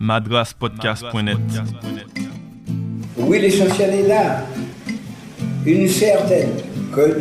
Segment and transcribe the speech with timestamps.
[0.00, 1.38] madraspodcast.net.
[3.16, 4.44] Oui, l'essentiel est là.
[5.66, 6.52] Une certaine,
[6.94, 7.18] que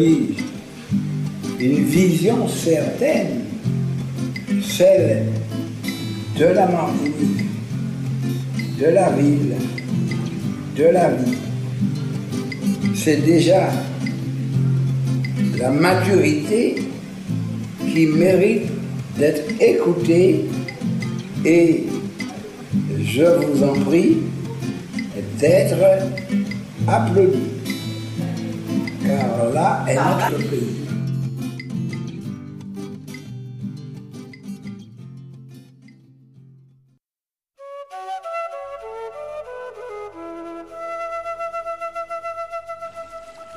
[1.59, 3.45] une vision certaine,
[4.61, 5.25] celle
[6.37, 7.45] de la Martinique,
[8.79, 9.55] de la ville,
[10.77, 11.37] de la vie.
[12.93, 13.71] C'est déjà
[15.57, 16.75] la maturité
[17.91, 18.69] qui mérite
[19.17, 20.45] d'être écoutée
[21.43, 21.87] et
[23.07, 24.17] je vous en prie
[25.39, 25.77] d'être
[26.87, 27.47] applaudi.
[29.05, 30.83] Car là est notre pays.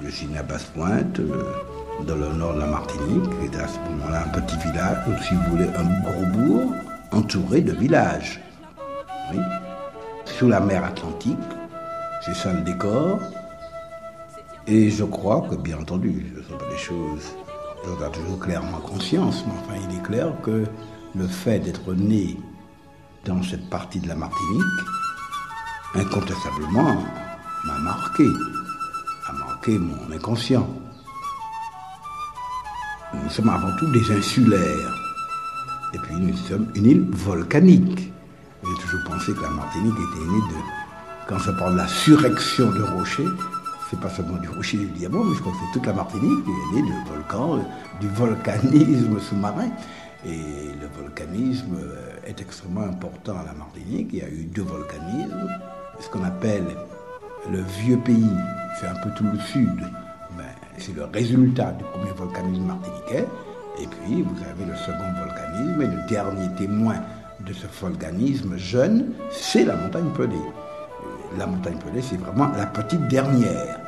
[0.03, 1.45] Je suis né à Basse-Pointe, euh,
[2.07, 5.35] dans le nord de la Martinique, et à ce moment-là un petit village, ou si
[5.35, 6.75] vous voulez un gros bourg,
[7.13, 8.41] entouré de villages.
[10.25, 11.37] Sous la mer Atlantique,
[12.25, 13.19] c'est ça le décor.
[14.67, 17.35] Et je crois que, bien entendu, ce sont pas des choses
[17.85, 20.65] dont on a toujours clairement conscience, mais enfin, il est clair que
[21.15, 22.39] le fait d'être né
[23.25, 24.65] dans cette partie de la Martinique,
[25.95, 26.97] incontestablement,
[27.67, 28.27] m'a marqué,
[29.29, 30.69] a marqué mon inconscient.
[33.13, 34.95] Nous sommes avant tout des insulaires.
[35.93, 38.13] Et puis nous sommes une île volcanique.
[38.63, 40.57] J'ai toujours pensé que la Martinique était née de.
[41.27, 43.29] Quand ça parle de la surrection de rochers,
[43.89, 46.45] c'est pas seulement du rocher du diamant, mais je crois que c'est toute la Martinique
[46.45, 47.65] qui est née de volcans,
[48.01, 49.69] du volcanisme sous-marin.
[50.27, 51.79] Et le volcanisme
[52.27, 54.11] est extrêmement important à la Martinique.
[54.13, 55.49] Il y a eu deux volcanismes.
[55.99, 56.67] Ce qu'on appelle
[57.51, 58.37] le vieux pays,
[58.79, 59.89] c'est un peu tout le sud.
[60.79, 63.27] C'est le résultat du premier volcanisme martiniquais.
[63.81, 66.97] Et puis, vous avez le second volcanisme, et le dernier témoin
[67.47, 70.35] de ce volcanisme jeune, c'est la montagne Pelée.
[71.39, 73.79] La montagne Pelée, c'est vraiment la petite dernière.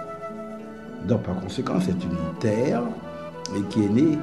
[1.06, 2.83] Donc, par conséquent, c'est une terre
[3.71, 4.19] qui est née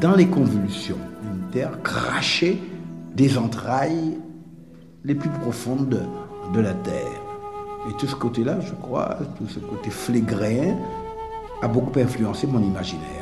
[0.00, 0.98] dans les convulsions.
[1.22, 2.60] Une terre crachée
[3.14, 4.18] des entrailles
[5.04, 6.00] les plus profondes de,
[6.52, 7.20] de la terre.
[7.88, 10.76] Et tout ce côté-là, je crois, tout ce côté flégréen,
[11.62, 13.19] a beaucoup influencé mon imaginaire.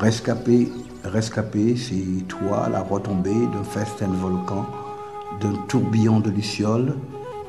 [0.00, 0.72] Rescapé,
[1.04, 4.66] rescapé, c'est toi, la retombée d'un festin de volcan,
[5.40, 6.96] d'un tourbillon de lucioles,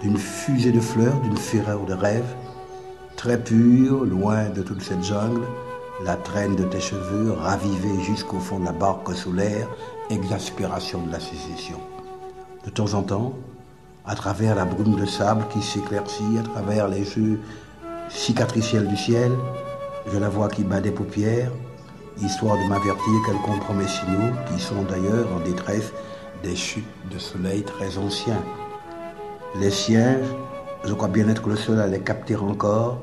[0.01, 2.35] d'une fusée de fleurs, d'une fureur de rêve,
[3.15, 5.41] très pure, loin de toute cette jungle,
[6.03, 9.67] la traîne de tes cheveux ravivée jusqu'au fond de la barque solaire,
[10.09, 11.79] exaspération de la sécession.
[12.63, 13.33] De temps en temps,
[14.05, 17.39] à travers la brume de sable qui s'éclaircit, à travers les yeux
[18.09, 19.31] cicatriciels du ciel,
[20.13, 21.51] je la vois qui bat des paupières,
[22.21, 23.13] histoire de m'avertir
[23.45, 25.91] comprend mes signaux, qui sont d'ailleurs en détresse
[26.43, 28.43] des chutes de soleil très anciens.
[29.59, 30.17] Les siens,
[30.83, 32.99] je crois bien être le seul à les capter encore.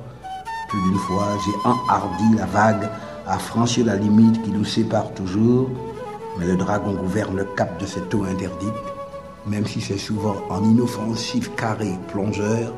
[0.68, 2.88] Plus d'une fois, j'ai enhardi la vague
[3.26, 5.70] à franchir la limite qui nous sépare toujours,
[6.38, 8.72] mais le dragon gouverne le cap de cette eau interdite,
[9.46, 12.72] même si c'est souvent en inoffensif carré plongeur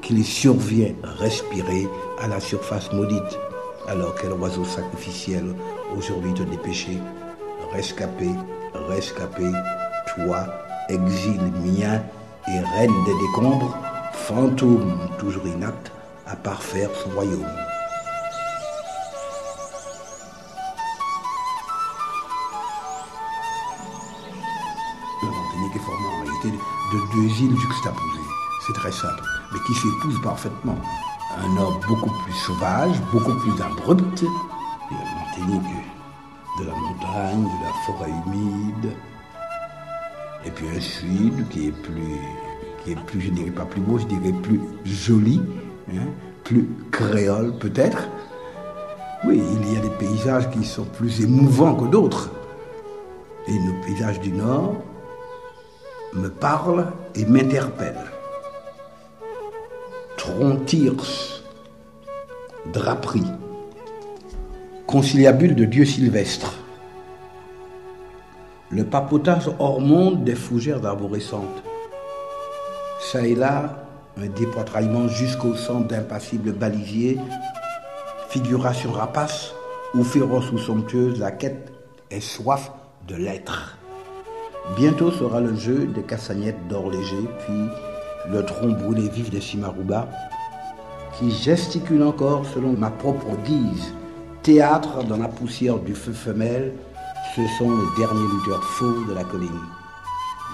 [0.00, 1.88] qu'il survient respirer
[2.20, 3.38] à la surface maudite.
[3.88, 5.54] Alors quel oiseau sacrificiel
[5.96, 7.00] aujourd'hui te dépêcher,
[7.72, 8.30] rescapé,
[8.88, 9.50] rescapé,
[10.14, 10.46] toi,
[10.88, 12.02] exil mien
[12.48, 13.76] et reine des décombres,
[14.12, 15.92] fantôme toujours inapte
[16.26, 17.46] à parfaire son royaume.
[25.74, 26.50] Est formée en réalité
[26.92, 28.28] de deux îles juxtaposées.
[28.64, 30.78] C'est très simple, mais qui s'épousent parfaitement.
[31.36, 34.24] Un nord beaucoup plus sauvage, beaucoup plus abrupt,
[35.40, 38.92] de la montagne, de la forêt humide,
[40.44, 42.20] et puis un sud qui est plus,
[42.82, 45.40] qui est plus, je dirais pas plus beau, je dirais plus joli,
[45.90, 46.06] hein,
[46.44, 48.08] plus créole peut-être.
[49.24, 52.30] Oui, il y a des paysages qui sont plus émouvants que d'autres.
[53.46, 54.74] Et nos paysages du Nord
[56.12, 58.10] me parlent et m'interpellent.
[60.16, 61.42] Trontirs,
[62.72, 63.24] draperie,
[64.86, 66.54] conciliabule de Dieu sylvestre,
[68.70, 71.62] le papotage hors monde des fougères arborescentes.
[73.00, 73.86] Ça et là,
[74.20, 77.18] un dépoitraillement jusqu'au centre d'impassibles balisiers,
[78.28, 79.54] figuration rapace
[79.94, 81.72] ou féroce ou somptueuse, la quête
[82.10, 82.70] est soif
[83.08, 83.78] de l'être.
[84.76, 90.08] Bientôt sera le jeu des castagnettes d'or léger, puis le tronc brûlé vif des cimarouba,
[91.18, 93.94] qui gesticule encore selon ma propre guise
[94.44, 96.74] Théâtre dans la poussière du feu femelle,
[97.34, 99.48] ce sont les derniers lutteurs faux de la colline.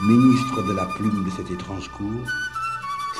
[0.05, 2.23] Ministre de la plume de cette étrange cour,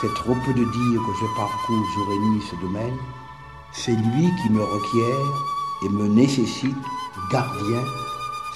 [0.01, 2.95] c'est trop peu de dire que je parcours jour et nuit ce domaine.
[3.73, 5.27] C'est lui qui me requiert
[5.85, 6.77] et me nécessite,
[7.33, 7.83] gardien,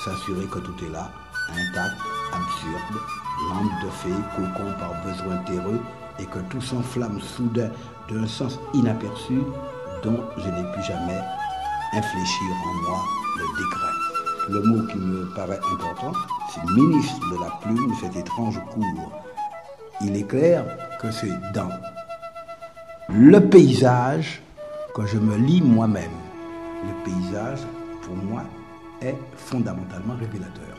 [0.05, 1.11] s'assurer que tout est là,
[1.51, 2.01] intact,
[2.33, 3.03] absurde,
[3.49, 5.81] lampe de fée, cocon par besoin terreux,
[6.21, 7.71] et que tout s'enflamme soudain
[8.09, 9.41] d'un sens inaperçu
[10.05, 11.21] dont je n'ai pu jamais
[11.97, 13.01] infléchir en moi
[13.37, 13.95] le décret.
[14.49, 16.13] Le mot qui me paraît important,
[16.53, 19.13] c'est ministre de la plume cet étrange cours.
[20.01, 20.65] Il est clair
[21.01, 21.71] que c'est dans
[23.09, 24.43] le paysage
[24.95, 26.11] que je me lis moi-même.
[26.83, 27.61] Le paysage,
[28.03, 28.43] pour moi,
[29.01, 30.74] est fondamentalement révélateur.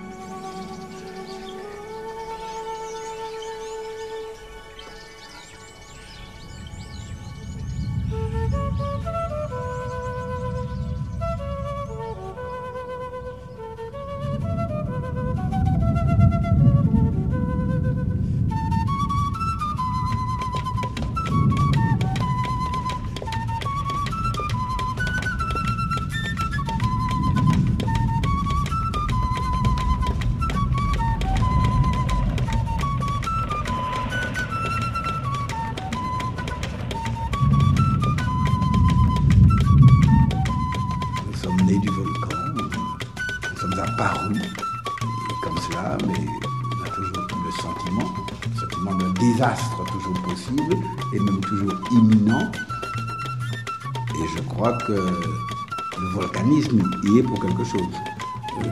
[57.24, 57.81] Pour quelque chose.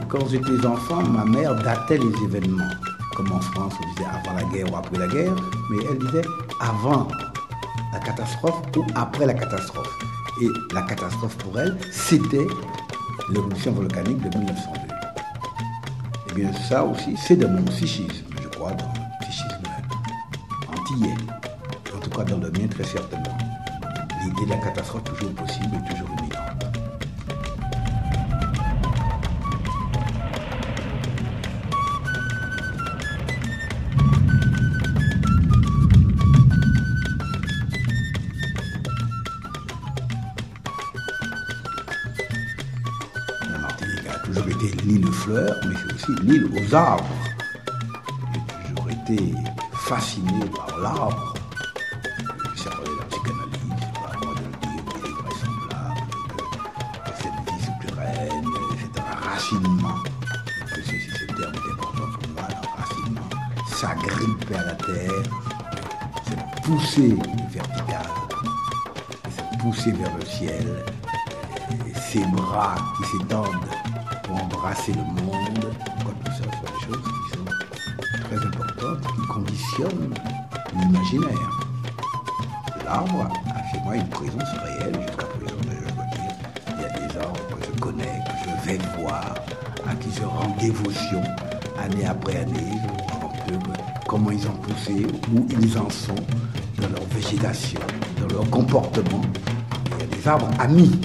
[0.08, 2.70] Quand j'étais enfant, ma mère datait les événements.
[3.16, 5.34] Comme en France, on disait avant la guerre ou après la guerre,
[5.70, 6.22] mais elle disait
[6.60, 7.06] avant
[7.92, 9.98] la catastrophe ou après la catastrophe.
[10.42, 12.46] Et la catastrophe pour elle, c'était
[13.30, 14.94] l'éruption volcanique de 1902.
[16.30, 19.62] Eh bien, ça aussi, c'est dans mon psychisme, je crois, dans le psychisme
[20.72, 21.14] antillais.
[21.94, 23.38] En tout cas, dans le mien, très certainement.
[24.24, 26.03] L'idée de la catastrophe toujours possible toujours
[46.04, 47.04] aussi l'île aux arbres.
[48.32, 49.34] J'ai toujours été
[49.72, 51.34] fasciné par l'arbre.
[52.54, 55.14] Je sais pas la psychanalyse, c'est pas à moi de le dire, mais il est
[55.22, 56.06] vraisemblable
[57.04, 59.98] que, cette vie souterraine, c'est un racinement.
[60.74, 63.30] Que ceci, ce terme est important pour moi, un racinement.
[63.68, 65.22] S'agripper à la terre,
[66.26, 67.16] se pousser
[67.50, 68.06] vertical,
[69.30, 70.84] se pousser vers le ciel,
[72.00, 73.68] ses bras qui s'étendent
[74.22, 75.23] pour embrasser le monde.
[79.82, 81.50] L'imaginaire.
[82.84, 86.34] L'arbre a chez moi une présence réelle jusqu'à présent, je dois dire.
[86.68, 89.34] Il y a des arbres que je connais, que je vais voir,
[89.88, 91.22] à qui je rends dévotion,
[91.82, 92.78] année après année.
[94.06, 96.14] Comment ils ont poussé, où ils en sont
[96.80, 97.80] dans leur végétation,
[98.20, 99.22] dans leur comportement.
[99.86, 101.00] Il y a des arbres amis.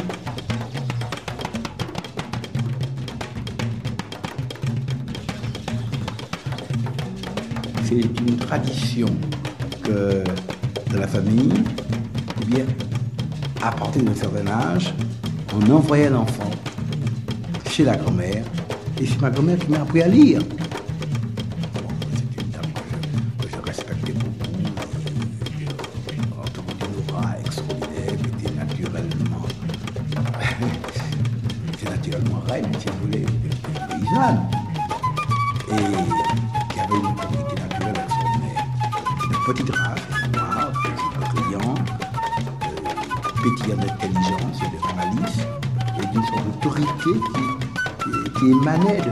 [7.90, 9.08] C'est une tradition
[9.84, 10.24] que
[10.92, 11.64] de la famille,
[12.40, 12.66] ou bien
[13.64, 14.94] à partir d'un certain âge,
[15.56, 16.52] on envoyait l'enfant
[17.68, 18.44] chez la grand-mère,
[19.02, 20.42] et c'est ma grand-mère qui m'a appris à lire.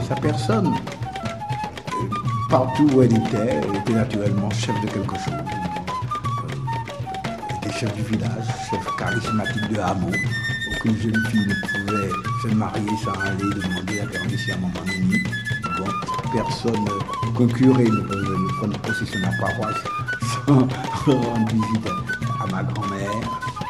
[0.08, 0.74] Sa personne.
[2.48, 5.34] Partout où elle était, elle était naturellement chef de quelque chose.
[7.50, 10.10] Elle était chef du village, chef charismatique de hameau.
[10.76, 11.54] Aucune jeune fille ne
[11.86, 12.10] pouvait
[12.42, 15.22] se marier sans aller demander la permission à maman Nini.
[15.78, 15.84] Bon,
[16.32, 16.88] personne,
[17.26, 19.84] aucun curé ne ne prendre possession de la paroisse
[20.46, 20.54] sans
[21.12, 21.88] rendre visite
[22.42, 23.10] à ma grand-mère.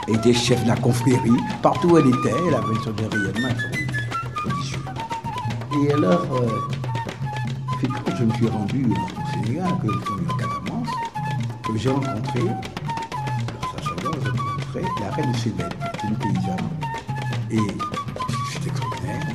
[0.07, 1.37] Elle était chef de la confrérie.
[1.62, 3.77] Partout où elle était, elle avait de rayonnement.
[5.80, 6.49] Et alors, euh,
[7.80, 12.40] c'est quand je me suis rendu au Sénégal, que je suis à que j'ai rencontré,
[12.49, 15.68] à Chagall, j'ai rencontré la reine Sébène,
[16.04, 16.68] une paysanne.
[17.50, 17.58] Et
[18.50, 19.26] c'est extraordinaire,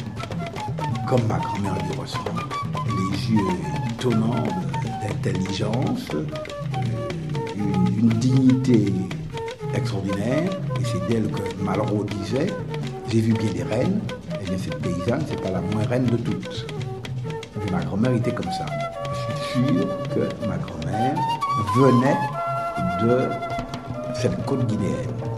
[1.07, 2.43] comme ma grand-mère lui ressemble,
[2.87, 3.39] les yeux
[3.91, 4.43] étonnants
[5.01, 6.25] d'intelligence, euh,
[7.55, 8.93] une, une dignité
[9.73, 12.47] extraordinaire, et c'est d'elle que Malraux disait,
[13.09, 14.01] j'ai vu bien des reines,
[15.05, 16.65] c'est pas la moins de toutes.
[17.71, 18.65] Ma grand-mère était comme ça.
[19.13, 21.15] Je suis sûr que ma grand-mère
[21.75, 22.17] venait
[23.01, 23.29] de
[24.13, 25.32] cette côte guinéenne.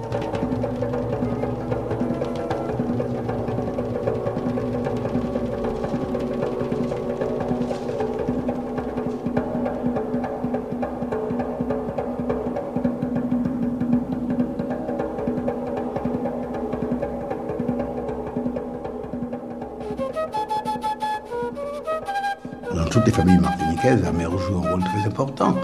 [24.47, 25.55] Joue un rôle très important.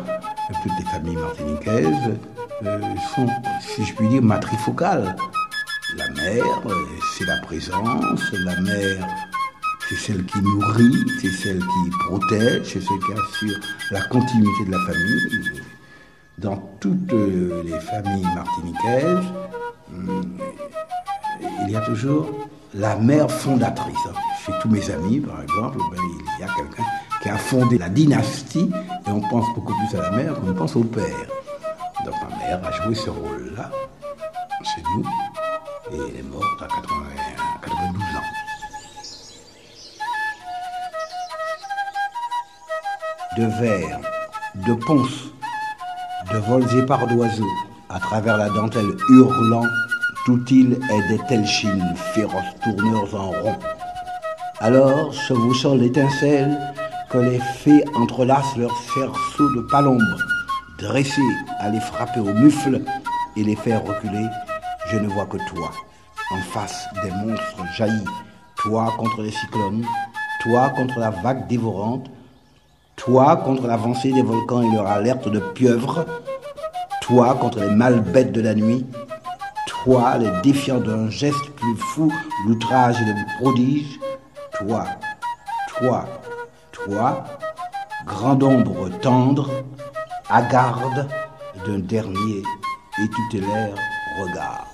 [0.63, 2.17] Toutes les familles martiniquaises
[2.65, 2.79] euh,
[3.15, 3.27] sont,
[3.61, 5.15] si je puis dire, matrifocales.
[5.97, 6.73] La mère, euh,
[7.17, 9.07] c'est la présence, la mère,
[9.88, 13.59] c'est celle qui nourrit, c'est celle qui protège, c'est celle qui assure
[13.91, 15.51] la continuité de la famille.
[16.38, 19.25] Dans toutes euh, les familles martiniquaises,
[19.93, 20.38] hum,
[21.63, 22.29] il y a toujours
[22.73, 23.95] la mère fondatrice.
[24.45, 26.01] Chez tous mes amis, par exemple, ben,
[26.38, 26.83] il y a quelqu'un
[27.22, 28.70] qui a fondé la dynastie,
[29.08, 31.06] et on pense beaucoup plus à la mère qu'on pense au père.
[32.06, 33.70] Donc ma mère a joué ce rôle-là
[34.63, 35.04] chez nous,
[35.92, 36.82] et elle est morte à 80
[37.62, 38.22] 92 ans.
[43.38, 44.00] De vers,
[44.56, 45.32] de ponces,
[46.34, 47.46] de vols épars d'oiseaux,
[47.90, 49.68] à travers la dentelle hurlant,
[50.25, 53.56] tout île est des telchines, féroces tourneurs en rond.
[54.60, 56.58] Alors, chevauchant l'étincelle,
[57.12, 60.18] que les fées entrelacent leurs cerceaux de palombre,
[60.80, 61.22] dressés
[61.60, 62.82] à les frapper au mufle
[63.36, 64.27] et les faire reculer,
[64.89, 65.72] je ne vois que toi,
[66.32, 68.06] en face des monstres jaillis,
[68.56, 69.86] toi contre les cyclones,
[70.41, 72.10] toi contre la vague dévorante,
[72.96, 76.06] toi contre l'avancée des volcans et leur alerte de pieuvre,
[77.01, 78.86] toi contre les mâles bêtes de la nuit,
[79.68, 82.13] toi les défiant d'un geste plus fou,
[82.48, 84.00] l'outrage et le prodige,
[84.58, 84.86] toi,
[85.68, 86.06] toi,
[86.85, 87.23] toi,
[88.05, 89.50] grande ombre tendre,
[90.29, 91.07] hagarde
[91.65, 92.43] d'un dernier
[93.00, 93.75] et tutélaire
[94.19, 94.67] regard.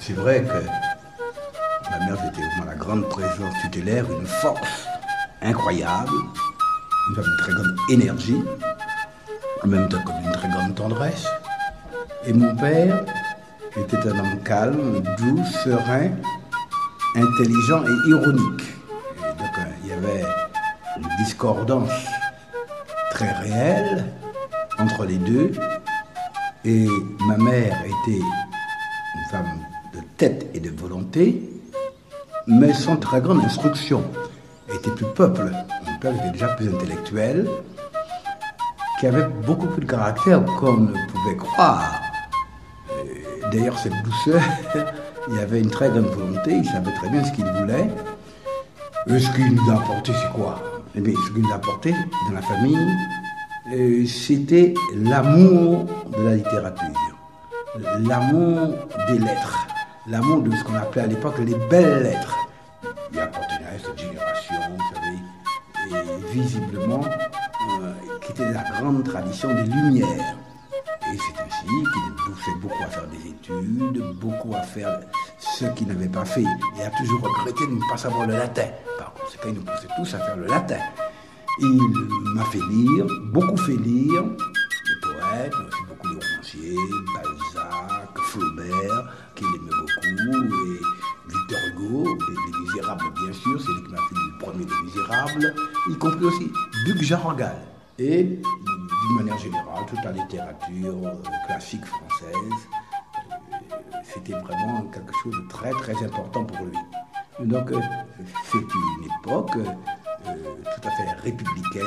[0.00, 4.86] C'est vrai que ma mère était vraiment la grande présence tutélaire, une force
[5.42, 6.10] incroyable,
[7.08, 8.42] une femme très grande énergie,
[9.62, 11.26] en même temps comme une très grande tendresse.
[12.24, 13.04] Et mon père
[13.76, 16.10] était un homme calme, doux, serein,
[17.16, 18.62] intelligent et ironique.
[19.38, 20.24] Donc euh, il y avait
[20.96, 21.90] une discordance
[23.10, 24.06] très réelle
[24.78, 25.52] entre les deux.
[26.64, 26.86] Et
[27.26, 29.60] ma mère était une femme
[29.94, 31.42] de tête et de volonté,
[32.46, 34.04] mais sans très grande instruction.
[34.68, 35.50] Elle était plus peuple.
[35.86, 37.48] Mon père était déjà plus intellectuel,
[38.98, 41.92] qui avait beaucoup plus de caractère qu'on ne pouvait croire.
[43.50, 44.40] D'ailleurs, cette douceur,
[45.30, 47.88] il avait une très grande volonté, il savait très bien ce qu'il voulait.
[49.06, 50.60] Et ce qu'il nous a apporté, c'est quoi?
[50.94, 51.94] Eh bien, ce qu'il nous a apporté
[52.28, 52.78] dans la famille,
[53.72, 55.86] euh, c'était l'amour
[56.18, 56.86] de la littérature,
[58.00, 58.74] l'amour
[59.08, 59.66] des lettres,
[60.06, 62.36] l'amour de ce qu'on appelait à l'époque les belles lettres.
[63.12, 67.00] Il appartenait à cette génération, vous savez, et visiblement,
[67.82, 70.36] euh, qui était la grande tradition des Lumières.
[71.12, 75.00] Et c'est ainsi qu'il poussait beaucoup à faire des études, beaucoup à faire
[75.38, 76.44] ce qu'il n'avait pas fait.
[76.78, 78.68] Et a toujours regretté de ne pas savoir le latin.
[78.98, 80.78] Par conséquent, il nous poussait tous à faire le latin.
[81.60, 81.78] Il
[82.34, 86.76] m'a fait lire, beaucoup fait lire, les poètes, mais aussi beaucoup les romanciers,
[87.14, 90.80] Balzac, Flaubert, qu'il aimait beaucoup, et
[91.28, 94.82] Victor Hugo, les, les Misérables, bien sûr, c'est lui qui m'a fait le premier des
[94.84, 95.54] Misérables,
[95.90, 96.52] y compris aussi
[96.86, 97.56] Duc Jargal.
[97.98, 98.40] Et
[99.14, 102.68] manière générale, toute la littérature euh, classique française,
[103.72, 106.78] euh, c'était vraiment quelque chose de très très important pour lui.
[107.40, 107.80] Donc euh,
[108.50, 111.84] c'est une époque tout à fait républicaine,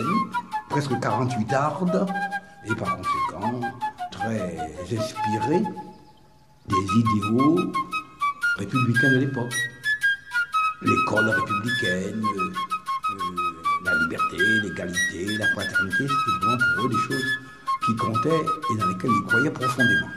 [0.69, 2.07] presque 48 ardes,
[2.65, 3.61] et par conséquent
[4.11, 4.57] très
[4.97, 5.63] inspirée
[6.67, 7.71] des idéaux
[8.57, 9.53] républicains de l'époque.
[10.81, 12.23] L'école républicaine,
[14.63, 17.39] l'égalité, la fraternité, c'était vraiment pour eux des choses
[17.85, 20.09] qui comptaient et dans lesquelles ils croyaient profondément.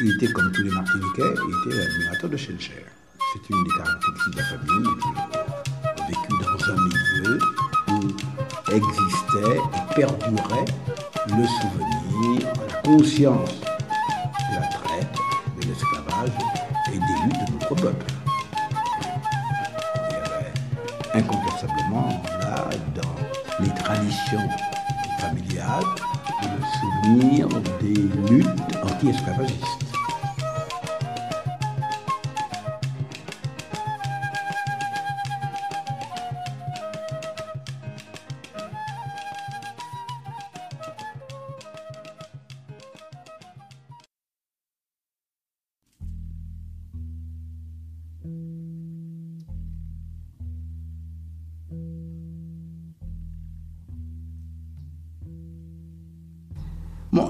[0.00, 2.84] Il était comme tous les Martiniquais, il était l'admirateur de Schellcher.
[3.32, 4.88] C'est une des caractéristiques de la famille.
[5.04, 7.38] Il a vécu dans un milieu
[7.88, 8.00] où
[8.70, 10.64] existait et perdurait
[11.28, 15.16] le souvenir, la conscience de la traite,
[15.60, 16.36] de l'esclavage
[16.88, 18.06] et des luttes de nos peuple.
[20.10, 20.52] Y avait
[21.14, 23.17] incontestablement là, dans
[23.60, 24.48] les traditions
[25.18, 25.84] familiales,
[26.42, 27.48] le souvenir
[27.80, 29.87] des luttes anti-esclavagistes.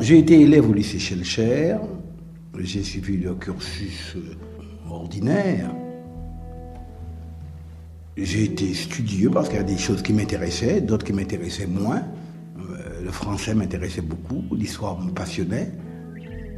[0.08, 1.76] J'ai été élève au lycée Schellcher,
[2.58, 5.70] j'ai suivi le cursus euh, ordinaire.
[8.16, 12.00] J'ai été studieux parce qu'il y a des choses qui m'intéressaient, d'autres qui m'intéressaient moins.
[12.58, 15.72] Euh, le français m'intéressait beaucoup, l'histoire me passionnait.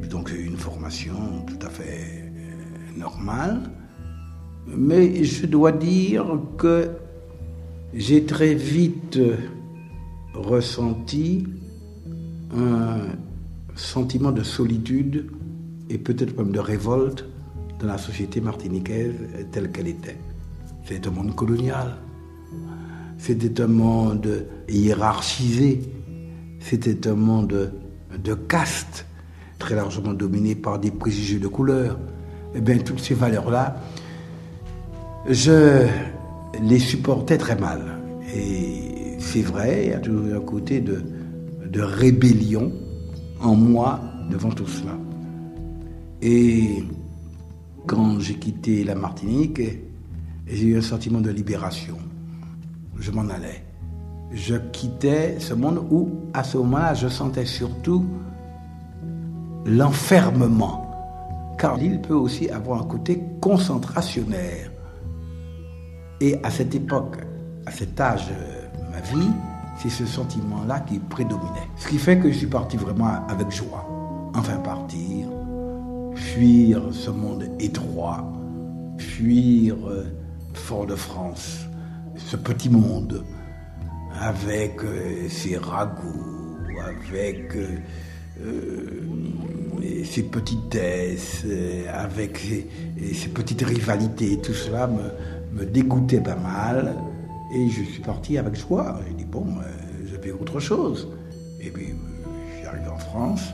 [0.09, 3.63] Donc j'ai eu une formation tout à fait euh, normale.
[4.69, 6.93] Mais je dois dire que
[7.95, 9.19] j'ai très vite
[10.35, 11.49] ressenti
[12.57, 13.01] un
[13.81, 15.27] sentiment de solitude
[15.89, 17.25] et peut-être même de révolte
[17.81, 19.15] dans la société martiniquaise
[19.51, 20.17] telle qu'elle était.
[20.85, 21.97] C'était un monde colonial,
[23.19, 25.81] c'était un monde hiérarchisé,
[26.61, 27.73] c'était un monde
[28.23, 29.07] de caste,
[29.59, 31.99] très largement dominé par des préjugés de couleur.
[32.55, 33.77] Eh bien, toutes ces valeurs-là,
[35.29, 35.87] je
[36.63, 37.99] les supportais très mal.
[38.35, 42.73] Et c'est vrai, il y a toujours un côté de rébellion
[43.41, 44.97] en moi devant tout cela.
[46.23, 46.85] Et
[47.87, 49.61] quand j'ai quitté la Martinique,
[50.47, 51.97] j'ai eu un sentiment de libération.
[52.99, 53.65] Je m'en allais.
[54.33, 58.07] Je quittais ce monde où, à ce moment-là, je sentais surtout
[59.65, 60.87] l'enfermement.
[61.59, 64.71] Car l'île peut aussi avoir un côté concentrationnaire.
[66.21, 67.17] Et à cette époque,
[67.67, 68.29] à cet âge
[68.91, 69.31] ma vie,
[69.81, 71.69] c'est ce sentiment-là qui prédominait.
[71.77, 73.87] Ce qui fait que je suis parti vraiment avec joie.
[74.35, 75.27] Enfin partir,
[76.15, 78.31] fuir ce monde étroit,
[78.99, 80.05] fuir euh,
[80.53, 81.61] Fort-de-France,
[82.17, 83.25] ce petit monde,
[84.21, 89.01] avec euh, ses ragots, avec euh,
[90.05, 91.47] ses petitesses,
[91.89, 94.39] avec ses, petites rivalités.
[94.43, 94.91] Tout cela
[95.53, 96.95] me dégoûtait pas mal.
[97.53, 99.01] Et je suis parti avec joie.
[99.07, 101.09] J'ai dit, bon, euh, je autre chose.
[101.61, 101.95] Et puis,
[102.53, 103.53] je suis arrivé en France.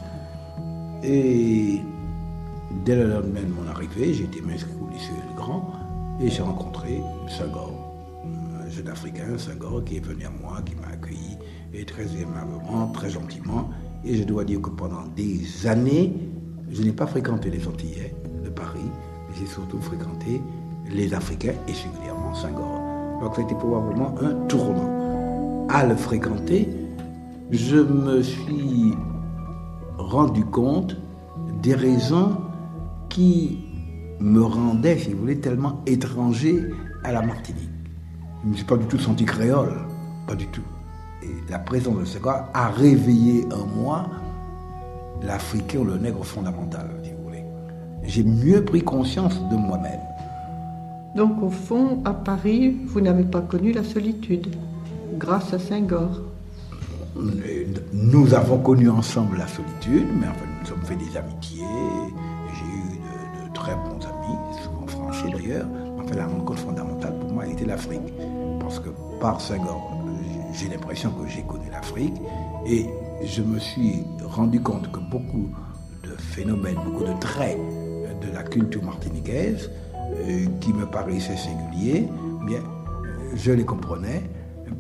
[1.03, 1.81] Et
[2.85, 5.73] dès le lendemain de mon arrivée, j'ai été m'inscrire au lycée Le Grand.
[6.21, 7.73] Et j'ai rencontré Senghor,
[8.65, 11.37] un jeune Africain, Senghor, qui est venu à moi, qui m'a accueilli,
[11.75, 13.71] et très aimablement, très gentiment.
[14.05, 16.15] Et je dois dire que pendant des années,
[16.71, 18.81] je n'ai pas fréquenté les Antillais de Paris,
[19.29, 20.41] mais j'ai surtout fréquenté
[20.91, 22.86] les Africains, et singulièrement Senghor.
[23.21, 25.67] Donc c'était probablement un tournant.
[25.69, 26.69] À le fréquenter,
[27.51, 28.95] je me suis
[29.99, 30.97] rendu compte
[31.63, 32.37] des raisons
[33.09, 33.59] qui
[34.21, 36.71] me rendaient, si vous voulez, tellement étranger
[37.05, 37.71] à la Martinique.
[38.43, 39.75] Je ne me suis pas du tout senti créole,
[40.27, 40.63] pas du tout.
[41.23, 44.07] Et la présence de ce gars a réveillé en moi
[45.23, 47.45] l'Africain ou le nègre fondamental, si vous voulez.
[48.05, 50.06] J'ai mieux pris conscience de moi-même.
[51.17, 54.55] Donc au fond, à Paris, vous n'avez pas connu la solitude,
[55.19, 56.21] grâce à Saint-Gor.
[57.95, 61.65] Nous avons connu ensemble la solitude, mais enfin, nous avons fait des amitiés.
[62.53, 65.67] J'ai eu de, très bons amis, souvent français d'ailleurs.
[65.99, 68.13] Enfin, la rencontre fondamentale pour moi était l'Afrique.
[68.61, 70.05] Parce que par Saint-Gor,
[70.53, 72.17] j'ai l'impression que j'ai connu l'Afrique.
[72.67, 72.85] Et
[73.25, 75.49] je me suis rendu compte que beaucoup
[76.03, 77.57] de phénomènes, beaucoup de traits
[78.21, 79.86] de la culture martiniquaise euh,
[80.61, 82.09] qui me paraissaient singuliers,
[82.47, 82.63] bien,
[83.35, 84.23] je les comprenais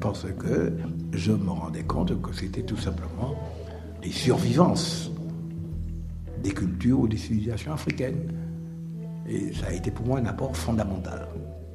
[0.00, 0.72] parce que
[1.12, 3.34] je me rendais compte que c'était tout simplement
[4.02, 5.10] des survivances
[6.42, 8.32] des cultures ou des civilisations africaines.
[9.28, 11.28] Et ça a été pour moi un apport fondamental.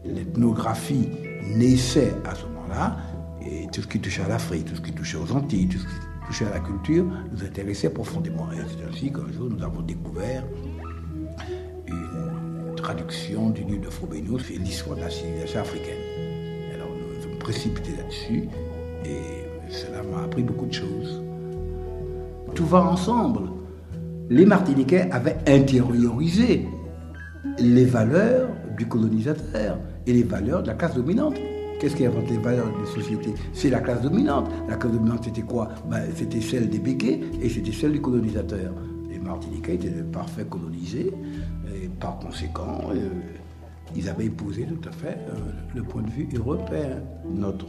[0.05, 1.09] L'ethnographie
[1.55, 2.97] naissait à ce moment-là,
[3.41, 5.83] et tout ce qui touchait à l'Afrique, tout ce qui touchait aux Antilles, tout ce
[5.83, 8.49] qui touchait à la culture, nous intéressait profondément.
[8.51, 10.43] Et c'est ainsi qu'un jour, nous avons découvert
[12.81, 16.01] traduction du livre de Frobenius c'est l'histoire de la civilisation africaine.
[16.73, 18.49] Alors nous sommes précipités là-dessus
[19.05, 21.21] et cela m'a appris beaucoup de choses.
[22.55, 23.49] Tout va ensemble.
[24.29, 26.67] Les Martiniquais avaient intériorisé
[27.59, 31.35] les valeurs du colonisateur et les valeurs de la classe dominante.
[31.79, 33.33] Qu'est-ce qui invente les valeurs des sociétés?
[33.53, 34.49] C'est la classe dominante.
[34.69, 35.69] La classe dominante, c'était quoi?
[35.89, 38.71] Ben, C'était celle des béquets et c'était celle du colonisateur.
[39.21, 41.11] Les Martiniquais étaient de parfaits colonisés
[41.99, 43.09] par conséquent, euh,
[43.95, 47.01] ils avaient épousé tout à fait euh, le point de vue européen.
[47.29, 47.67] Notre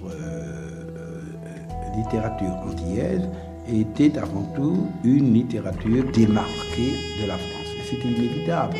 [1.96, 3.28] littérature antillaise
[3.68, 7.68] était avant tout une littérature démarquée de la France.
[7.78, 8.76] Et c'était inévitable.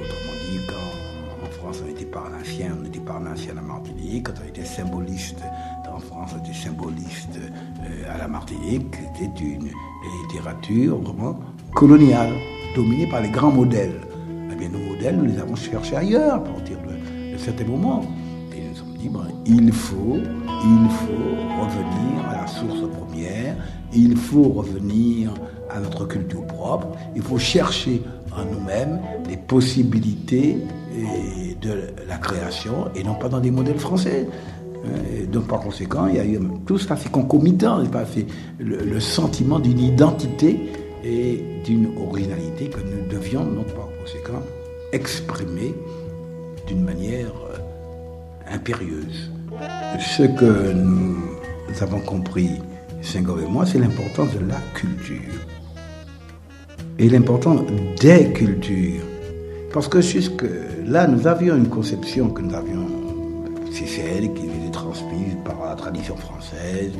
[0.00, 4.48] autrement dit, quand en France on était parnassien, on était parnassien à Martinique, quand on
[4.48, 5.42] était symboliste
[5.96, 9.70] en France, on était symboliste euh, à la Martinique, c'était une
[10.22, 11.38] littérature vraiment
[11.76, 12.32] coloniale,
[12.74, 14.00] dominée par les grands modèles.
[14.50, 18.02] Eh bien, nos modèles, nous les avons cherchés ailleurs à partir de, certains moments.
[18.56, 23.56] Et nous nous sommes dit, bon, il faut, il faut revenir à la source première,
[23.92, 25.34] il faut revenir
[25.70, 28.00] à notre culture propre, il faut chercher
[28.32, 30.56] en nous-mêmes les possibilités
[31.60, 34.26] de la création et non pas dans des modèles français.
[35.14, 38.26] Et donc par conséquent, il y a eu tout ça fait concomitant, fait
[38.58, 40.70] le, sentiment d'une identité
[41.06, 44.42] et d'une originalité que nous devions, donc par conséquent,
[44.92, 45.74] exprimer
[46.66, 49.30] d'une manière euh, impérieuse.
[50.00, 51.16] Ce que nous
[51.80, 52.50] avons compris,
[53.02, 55.38] Senghor et moi, c'est l'importance de la culture
[56.98, 57.60] et l'importance
[58.00, 59.04] des cultures.
[59.72, 60.46] Parce que jusque
[60.86, 62.86] là, nous avions une conception que nous avions,
[63.72, 66.92] c'est celle qui était transmise par la tradition française.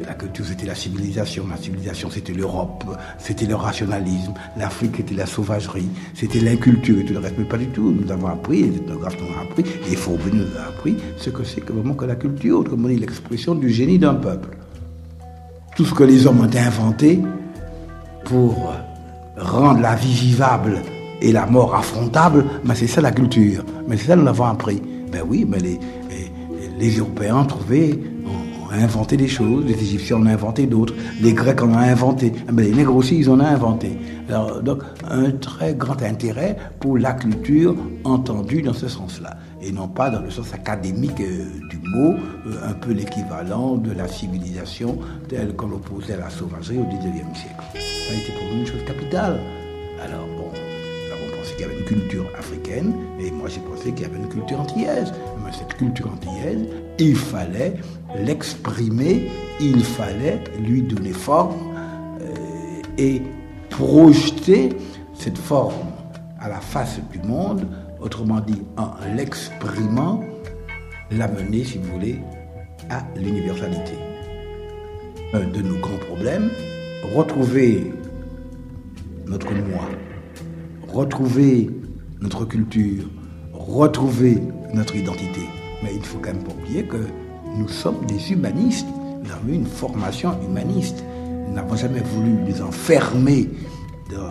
[0.00, 1.46] La culture, c'était la civilisation.
[1.48, 2.84] La civilisation, c'était l'Europe,
[3.18, 4.34] c'était le rationalisme.
[4.56, 7.36] L'Afrique, c'était la sauvagerie, c'était l'inculture et tout le reste.
[7.38, 7.92] Mais pas du tout.
[7.92, 11.60] Nous avons appris, nos nous ont appris, et Faubourg nous a appris ce que c'est
[11.60, 11.72] que
[12.04, 14.56] la culture, autrement dit l'expression du génie d'un peuple.
[15.76, 17.20] Tout ce que les hommes ont inventé
[18.24, 18.72] pour
[19.36, 20.82] rendre la vie vivable
[21.20, 23.64] et la mort affrontable, c'est ça la culture.
[23.88, 24.82] Mais c'est ça nous l'avons appris.
[25.10, 25.78] Ben oui, mais les,
[26.78, 27.98] les, Européens ont trouvé,
[28.74, 32.32] ont, inventé des choses, les Égyptiens en ont inventé d'autres, les Grecs en ont inventé,
[32.52, 33.98] ben les Nègres aussi ils en ont inventé.
[34.28, 39.88] Alors, donc un très grand intérêt pour la culture entendue dans ce sens-là et non
[39.88, 42.14] pas dans le sens académique euh, du mot,
[42.46, 47.38] euh, un peu l'équivalent de la civilisation telle qu'on l'opposait à la sauvagerie au XIXe
[47.38, 47.64] siècle.
[47.72, 49.40] Ça a été pour nous une chose capitale.
[50.02, 50.50] Alors bon,
[51.52, 54.60] qu'il y avait une culture africaine, et moi j'ai pensé qu'il y avait une culture
[54.60, 55.12] antillaise.
[55.44, 56.66] Mais cette culture antillaise,
[56.98, 57.74] il fallait
[58.18, 59.30] l'exprimer,
[59.60, 61.74] il fallait lui donner forme
[62.20, 63.22] euh, et
[63.70, 64.70] projeter
[65.14, 65.92] cette forme
[66.40, 67.66] à la face du monde
[68.04, 70.22] autrement dit en l'exprimant,
[71.10, 72.20] l'amener, si vous voulez,
[72.90, 73.94] à l'universalité.
[75.32, 76.50] Un de nos grands problèmes,
[77.14, 77.92] retrouver
[79.26, 79.88] notre moi,
[80.94, 81.70] retrouver
[82.20, 83.04] notre culture,
[83.52, 84.38] retrouver
[84.72, 85.40] notre identité.
[85.82, 86.98] Mais il ne faut quand même pas oublier que
[87.56, 88.86] nous sommes des humanistes.
[89.22, 91.04] Nous avons eu une formation humaniste.
[91.48, 93.50] Nous n'avons jamais voulu nous enfermer
[94.10, 94.30] dans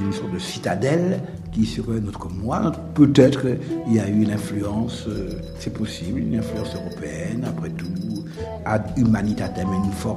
[0.00, 1.20] une sorte de citadelle
[1.52, 2.72] qui serait notre moi.
[2.94, 8.24] Peut-être qu'il y a eu une influence, euh, c'est possible, une influence européenne, après tout,
[8.64, 9.68] ad humanitatem,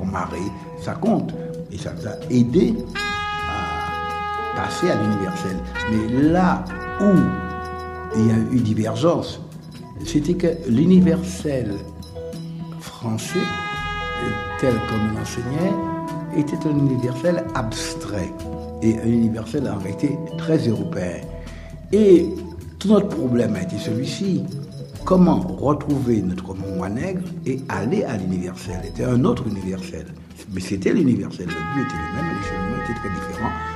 [0.09, 0.37] marée,
[0.81, 1.33] ça compte.
[1.71, 2.73] Et ça nous a aidé
[4.55, 5.57] passer à l'universel.
[5.91, 6.63] Mais là
[7.01, 7.11] où
[8.17, 9.41] il y a eu divergence,
[10.05, 11.75] c'était que l'universel
[12.79, 13.39] français,
[14.59, 15.73] tel qu'on l'enseignait,
[16.37, 18.31] était un universel abstrait
[18.81, 21.21] et un universel en réalité très européen.
[21.91, 22.29] Et
[22.79, 24.43] tout notre problème a été celui-ci.
[25.05, 30.07] Comment retrouver notre moi nègre et aller à l'universel C'était un autre universel.
[30.53, 31.47] Mais c'était l'universel.
[31.47, 33.74] Le but était le même, les chemins étaient très différents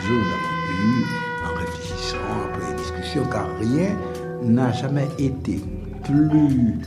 [0.00, 1.04] jour nous avons eu,
[1.44, 3.96] en réfléchissant, après les discussions, car rien
[4.42, 5.62] n'a jamais été
[6.04, 6.78] plus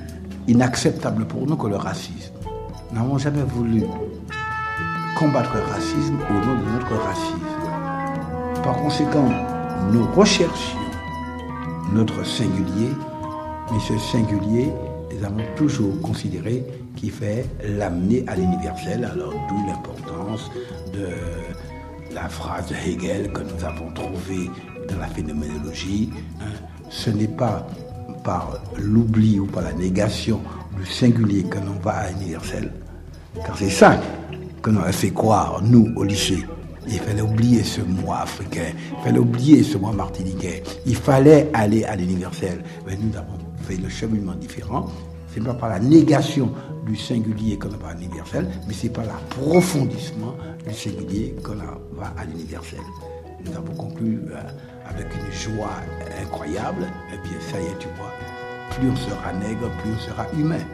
[0.48, 2.34] inacceptable pour nous que le racisme.
[2.91, 3.84] Nous n'avons jamais voulu
[5.17, 7.39] combattre le racisme au nom de notre racisme.
[8.63, 9.30] Par conséquent,
[9.91, 10.80] nous recherchions
[11.93, 12.91] notre singulier,
[13.72, 14.72] mais ce singulier,
[15.12, 16.63] nous avons toujours considéré
[16.95, 20.52] qu'il fait l'amener à l'universel, alors d'où l'importance
[20.93, 21.08] de
[22.13, 24.50] la phrase de Hegel que nous avons trouvée
[24.89, 26.10] dans la phénoménologie.
[26.41, 26.65] Hein.
[26.89, 27.67] Ce n'est pas
[28.24, 30.41] par l'oubli ou par la négation
[30.78, 32.72] du singulier que l'on va à l'universel,
[33.45, 34.00] car c'est ça
[34.62, 36.45] que nous a fait croire, nous, au lycée.
[36.88, 41.84] Il fallait oublier ce moi africain, il fallait oublier ce moi martiniquais, il fallait aller
[41.84, 42.63] à l'universel.
[42.88, 44.88] Mais nous avons fait le cheminement différent.
[45.34, 46.52] C'est pas par la négation
[46.86, 50.36] du singulier qu'on va à l'universel, mais c'est par l'approfondissement
[50.68, 52.80] du singulier qu'on va à l'universel.
[53.46, 54.42] Nous avons conclu euh,
[54.88, 55.72] avec une joie
[56.22, 56.84] incroyable.
[56.84, 58.12] Et eh bien, ça y est, tu vois,
[58.72, 60.65] plus on sera nègre, plus on sera humain.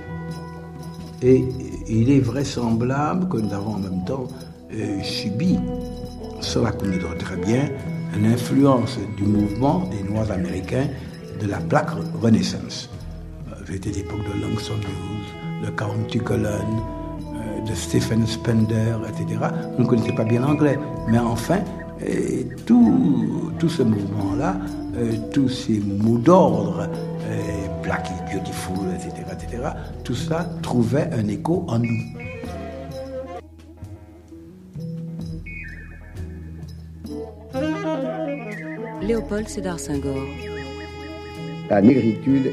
[1.21, 1.45] Et
[1.87, 4.27] il est vraisemblable que nous avons en même temps
[4.73, 5.59] euh, subi
[6.45, 7.69] cela connaît très bien
[8.21, 10.87] l'influence du mouvement des Noirs américains
[11.41, 11.89] de la plaque
[12.21, 12.89] Renaissance.
[13.65, 16.81] C'était l'époque de Langston Hughes, de County Cullen,
[17.67, 19.39] de Stephen Spender, etc.
[19.75, 20.77] Vous ne connaissez pas bien l'anglais,
[21.09, 21.59] mais enfin,
[22.65, 24.57] tout, tout ce mouvement-là,
[25.33, 26.87] tous ces mots d'ordre,
[27.83, 29.63] Black is Beautiful, etc., etc.,
[30.03, 32.01] tout ça trouvait un écho en nous.
[39.01, 40.15] Léopold Sédar Senghor.
[41.69, 42.51] La négritude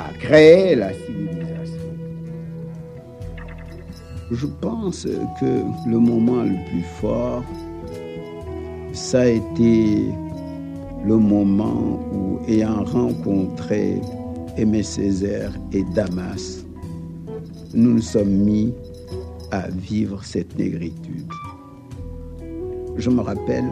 [0.00, 1.90] a créé la civilisation.
[4.30, 5.06] Je pense
[5.40, 7.44] que le moment le plus fort,
[8.92, 10.04] ça a été
[11.04, 14.00] le moment où, ayant rencontré
[14.56, 16.64] Aimé Césaire et Damas,
[17.74, 18.74] nous nous sommes mis
[19.50, 21.30] à vivre cette négritude.
[22.96, 23.70] Je me rappelle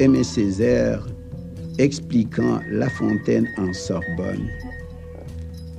[0.00, 1.06] Aimé Césaire
[1.78, 4.48] expliquant La Fontaine en Sorbonne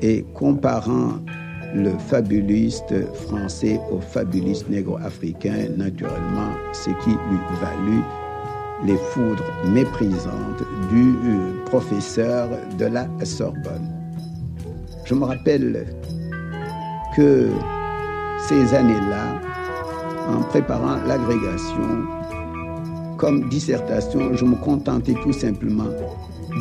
[0.02, 1.20] et comparant
[1.74, 8.04] le fabuliste français au fabuliste négro-africain, naturellement, ce qui lui valut
[8.86, 13.90] les foudres méprisantes du euh, professeur de la Sorbonne.
[15.06, 15.86] Je me rappelle
[17.16, 17.50] que
[18.48, 19.40] ces années-là,
[20.30, 22.06] en préparant l'agrégation,
[23.18, 25.88] comme dissertation, je me contentais tout simplement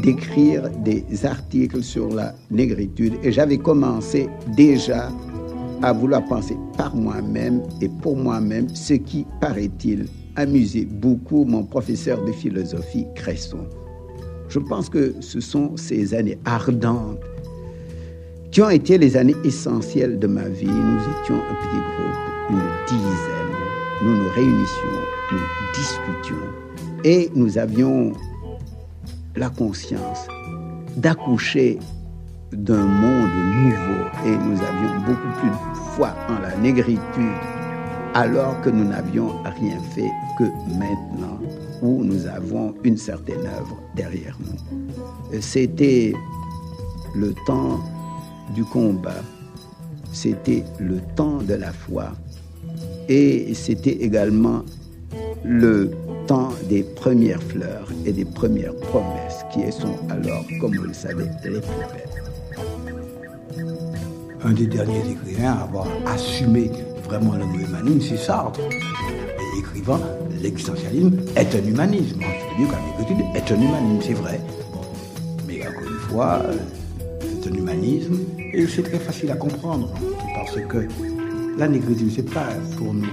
[0.02, 5.11] d'écrire des articles sur la négritude et j'avais commencé déjà
[5.83, 12.24] à vouloir penser par moi-même et pour moi-même ce qui, paraît-il, amusait beaucoup mon professeur
[12.24, 13.66] de philosophie Cresson.
[14.48, 17.20] Je pense que ce sont ces années ardentes
[18.50, 20.66] qui ont été les années essentielles de ma vie.
[20.66, 23.44] Nous étions un petit groupe, une dizaine.
[24.04, 25.00] Nous nous réunissions,
[25.33, 25.38] nous
[25.74, 26.64] discutions
[27.04, 28.12] et nous avions
[29.37, 30.27] la conscience
[30.97, 31.79] d'accoucher
[32.53, 37.01] d'un monde nouveau et nous avions beaucoup plus de foi en la négritude
[38.14, 40.44] alors que nous n'avions rien fait que
[40.79, 41.40] maintenant
[41.83, 45.40] où nous avons une certaine œuvre derrière nous.
[45.40, 46.12] C'était
[47.16, 47.81] le temps
[48.55, 49.23] du combat,
[50.12, 52.12] c'était le temps de la foi
[53.09, 54.62] et c'était également
[55.44, 55.90] le
[56.27, 61.25] temps des premières fleurs et des premières promesses qui sont alors, comme vous le savez,
[61.45, 62.15] les plus belles.
[64.43, 66.71] Un des derniers écrivains à avoir assumé
[67.05, 68.61] vraiment le humanisme, c'est Sartre.
[68.61, 70.01] Et écrivant,
[70.43, 72.21] l'existentialisme est un humanisme.
[72.21, 74.41] Je veux dire que la est un humanisme, c'est vrai.
[75.47, 76.43] Mais encore une fois,
[77.21, 78.19] c'est un humanisme
[78.53, 79.93] et c'est très facile à comprendre
[80.35, 80.89] parce que
[81.59, 83.07] la négritude, c'est pas pour nous,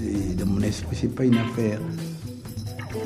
[0.00, 1.80] de mon esprit, c'est pas une affaire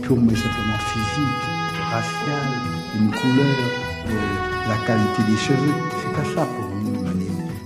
[0.04, 1.42] purement et simplement physique,
[1.90, 2.54] raciale,
[3.00, 3.56] une couleur,
[4.68, 5.74] la qualité des cheveux.
[6.00, 6.94] C'est pas ça pour nous.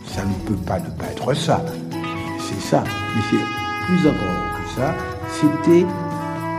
[0.07, 1.63] Ça ne peut pas ne pas être ça
[2.49, 2.85] c'est ça.
[3.15, 4.95] Mais c'est plus encore que ça.
[5.41, 5.87] C'était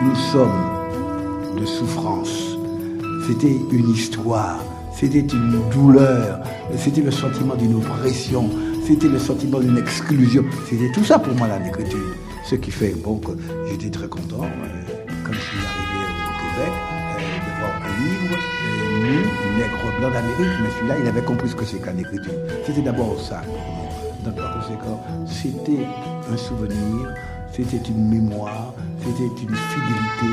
[0.02, 2.58] une somme de souffrance.
[3.28, 4.60] C'était une histoire.
[4.94, 6.42] C'était une douleur.
[6.78, 8.50] C'était le sentiment d'une oppression.
[8.86, 10.44] C'était le sentiment d'une exclusion.
[10.70, 12.00] C'était tout ça pour moi la négritude.
[12.46, 13.32] Ce qui fait bon, que
[13.70, 14.46] j'étais très content
[15.30, 20.60] quand je suis arrivé au Québec euh, de voir un livre euh, nègre blanc d'Amérique.
[20.64, 22.40] Mais celui-là, il avait compris ce que c'est que la négritude.
[22.66, 23.42] C'était d'abord ça
[24.26, 25.86] donc par conséquent, c'était
[26.30, 27.16] un souvenir,
[27.54, 30.32] c'était une mémoire, c'était une fidélité,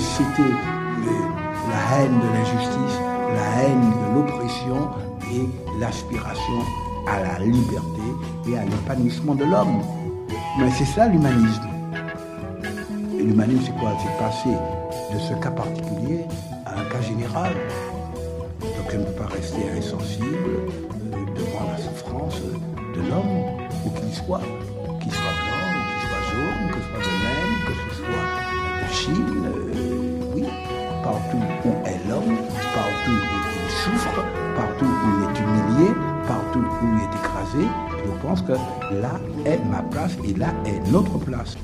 [0.00, 0.50] c'était
[1.70, 2.98] la haine de l'injustice,
[3.36, 4.90] la haine de l'oppression
[5.32, 6.60] et l'aspiration
[7.06, 8.02] à la liberté
[8.48, 9.80] et à l'épanouissement de l'homme.
[10.58, 11.67] Mais c'est ça l'humanisme.
[13.18, 13.92] L'humanisme, c'est quoi?
[14.00, 14.56] C'est passer
[15.12, 16.24] de ce cas particulier
[16.64, 17.52] à un cas général.
[18.60, 23.42] Donc je ne peut pas rester insensible euh, devant la souffrance de l'homme,
[23.84, 24.40] où qu'il soit,
[25.00, 25.66] qu'il soit blanc,
[25.98, 28.26] qu'il soit jaune, que ce soit de même, que ce soit
[28.80, 30.44] de Chine, euh, oui,
[31.02, 32.36] partout où est l'homme,
[32.74, 34.24] partout où il souffre,
[34.56, 35.92] partout où il est humilié,
[36.26, 37.66] partout où il est écrasé,
[38.04, 39.12] je pense que là
[39.44, 41.56] est ma place et là est notre place.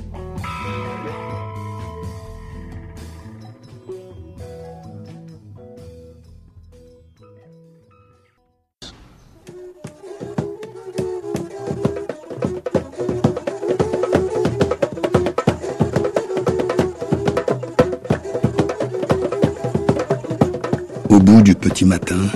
[21.75, 22.29] Petit matin,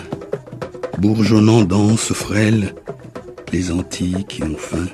[0.98, 2.76] bourgeonnant danse frêle,
[3.54, 4.88] les Antilles qui ont faim,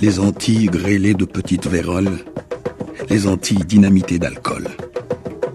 [0.00, 2.24] les Antilles grêlées de petites véroles,
[3.10, 4.68] les Antilles dynamitées d'alcool,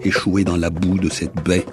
[0.00, 1.66] échouées dans la boue de cette baie,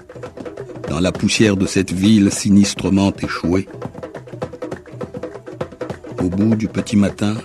[0.88, 3.68] dans la poussière de cette ville sinistrement échouée.
[6.20, 7.36] Au bout du petit matin,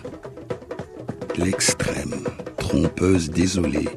[1.38, 2.16] l'extrême,
[2.58, 3.90] trompeuse désolée,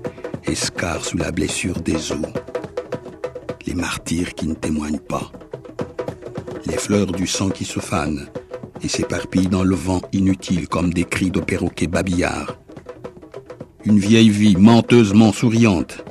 [0.46, 2.27] escarre sous la blessure des eaux.
[3.68, 5.31] Les martyrs qui ne témoignent pas.
[6.64, 8.26] Les fleurs du sang qui se fanent
[8.81, 12.59] et s'éparpillent dans le vent inutile comme des cris de perroquets babillards.
[13.85, 16.02] Une vieille vie menteusement souriante,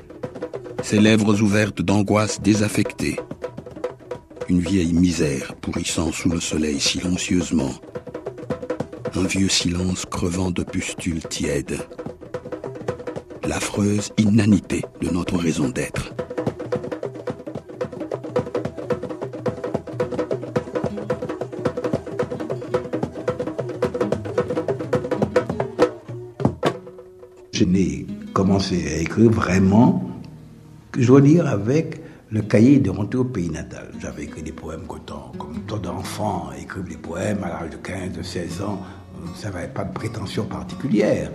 [0.83, 3.15] ses lèvres ouvertes d'angoisse désaffectée.
[4.49, 7.73] Une vieille misère pourrissant sous le soleil silencieusement.
[9.15, 11.79] Un vieux silence crevant de pustules tièdes.
[13.47, 16.13] L'affreuse inanité de notre raison d'être.
[27.57, 30.11] Je n'ai commencé à écrire vraiment,
[30.95, 33.89] je dois dire, avec le cahier de rentrer au pays natal.
[33.99, 38.21] J'avais écrit des poèmes comme tant d'enfants écrivent des poèmes à l'âge de 15, de
[38.21, 38.79] 16 ans.
[39.33, 41.31] Ça n'avait pas de prétention particulière.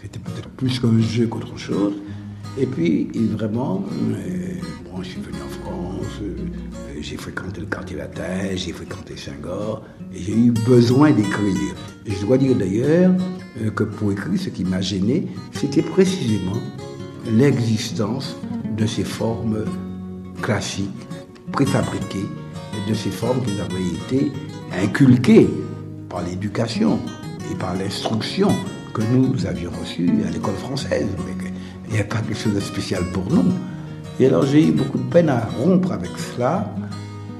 [0.00, 1.96] C'était peut-être plus qu'un jeu qu'autre chose.
[2.58, 4.54] Et puis, vraiment, euh,
[4.86, 6.34] bon, je suis venu en France, euh,
[6.98, 9.82] j'ai fréquenté le quartier latin, j'ai fréquenté Saint-Gor,
[10.14, 11.74] et j'ai eu besoin d'écrire.
[12.06, 13.12] Je dois dire d'ailleurs
[13.74, 16.60] que pour écrire, ce qui m'a gêné, c'était précisément
[17.30, 18.36] l'existence
[18.76, 19.64] de ces formes
[20.42, 20.88] classiques,
[21.52, 22.26] préfabriquées,
[22.88, 24.32] de ces formes qui avaient été
[24.82, 25.48] inculquées
[26.08, 26.98] par l'éducation
[27.50, 28.48] et par l'instruction
[28.94, 31.08] que nous avions reçue à l'école française.
[31.88, 33.44] Il n'y a pas quelque chose de spécial pour nous.
[34.20, 36.74] Et alors j'ai eu beaucoup de peine à rompre avec cela.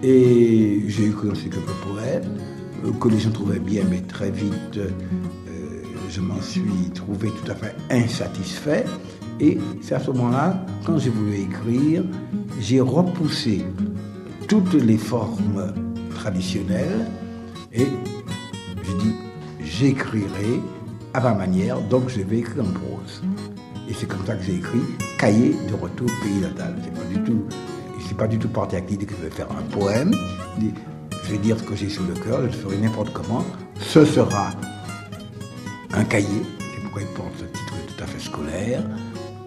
[0.03, 2.39] Et j'ai écrit aussi quelques poèmes
[2.85, 4.89] euh, que les gens trouvaient bien, mais très vite, euh,
[6.09, 8.85] je m'en suis trouvé tout à fait insatisfait.
[9.41, 12.03] Et c'est à ce moment-là, quand j'ai voulu écrire,
[12.61, 13.65] j'ai repoussé
[14.49, 15.73] toutes les formes
[16.17, 17.07] traditionnelles
[17.73, 17.87] et
[18.83, 19.15] je dis
[19.61, 20.61] j'écrirai
[21.15, 23.23] à ma manière, donc je vais écrire en prose.
[23.89, 24.81] Et c'est comme ça que j'ai écrit
[25.19, 26.75] Cahier de retour au pays natal.
[26.83, 27.45] C'est pas du tout,
[27.99, 30.13] je pas du tout parti avec l'idée que je vais faire un poème.
[31.25, 33.45] Je vais dire ce que j'ai sur le cœur, je le ferai n'importe comment.
[33.79, 34.51] Ce sera
[35.93, 36.43] un cahier,
[36.75, 38.83] c'est pourquoi il porte ce titre tout à fait scolaire.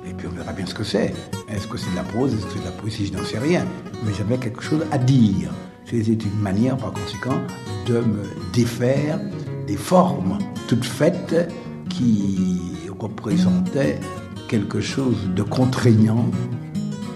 [0.07, 1.13] Et puis on verra bien ce que c'est.
[1.49, 3.39] Est-ce que c'est de la prose, est-ce que c'est de la poésie, je n'en sais
[3.39, 3.65] rien.
[4.05, 5.51] Mais j'avais quelque chose à dire.
[5.85, 7.41] C'était une manière, par conséquent,
[7.85, 8.23] de me
[8.53, 9.19] défaire
[9.67, 11.51] des formes toutes faites
[11.89, 12.61] qui
[12.97, 13.99] représentaient
[14.47, 16.25] quelque chose de contraignant,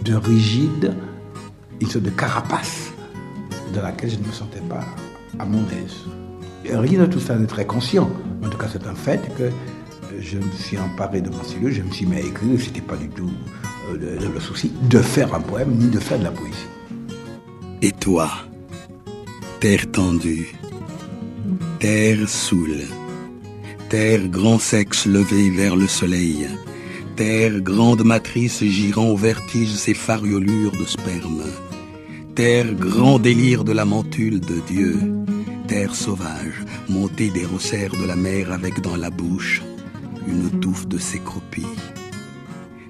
[0.03, 0.93] de rigide,
[1.79, 2.91] une sorte de carapace
[3.73, 4.83] de laquelle je ne me sentais pas
[5.39, 6.24] à mon aise.
[6.71, 8.10] Rien de tout ça n'est très conscient.
[8.43, 9.49] En tout cas, c'est un fait que
[10.19, 12.95] je me suis emparé de mon stylo, je me suis mis à écrire, c'était pas
[12.95, 13.32] du tout
[13.91, 16.67] euh, le, souci de faire un poème ni de faire de la poésie.
[17.82, 18.30] Et toi,
[19.60, 20.56] terre tendue,
[21.80, 22.84] terre saoule,
[23.89, 26.47] terre grand sexe levé vers le soleil,
[27.15, 31.43] terre grande matrice girant au vertige ses fariolures de sperme,
[32.34, 34.97] terre grand délire de la mentule de Dieu,
[35.67, 39.62] terre sauvage, montée des rosserres de la mer avec dans la bouche
[40.28, 41.65] une touffe de ses croupilles.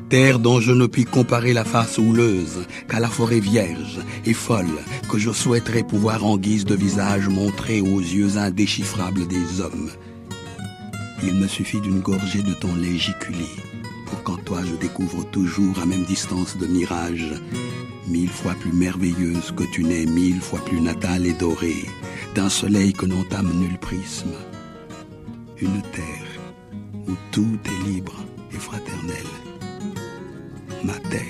[0.10, 4.80] Terre dont je ne puis comparer la face houleuse qu'à la forêt vierge et folle
[5.10, 9.90] que je souhaiterais pouvoir en guise de visage montrer aux yeux indéchiffrables des hommes.
[11.24, 13.50] Il me suffit d'une gorgée de ton légiculi
[14.06, 17.34] pour qu'en toi je découvre toujours à même distance de mirage,
[18.08, 21.86] mille fois plus merveilleuse que tu n'es mille fois plus natale et dorée,
[22.36, 24.34] d'un soleil que n'entame nul prisme.
[25.58, 26.26] Une terre
[27.08, 28.16] où tout est libre
[28.54, 29.26] et fraternel.
[30.84, 31.22] Ma terre.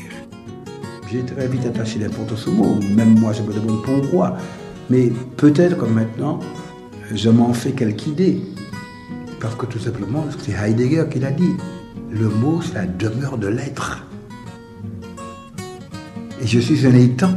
[1.12, 2.76] J'ai très vite attaché l'importance ce mot.
[2.96, 4.38] Même moi, je me demande pourquoi.
[4.90, 6.40] Mais peut-être comme maintenant,
[7.14, 8.42] je m'en fais quelque idée.
[9.40, 11.54] Parce que tout simplement, c'est Heidegger qui l'a dit.
[12.18, 14.08] Le mot, la demeure de l'être.
[16.42, 17.34] Et je suis un étant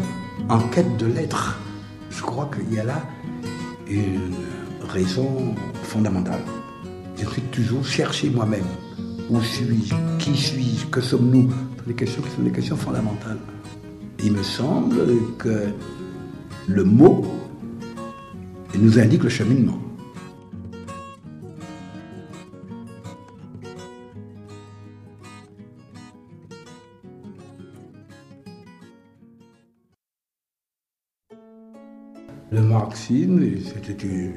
[0.49, 1.59] en quête de l'être.
[2.11, 3.03] Je crois qu'il y a là
[3.89, 4.35] une
[4.89, 6.43] raison fondamentale.
[7.17, 8.67] Je suis toujours chercher moi-même.
[9.29, 9.97] Où suis-je?
[10.21, 10.87] Qui suis-je?
[10.87, 11.51] Que sommes-nous?
[11.89, 13.39] Les questions qui sont des questions fondamentales.
[14.23, 15.01] Il me semble
[15.39, 15.71] que
[16.69, 17.27] le mot
[18.79, 19.81] nous indique le cheminement.
[32.51, 33.43] Le marxisme,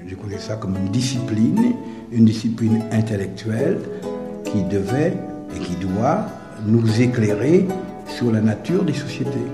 [0.06, 1.74] je connais ça comme une discipline,
[2.12, 3.80] une discipline intellectuelle
[4.44, 5.14] qui devait
[5.56, 6.26] et qui doit
[6.66, 7.66] nous éclairer
[8.08, 9.48] sur la nature des sociétés,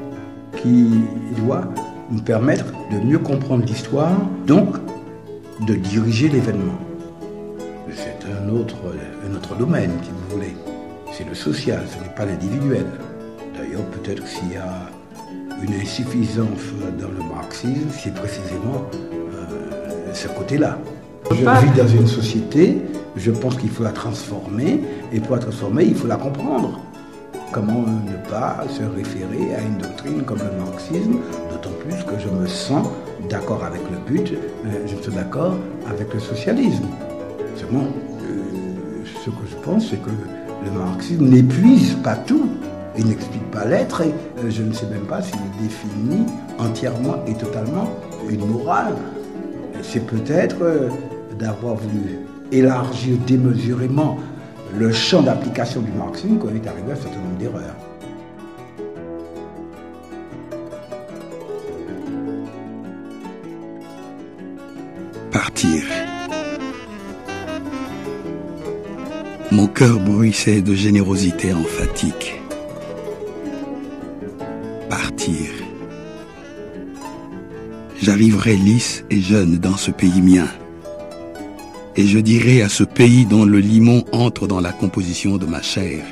[0.60, 0.88] qui
[1.38, 1.72] doit
[2.10, 4.76] nous permettre de mieux comprendre l'histoire, donc
[5.68, 6.80] de diriger l'événement.
[7.94, 8.78] C'est un autre,
[9.30, 10.56] un autre domaine, si vous voulez.
[11.14, 12.88] C'est le social, ce n'est pas l'individuel.
[13.56, 14.90] D'ailleurs, peut-être s'il y a
[15.64, 16.60] une insuffisance
[17.00, 18.86] dans le marxisme, c'est précisément
[19.34, 20.78] euh, ce côté-là.
[21.32, 22.78] Je vis dans une société,
[23.16, 24.82] je pense qu'il faut la transformer,
[25.12, 26.80] et pour la transformer, il faut la comprendre.
[27.52, 31.18] Comment ne pas se référer à une doctrine comme le marxisme,
[31.50, 32.88] d'autant plus que je me sens
[33.30, 35.56] d'accord avec le but, euh, je suis d'accord
[35.90, 36.86] avec le socialisme.
[37.56, 37.88] Seulement,
[38.22, 40.10] euh, ce que je pense, c'est que
[40.66, 42.50] le marxisme n'épuise pas tout.
[42.98, 46.26] Il n'explique pas l'être et euh, je ne sais même pas s'il définit
[46.58, 47.90] entièrement et totalement
[48.30, 48.96] une morale.
[49.84, 50.56] C'est peut-être
[51.38, 52.20] d'avoir voulu
[52.52, 54.18] élargir démesurément
[54.76, 57.76] le champ d'application du marxisme qu'on est arrivé à un certain nombre d'erreurs.
[65.32, 65.84] Partir.
[69.52, 72.42] Mon cœur bruissait de générosité emphatique.
[78.02, 80.48] J'arriverai lisse et jeune dans ce pays mien
[81.98, 85.62] et je dirai à ce pays dont le limon entre dans la composition de ma
[85.64, 86.06] chair.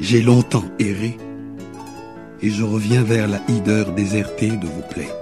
[0.00, 1.16] J'ai longtemps erré
[2.42, 5.12] et je reviens vers la hideur désertée de vos plaies.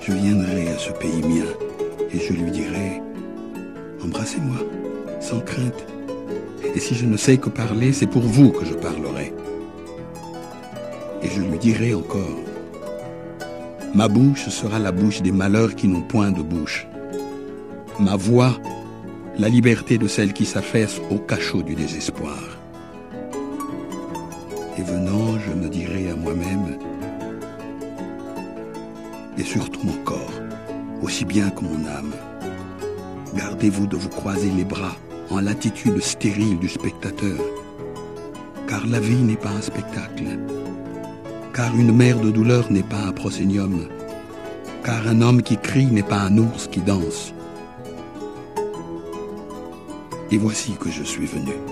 [0.00, 1.46] Je viendrai à ce pays mien
[2.12, 3.00] et je lui dirai,
[4.02, 4.58] embrassez-moi,
[5.20, 5.87] sans crainte.
[6.78, 9.34] Et si je ne sais que parler, c'est pour vous que je parlerai.
[11.24, 12.38] Et je lui dirai encore,
[13.96, 16.86] Ma bouche sera la bouche des malheurs qui n'ont point de bouche.
[17.98, 18.56] Ma voix,
[19.40, 22.38] la liberté de celles qui s'affaissent au cachot du désespoir.
[24.78, 26.78] Et venant, je me dirai à moi-même,
[29.36, 30.40] et surtout mon corps,
[31.02, 32.14] aussi bien que mon âme,
[33.34, 34.94] gardez-vous de vous croiser les bras
[35.30, 37.38] en l'attitude stérile du spectateur,
[38.66, 40.24] car la vie n'est pas un spectacle
[41.58, 43.88] car une mère de douleur n'est pas un prosénium,
[44.84, 47.34] car un homme qui crie n'est pas un ours qui danse.
[50.30, 51.67] Et voici que je suis venu.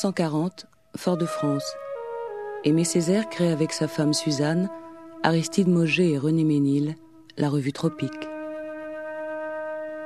[0.00, 1.74] 1940, Fort-de-France.
[2.64, 4.70] Aimé Césaire crée avec sa femme Suzanne,
[5.22, 6.94] Aristide Mauger et René Ménil
[7.36, 8.28] la revue Tropique.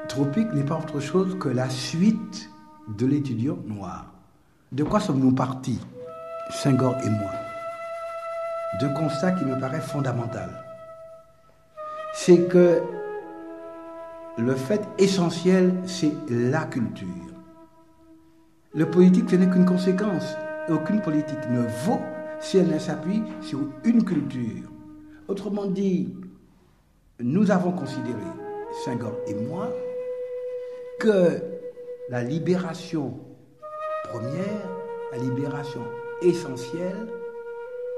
[0.08, 2.50] Tropique n'est pas autre chose que la suite
[2.88, 4.06] de l'étudiant noir.
[4.72, 5.78] De quoi sommes-nous partis,
[6.50, 7.30] Senghor et moi?
[8.80, 10.50] De constat qui me paraît fondamental.
[12.14, 12.82] C'est que
[14.38, 17.33] le fait essentiel, c'est la culture.
[18.76, 20.34] Le politique, ce n'est qu'une conséquence.
[20.68, 22.00] Aucune politique ne vaut
[22.40, 24.68] si elle ne s'appuie sur une culture.
[25.28, 26.12] Autrement dit,
[27.20, 28.18] nous avons considéré,
[28.84, 29.70] Senghor et moi,
[30.98, 31.40] que
[32.10, 33.14] la libération
[34.10, 34.68] première,
[35.12, 35.82] la libération
[36.22, 37.06] essentielle,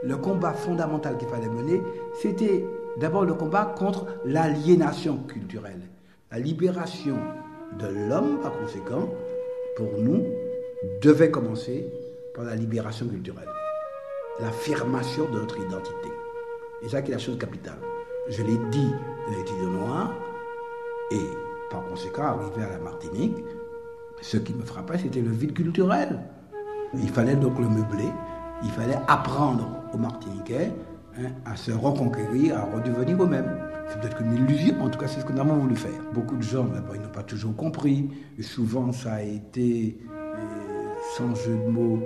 [0.02, 1.80] le combat fondamental qu'il fallait mener,
[2.20, 2.66] c'était
[2.98, 5.80] d'abord le combat contre l'aliénation culturelle.
[6.30, 7.16] La libération
[7.78, 9.08] de l'homme, par conséquent,
[9.76, 10.22] pour nous,
[11.00, 11.86] devait commencer
[12.34, 13.48] par la libération culturelle,
[14.40, 16.10] l'affirmation de notre identité.
[16.82, 17.78] Et ça qui est la chose capitale.
[18.28, 18.90] Je l'ai dit
[19.30, 20.14] de l'étudiant noir,
[21.10, 21.20] et
[21.70, 23.36] par conséquent, arrivé à la Martinique,
[24.20, 26.18] ce qui me frappait, c'était le vide culturel.
[26.94, 28.10] Il fallait donc le meubler,
[28.62, 30.72] il fallait apprendre aux Martiniquais
[31.18, 33.58] hein, à se reconquérir, à redevenir eux-mêmes.
[33.88, 36.00] C'est peut-être une illusion, en tout cas c'est ce que nous avons voulu faire.
[36.12, 38.10] Beaucoup de gens, ils n'ont pas toujours compris,
[38.40, 39.98] souvent ça a été
[41.16, 42.00] sans jeu de mots,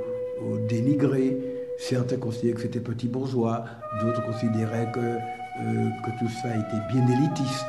[0.68, 1.36] dénigré.
[1.78, 3.64] Certains considéraient que c'était petit bourgeois,
[4.00, 7.66] d'autres considéraient que, euh, que tout ça était bien élitiste.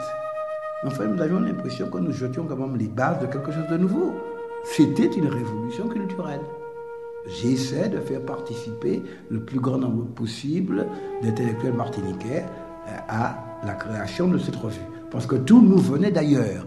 [0.86, 3.78] Enfin, nous avions l'impression que nous jetions quand même les bases de quelque chose de
[3.78, 4.14] nouveau.
[4.66, 6.42] C'était une révolution culturelle.
[7.28, 10.88] J'essaie de faire participer le plus grand nombre possible
[11.22, 12.44] d'intellectuels martiniquais
[12.88, 14.80] euh, à la création de cette revue.
[15.10, 16.66] Parce que tout nous venait d'ailleurs.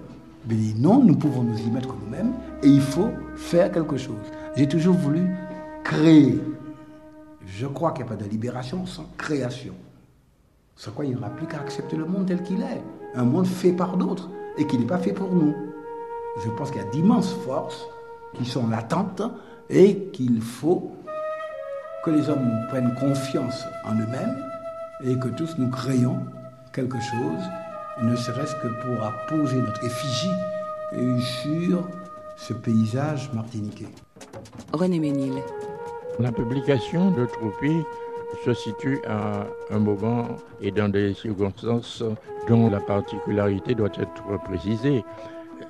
[0.49, 4.15] Mais non, nous pouvons nous y mettre nous-mêmes et il faut faire quelque chose.
[4.57, 5.29] J'ai toujours voulu
[5.83, 6.41] créer.
[7.45, 9.75] Je crois qu'il n'y a pas de libération sans création.
[10.77, 12.83] Sans quoi il n'y aura plus qu'à accepter le monde tel qu'il est.
[13.15, 15.55] Un monde fait par d'autres et qui n'est pas fait pour nous.
[16.45, 17.87] Je pense qu'il y a d'immenses forces
[18.35, 19.23] qui sont latentes
[19.71, 20.93] et qu'il faut
[22.05, 24.37] que les hommes prennent confiance en eux-mêmes
[25.05, 26.19] et que tous nous créons
[26.73, 27.43] quelque chose,
[28.03, 30.31] ne serait-ce que pour apposer notre effigie
[31.21, 31.89] sur
[32.37, 33.89] ce paysage martiniquais.
[34.73, 35.35] René Ménil.
[36.19, 37.83] La publication de Troupi
[38.45, 40.29] se situe à un moment
[40.61, 42.03] et dans des circonstances
[42.49, 45.05] dont la particularité doit être précisée.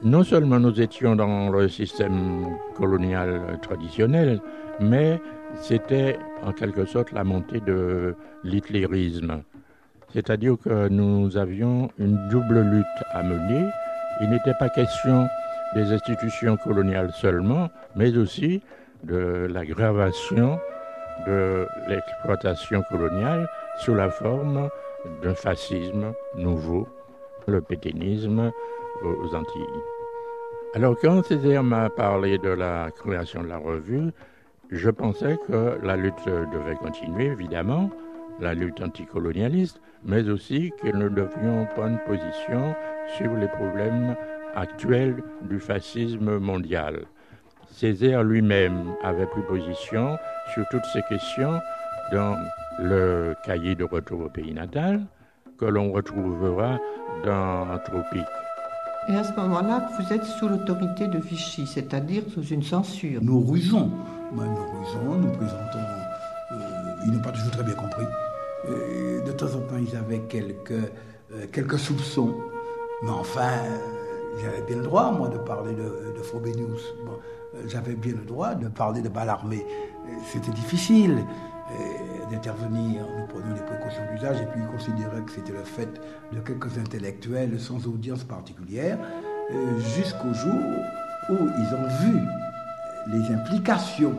[0.02, 4.40] Non seulement nous étions dans le système colonial traditionnel,
[4.80, 5.20] mais
[5.60, 9.42] c'était en quelque sorte la montée de l'hitlérisme.
[10.12, 13.68] C'est-à-dire que nous avions une double lutte à mener.
[14.20, 15.26] Il n'était pas question
[15.74, 18.62] des institutions coloniales seulement, mais aussi
[19.02, 20.58] de l'aggravation
[21.26, 23.48] de l'exploitation coloniale
[23.78, 24.68] sous la forme
[25.22, 26.88] d'un fascisme nouveau,
[27.46, 28.52] le pétainisme
[29.02, 29.80] aux Antilles.
[30.74, 34.10] Alors quand Césaire m'a parlé de la création de la revue,
[34.70, 37.90] je pensais que la lutte devait continuer, évidemment,
[38.40, 42.74] la lutte anticolonialiste, mais aussi que nous devions prendre position
[43.16, 44.16] sur les problèmes
[44.54, 47.06] actuels du fascisme mondial.
[47.70, 50.16] Césaire lui-même avait pris position
[50.52, 51.60] sur toutes ces questions
[52.12, 52.36] dans
[52.78, 55.00] le cahier de retour au pays natal
[55.58, 56.78] que l'on retrouvera
[57.24, 58.22] dans Tropique.
[59.08, 63.20] Et à ce moment-là, vous êtes sous l'autorité de Vichy, c'est-à-dire sous une censure.
[63.22, 63.90] Nous rusons,
[64.32, 65.78] nous rusons, nous présentons.
[66.52, 66.56] Euh,
[67.04, 68.06] ils n'ont pas toujours très bien compris.
[68.66, 72.34] De temps en temps, ils avaient quelques, euh, quelques soupçons.
[73.02, 73.50] Mais enfin,
[74.40, 76.94] j'avais bien le droit, moi, de parler de, de Frobenius.
[77.66, 79.64] j'avais bien le droit de parler de Ballarmé.
[80.26, 81.24] C'était difficile
[82.30, 85.88] d'intervenir, nous prenons les précautions d'usage, et puis ils considéraient que c'était le fait
[86.32, 88.98] de quelques intellectuels sans audience particulière,
[89.96, 90.62] jusqu'au jour
[91.30, 92.20] où ils ont vu
[93.12, 94.14] les implications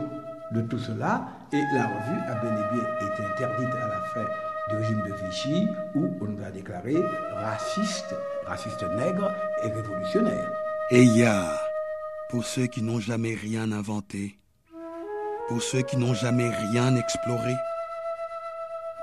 [0.51, 4.25] de tout cela, et la revue a bel et bien été interdite à la fin
[4.69, 6.95] du régime de Vichy, où on nous a déclaré
[7.35, 8.15] raciste,
[8.45, 9.31] raciste nègre
[9.63, 10.51] et révolutionnaire.
[10.91, 11.05] Et
[12.29, 14.37] pour ceux qui n'ont jamais rien inventé,
[15.47, 17.55] pour ceux qui n'ont jamais rien exploré,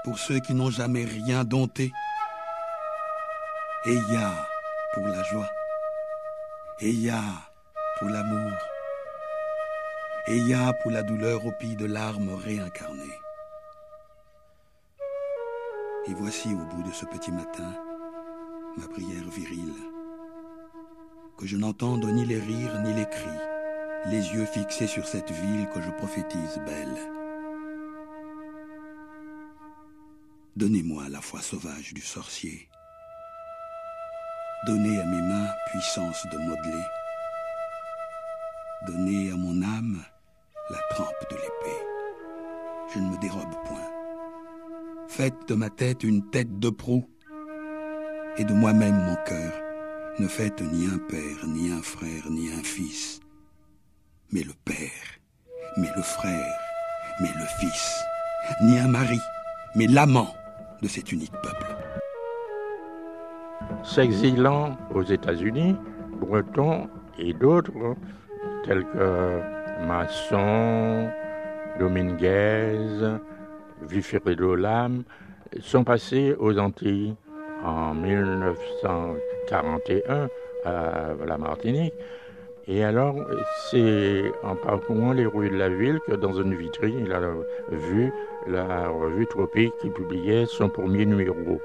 [0.05, 1.93] pour ceux qui n'ont jamais rien dompté,
[3.85, 3.99] et
[4.95, 5.51] pour la joie,
[6.81, 6.95] et
[7.99, 8.53] pour l'amour,
[10.29, 10.41] et
[10.83, 13.21] pour la douleur au pied de larmes réincarnées.
[16.09, 17.73] Et voici au bout de ce petit matin
[18.77, 19.75] ma prière virile,
[21.37, 23.41] que je n'entende ni les rires ni les cris,
[24.07, 26.97] les yeux fixés sur cette ville que je prophétise belle.
[30.57, 32.69] Donnez-moi la foi sauvage du sorcier.
[34.67, 36.85] Donnez à mes mains puissance de modeler.
[38.87, 40.03] Donnez à mon âme
[40.71, 41.83] la trempe de l'épée.
[42.95, 43.91] Je ne me dérobe point.
[45.09, 47.09] Faites de ma tête une tête de proue,
[48.39, 49.53] et de moi-même mon cœur.
[50.19, 53.21] Ne faites ni un père, ni un frère, ni un fils,
[54.31, 54.77] mais le père,
[55.77, 56.59] mais le frère,
[57.21, 58.05] mais le fils,
[58.63, 59.21] ni un mari,
[59.75, 60.35] mais l'amant
[60.83, 61.77] de cet unique peuple.
[63.83, 65.77] S'exilant aux États-Unis,
[66.21, 67.97] Breton et d'autres,
[68.65, 69.41] tels que
[69.87, 71.11] Masson,
[71.79, 73.19] Dominguez,
[73.83, 75.05] Vifredo Lam,
[75.61, 77.15] sont passés aux Antilles
[77.65, 80.29] en 1941
[80.65, 81.95] à la Martinique.
[82.69, 83.17] Et alors,
[83.71, 87.21] c'est en parcourant les rues de la ville que dans une vitrine, il a
[87.71, 88.13] vu
[88.47, 91.61] la revue Tropique qui publiait son premier numéro.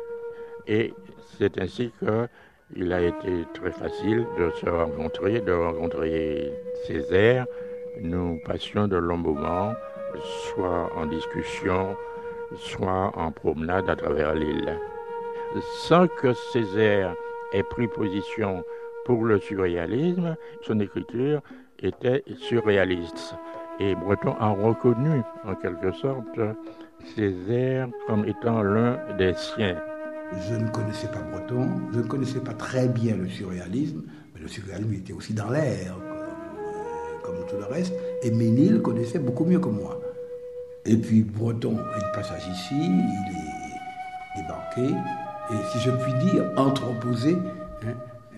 [0.65, 0.95] Et
[1.37, 6.51] c'est ainsi qu'il a été très facile de se rencontrer, de rencontrer
[6.85, 7.45] Césaire,
[8.01, 9.73] nous passions de longs moments,
[10.45, 11.95] soit en discussion,
[12.55, 14.77] soit en promenade à travers l'île.
[15.87, 17.15] Sans que Césaire
[17.53, 18.63] ait pris position
[19.05, 21.41] pour le surréalisme, son écriture
[21.79, 23.35] était surréaliste.
[23.79, 26.39] Et Breton a reconnu, en quelque sorte,
[27.15, 29.77] Césaire comme étant l'un des siens.
[30.49, 34.47] Je ne connaissais pas Breton, je ne connaissais pas très bien le surréalisme, mais le
[34.47, 35.95] surréalisme était aussi dans l'air
[37.23, 37.93] comme tout le reste,
[38.23, 39.99] et Ménil connaissait beaucoup mieux que moi.
[40.85, 44.95] Et puis Breton a une passage ici, il est débarqué,
[45.51, 47.37] et si je puis dire, entreposé
[47.83, 47.93] hein,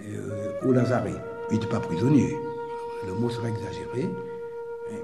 [0.07, 1.13] euh, au Lazaret.
[1.49, 2.35] Il n'était pas prisonnier,
[3.07, 4.03] le mot serait exagéré.
[4.91, 4.95] Hein.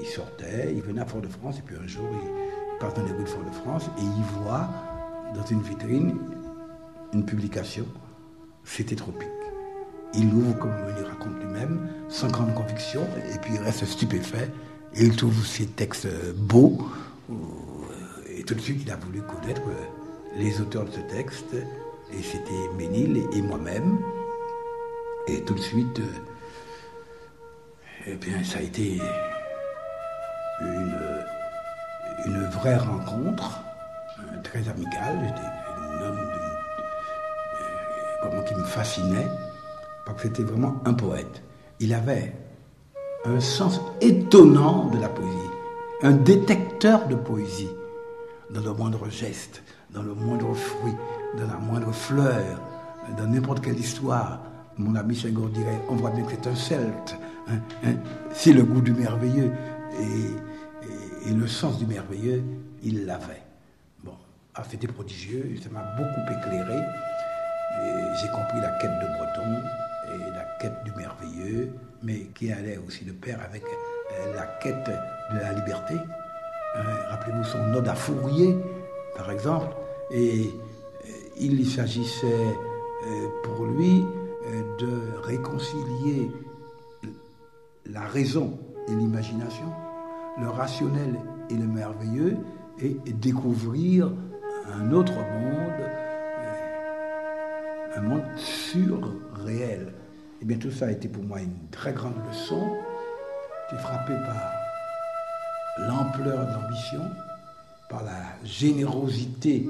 [0.00, 3.24] Il sortait, il venait à Fort-de-France, et puis un jour, il passe dans les rues
[3.24, 4.68] de Fort-de-France, et il voit
[5.34, 6.16] dans une vitrine
[7.12, 7.84] une publication,
[8.64, 9.28] c'était tropique.
[10.14, 13.02] Il l'ouvre, comme il raconte lui-même, sans grande conviction,
[13.34, 14.50] et puis il reste stupéfait,
[14.94, 16.78] et il trouve ses textes beaux,
[18.28, 19.62] et tout de suite il a voulu connaître
[20.36, 21.54] les auteurs de ce texte,
[22.12, 23.98] et c'était Ménil et moi-même,
[25.26, 26.00] et tout de suite,
[28.06, 28.98] eh bien, ça a été
[30.60, 33.60] une, vraie rencontre,
[34.18, 35.18] euh, très amicale.
[35.22, 36.18] J'étais un homme
[38.22, 39.28] vraiment qui me fascinait,
[40.06, 41.42] parce que c'était vraiment un poète.
[41.80, 42.34] Il avait
[43.24, 45.50] un sens étonnant de la poésie,
[46.02, 47.70] un détecteur de poésie,
[48.50, 50.94] dans le moindre geste, dans le moindre fruit,
[51.36, 52.60] dans la moindre fleur,
[53.16, 54.40] dans n'importe quelle histoire.
[54.76, 57.16] Mon ami Senghor dirait, on voit bien que c'est un celte.
[57.48, 57.94] Hein, hein.
[58.32, 59.52] c'est le goût du merveilleux.
[60.00, 62.42] Et, et, le sens du merveilleux,
[62.82, 63.42] il l'avait.
[64.04, 64.14] Bon,
[64.54, 66.80] ah, c'était prodigieux, ça m'a beaucoup éclairé.
[68.20, 69.62] J'ai compris la quête de Breton
[70.12, 71.72] et la quête du merveilleux,
[72.02, 74.90] mais qui allait aussi de pair avec euh, la quête
[75.32, 75.94] de la liberté.
[76.74, 78.56] Hein, rappelez-vous son ode à Fourier,
[79.18, 79.76] par exemple.
[80.10, 80.48] Et
[81.04, 81.08] euh,
[81.38, 82.56] il s'agissait
[83.06, 84.06] euh, pour lui
[84.78, 86.30] de réconcilier
[87.84, 88.58] la raison
[88.88, 89.66] et l'imagination,
[90.40, 92.38] le rationnel et le merveilleux,
[92.80, 94.10] et découvrir
[94.72, 95.90] un autre monde,
[97.94, 99.92] un monde surréel.
[100.40, 102.72] Et bien tout ça a été pour moi une très grande leçon.
[103.68, 107.02] J'étais frappé par l'ampleur de l'ambition,
[107.88, 109.68] par la générosité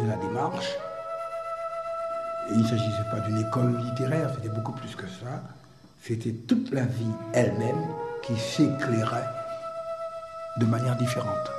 [0.00, 0.70] de la démarche.
[2.50, 5.42] il ne s'agissait pas d'une école littéraire, c'était beaucoup plus que ça.
[6.02, 7.86] C'était toute la vie elle-même
[8.22, 9.28] qui s'éclairait
[10.58, 11.50] de manière différente.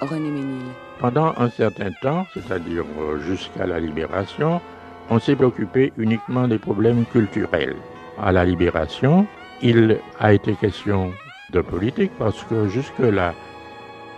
[0.00, 0.66] René Ménil.
[1.00, 4.60] Pendant un certain temps, c'est-à-dire euh, jusqu'à la libération,
[5.10, 7.76] on s'est occupé uniquement des problèmes culturels.
[8.20, 9.26] À la libération,
[9.62, 11.12] il a été question
[11.50, 13.34] de politique parce que jusque-là,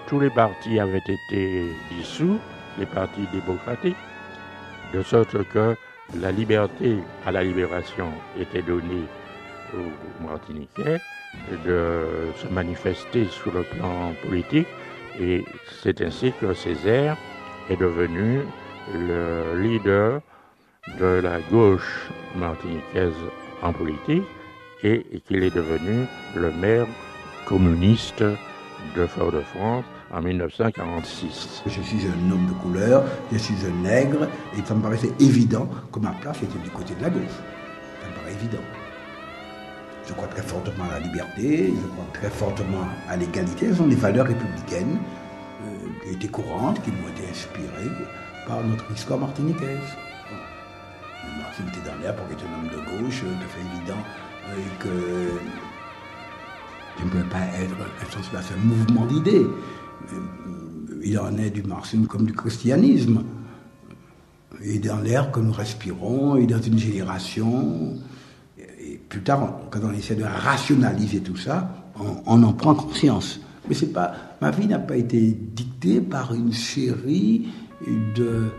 [0.06, 2.38] tous les partis avaient été dissous,
[2.78, 3.96] les partis démocratiques,
[4.94, 5.76] de sorte que
[6.20, 9.04] la liberté à la libération était donnée
[9.74, 10.98] aux Martiniquais
[11.64, 12.04] de
[12.36, 14.68] se manifester sur le plan politique
[15.20, 15.44] et
[15.82, 17.16] c'est ainsi que Césaire
[17.68, 18.40] est devenu
[18.94, 20.20] le leader
[21.00, 23.14] de la gauche martiniquaise
[23.62, 24.22] en politique
[24.82, 26.86] et qu'il est devenu le maire
[27.46, 28.24] communiste
[28.94, 31.62] de Fort-de-France en 1946.
[31.66, 35.68] Je suis un homme de couleur, je suis un nègre, et ça me paraissait évident
[35.92, 37.22] que ma place était du côté de la gauche.
[38.02, 38.62] Ça me paraît évident.
[40.06, 43.68] Je crois très fortement à la liberté, je crois très fortement à l'égalité.
[43.70, 44.98] Ce sont des valeurs républicaines
[45.64, 47.90] euh, qui étaient courantes, qui m'ont été inspirées
[48.46, 49.96] par notre histoire martiniquaise.
[51.38, 54.00] Martin était dans l'air pour être un homme de gauche, tout à fait évident
[54.48, 54.88] euh, que
[56.98, 57.74] je ne pouvais pas être
[58.34, 59.46] un, un mouvement d'idées.
[61.04, 63.22] Il en est du marxisme comme du christianisme.
[64.62, 67.94] Et dans l'air que nous respirons, et dans une génération.
[68.58, 71.86] Et plus tard, quand on essaie de rationaliser tout ça,
[72.26, 73.40] on, en prend conscience.
[73.68, 77.48] Mais c'est pas, ma vie n'a pas été dictée par une série
[78.14, 78.50] de,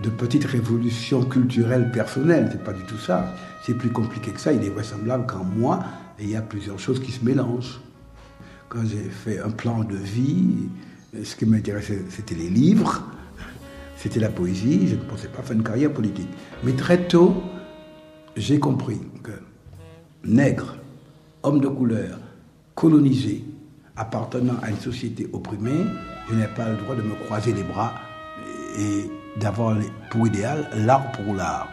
[0.00, 2.48] de petites révolutions culturelles personnelles.
[2.52, 3.34] C'est pas du tout ça.
[3.64, 4.52] C'est plus compliqué que ça.
[4.52, 5.80] Il est vraisemblable qu'en moi,
[6.18, 7.80] il y a plusieurs choses qui se mélangent.
[8.68, 10.68] Quand j'ai fait un plan de vie,
[11.22, 13.02] ce qui m'intéressait, c'était les livres,
[13.96, 14.88] c'était la poésie.
[14.88, 16.28] Je ne pensais pas faire une carrière politique.
[16.64, 17.42] Mais très tôt,
[18.36, 19.32] j'ai compris que
[20.24, 20.76] nègre,
[21.42, 22.18] homme de couleur,
[22.74, 23.44] colonisé,
[23.96, 25.84] appartenant à une société opprimée,
[26.30, 27.94] je n'ai pas le droit de me croiser les bras
[28.78, 29.76] et d'avoir
[30.10, 31.68] pour idéal l'art pour l'art.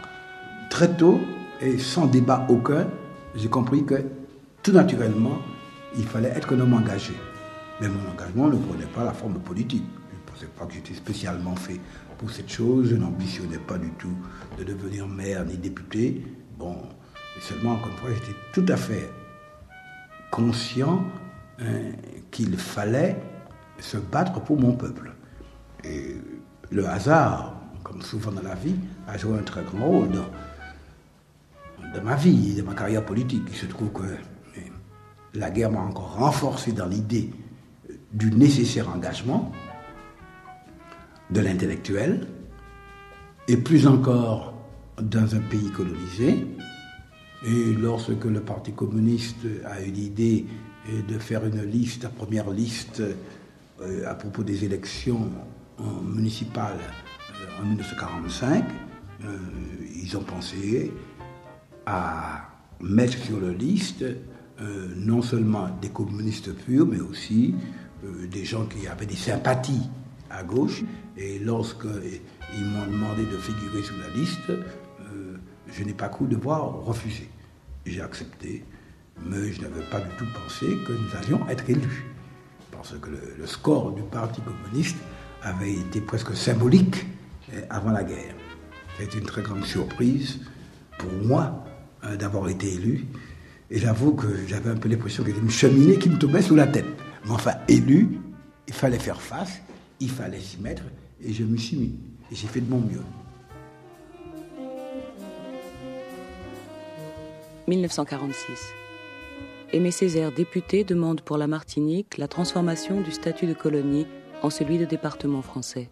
[0.70, 1.20] Très tôt,
[1.60, 2.86] et sans débat aucun,
[3.34, 4.02] j'ai compris que
[4.62, 5.38] tout naturellement,
[5.96, 7.14] il fallait être un homme engagé.
[7.80, 9.84] Mais mon engagement ne prenait pas la forme politique.
[10.10, 11.80] Je ne pensais pas que j'étais spécialement fait
[12.18, 12.90] pour cette chose.
[12.90, 14.14] Je n'ambitionnais pas du tout
[14.58, 16.22] de devenir maire ni député.
[16.58, 16.76] Bon,
[17.40, 19.10] seulement, encore une fois, j'étais tout à fait
[20.30, 21.04] conscient
[21.58, 21.92] hein,
[22.30, 23.16] qu'il fallait
[23.78, 25.12] se battre pour mon peuple.
[25.84, 26.16] Et
[26.70, 28.76] le hasard, comme souvent dans la vie,
[29.08, 30.10] a joué un très grand rôle
[31.94, 33.42] dans, ma vie, dans ma carrière politique.
[33.48, 34.02] Il se trouve que
[35.34, 37.30] la guerre m'a encore renforcé dans l'idée
[38.12, 39.52] du nécessaire engagement
[41.30, 42.26] de l'intellectuel,
[43.46, 44.54] et plus encore
[45.00, 46.46] dans un pays colonisé.
[47.46, 50.46] Et lorsque le Parti communiste a eu l'idée
[50.88, 53.02] et de faire une liste, la première liste
[54.06, 55.30] à propos des élections
[56.04, 56.78] municipales
[57.60, 58.64] en 1945.
[59.94, 60.92] ils ont pensé
[61.86, 62.48] à
[62.80, 64.04] mettre sur la liste
[64.96, 67.54] non seulement des communistes purs, mais aussi
[68.30, 69.88] des gens qui avaient des sympathies
[70.30, 70.82] à gauche.
[71.16, 74.50] Et lorsqu'ils m'ont demandé de figurer sur la liste,
[75.72, 77.28] je n'ai pas cru devoir refuser.
[77.86, 78.64] J'ai accepté,
[79.24, 82.04] mais je n'avais pas du tout pensé que nous allions être élus.
[82.70, 84.96] Parce que le, score du Parti communiste
[85.42, 87.06] avait été presque symbolique
[87.52, 88.34] eh, avant la guerre.
[88.98, 90.40] C'était une très grande surprise
[90.98, 91.64] pour moi
[92.04, 93.06] euh, d'avoir été élu.
[93.70, 96.42] Et j'avoue que j'avais un peu l'impression qu'il y avait une cheminée qui me tombait
[96.42, 96.86] sous la tête.
[97.24, 98.18] Mais enfin, élu,
[98.66, 99.60] il fallait faire face,
[100.00, 100.82] il fallait s'y mettre,
[101.22, 101.94] et je me suis mis.
[102.30, 103.02] Et j'ai fait de mon mieux.
[107.68, 108.72] 1946.
[109.72, 114.06] Aimé Césaire, député, demande pour la Martinique la transformation du statut de colonie
[114.42, 115.90] en celui de département français.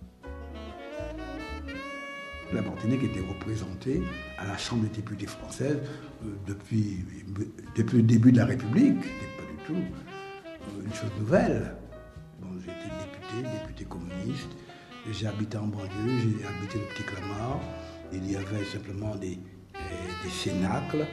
[2.53, 4.03] La Martinique était représentée
[4.39, 5.79] à la Chambre des députés française
[6.25, 7.05] euh, depuis,
[7.77, 8.97] le début de la République.
[9.03, 11.75] C'était pas du tout euh, une chose nouvelle.
[12.41, 14.49] Bon, j'ai député, député communiste.
[15.11, 17.61] J'ai habité en banlieue, j'ai habité le Petit Clamart.
[18.13, 19.39] Il y avait simplement des,
[20.25, 21.07] des cénacles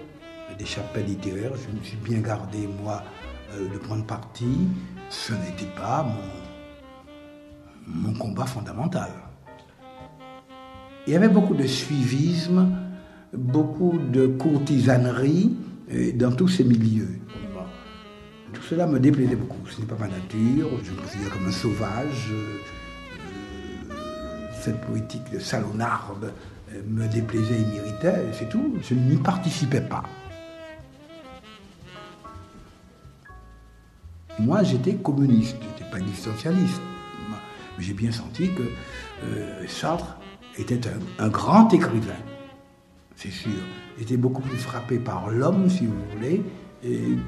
[0.58, 1.54] des chapelles littéraires.
[1.56, 3.04] Je me suis bien gardé, moi,
[3.54, 4.68] euh, de prendre parti.
[5.10, 6.45] Ce n'était pas mon,
[8.18, 9.10] combat fondamental.
[11.08, 12.70] Il y avait beaucoup de suivisme,
[13.34, 15.56] beaucoup de courtisanerie
[15.92, 17.20] euh, dans tous ces milieux.
[18.54, 19.68] Tout cela me déplaisait beaucoup.
[19.68, 22.32] Ce n'est pas ma nature, je me considère comme un sauvage.
[22.32, 22.58] Euh,
[24.62, 26.34] cette politique de salonarde
[26.88, 28.76] me déplaisait et m'irritait, c'est tout.
[28.82, 30.04] Je n'y participais pas.
[34.40, 36.82] Moi, j'étais communiste, je n'étais pas existentialiste.
[37.80, 38.64] J'ai bien senti que
[39.24, 40.18] euh, Sartre
[40.58, 40.80] était
[41.20, 42.14] un, grand écrivain,
[43.16, 43.52] c'est sûr.
[43.98, 46.44] J'étais beaucoup plus frappé par l'homme, si vous voulez,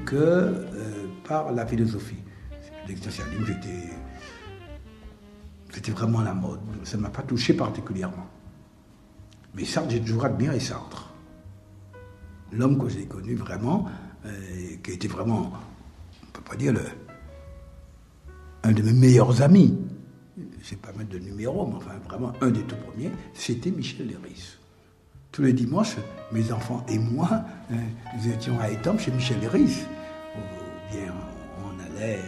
[0.06, 2.22] que euh, par la philosophie.
[2.86, 3.90] L'existentialisme, j'étais.
[5.70, 6.60] C'était vraiment la mode.
[6.84, 8.26] Ça ne m'a pas touché particulièrement.
[9.54, 11.12] Mais Sartre, j'ai toujours admiré Sartre.
[12.52, 13.86] L'homme que j'ai connu vraiment,
[14.24, 15.52] euh, qui était vraiment
[16.48, 16.80] pas dire le,
[18.62, 19.76] un de mes meilleurs amis,
[20.38, 24.56] ne pas mettre de numéro, mais enfin vraiment un des tout premiers, c'était Michel Léris.
[25.32, 25.96] Tous les dimanches,
[26.32, 27.28] mes enfants et moi,
[27.70, 27.76] hein,
[28.16, 29.84] nous étions à Étampes chez Michel Léris.
[30.36, 31.12] Ou bien
[31.64, 32.20] on allait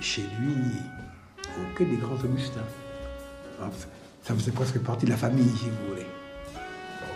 [0.00, 0.54] chez lui
[1.56, 2.60] au quai des Grands Augustins.
[4.22, 6.06] ça faisait presque partie de la famille, si vous voulez.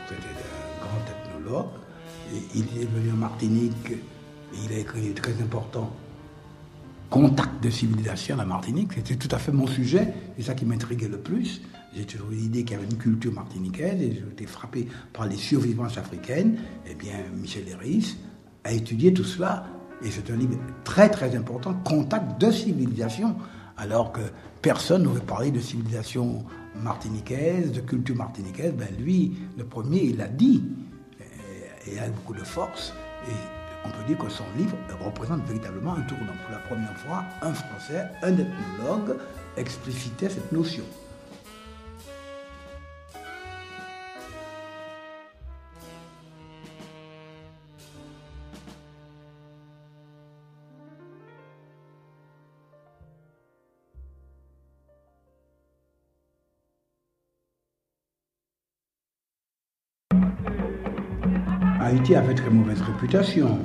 [0.09, 1.67] C'était un grand ethnologue.
[2.35, 5.91] Et il est venu en Martinique et il a écrit des très important
[7.13, 8.93] contact de civilisation à la Martinique.
[8.95, 11.61] C'était tout à fait mon sujet, c'est ça qui m'intriguait le plus.
[11.95, 15.27] J'ai toujours eu l'idée qu'il y avait une culture martiniquaise et j'ai été frappé par
[15.27, 16.57] les survivances africaines.
[16.91, 18.17] Eh bien, Michel Léris
[18.65, 19.67] a étudié tout cela
[20.03, 23.37] et c'est un livre très très important, Contact de civilisation,
[23.77, 24.23] alors que
[24.63, 26.47] personne n'aurait parlé de civilisation
[26.83, 28.73] martiniquaise, de culture martiniquaise.
[28.73, 30.65] Ben lui, le premier, il l'a dit
[31.87, 32.95] et, avec beaucoup de force.
[33.85, 36.35] On peut dire que son livre représente véritablement un tournant.
[36.45, 39.17] Pour la première fois, un Français, un ethnologue,
[39.57, 40.85] explicitait cette notion.
[62.15, 63.59] Avait très mauvaise réputation.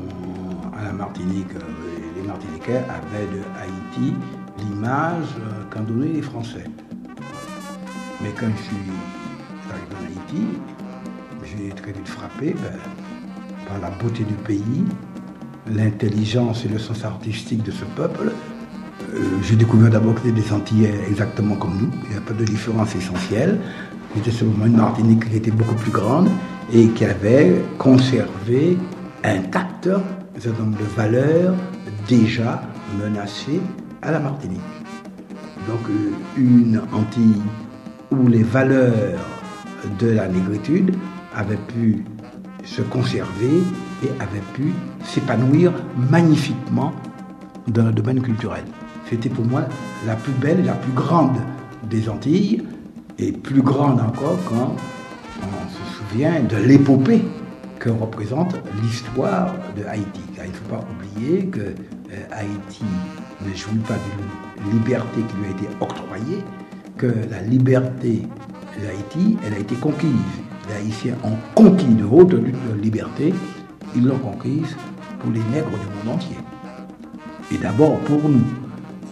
[0.80, 1.60] À la Martinique, euh,
[2.16, 4.14] les Martiniquais avaient de Haïti
[4.60, 6.64] l'image euh, qu'en donnaient les Français.
[8.22, 8.78] Mais quand je suis
[9.70, 10.48] arrivé en Haïti,
[11.44, 12.80] j'ai très vite frappé ben,
[13.68, 14.86] par la beauté du pays,
[15.70, 18.32] l'intelligence et le sens artistique de ce peuple.
[19.14, 22.34] Euh, j'ai découvert d'abord que c'était des Antillais exactement comme nous, il n'y a pas
[22.34, 23.60] de différence essentielle.
[24.16, 26.30] C'était seulement une Martinique qui était beaucoup plus grande
[26.74, 28.78] et qui avait conservé
[29.24, 31.56] intact un nombre de valeurs
[32.08, 32.62] déjà
[33.02, 33.62] menacées
[34.02, 34.62] à la Martinique.
[35.68, 37.42] Donc euh, une Antille
[38.12, 39.20] où les valeurs
[40.00, 40.96] de la négritude
[41.36, 42.06] avaient pu
[42.64, 43.64] se conserver
[44.04, 44.72] et avaient pu
[45.04, 45.74] s'épanouir
[46.12, 46.94] magnifiquement
[47.68, 48.64] dans le domaine culturel.
[49.10, 49.64] C'était pour moi
[50.06, 51.38] la plus belle la plus grande
[51.90, 52.64] des Antilles,
[53.20, 54.76] et plus grande encore quand
[55.44, 57.24] on se souvient de l'épopée
[57.80, 60.22] que représente l'histoire de Haïti.
[60.36, 62.86] Car il ne faut pas oublier que euh, Haïti
[63.46, 66.44] ne jouit pas d'une liberté qui lui a été octroyée,
[66.98, 68.24] que la liberté
[68.82, 70.12] d'Haïti, elle a été conquise.
[70.70, 72.34] Les Haïtiens ont conquis de haute
[72.82, 73.34] liberté,
[73.96, 74.76] ils l'ont conquise
[75.20, 76.38] pour les nègres du monde entier.
[77.52, 78.44] Et d'abord pour nous.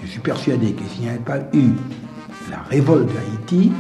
[0.04, 1.70] Je suis persuadé que s'il n'y avait pas eu
[2.52, 3.72] la révolte d'Haïti,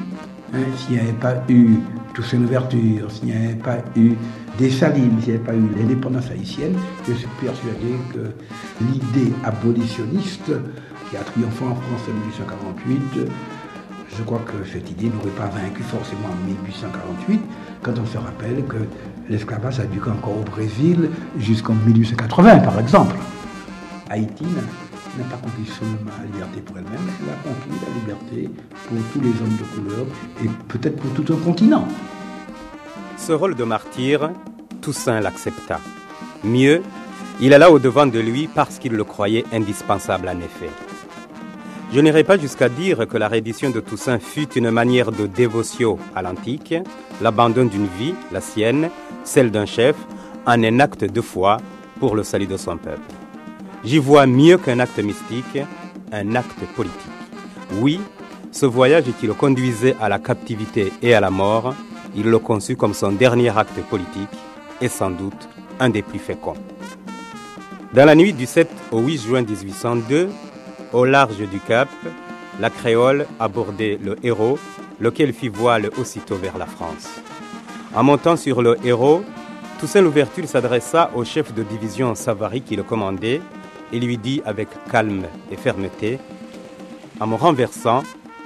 [0.53, 1.77] hein, s'il n'y avait pas eu
[2.15, 4.13] Toussaint Louverture, s'il n'y avait pas eu
[4.57, 8.31] des Salines, s'il n'y avait pas eu l'indépendance haïtienne, je suis persuadé que
[8.85, 10.51] l'idée abolitionniste
[11.09, 13.29] qui a triomphé en France en 1848,
[14.17, 17.41] je crois que cette idée n'aurait pas vaincu forcément en 1848,
[17.83, 18.77] quand on se rappelle que
[19.29, 23.17] l'esclavage a duré encore au Brésil jusqu'en 1880, par exemple.
[24.09, 24.45] Haïti
[25.17, 28.49] n'a pas conquis seulement la liberté pour elle-même, elle a conquis la liberté
[28.87, 30.05] pour tous les hommes de couleur
[30.43, 31.87] et peut-être pour tout un continent.
[33.17, 34.31] Ce rôle de martyr,
[34.81, 35.79] Toussaint l'accepta.
[36.43, 36.81] Mieux,
[37.41, 40.69] il alla au-devant de lui parce qu'il le croyait indispensable en effet.
[41.93, 45.97] Je n'irai pas jusqu'à dire que la reddition de Toussaint fut une manière de dévotion
[46.15, 46.75] à l'antique,
[47.21, 48.89] l'abandon d'une vie, la sienne,
[49.23, 49.95] celle d'un chef,
[50.45, 51.57] en un acte de foi
[51.99, 53.24] pour le salut de son peuple.
[53.85, 55.59] J'y vois mieux qu'un acte mystique,
[56.11, 56.95] un acte politique.
[57.79, 57.99] Oui,
[58.51, 61.75] ce voyage qui le conduisait à la captivité et à la mort,
[62.15, 64.35] il le conçut comme son dernier acte politique
[64.81, 65.47] et sans doute
[65.79, 66.55] un des plus féconds.
[67.93, 70.29] Dans la nuit du 7 au 8 juin 1802,
[70.91, 71.89] au large du Cap,
[72.59, 74.57] la créole abordait le héros,
[74.99, 77.07] lequel fit voile aussitôt vers la France.
[77.93, 79.23] En montant sur le héros,
[79.79, 83.41] Toussaint Louverture s'adressa au chef de division Savary qui le commandait
[83.95, 86.19] et lui dit avec calme et fermeté
[87.21, 88.03] En me renversant,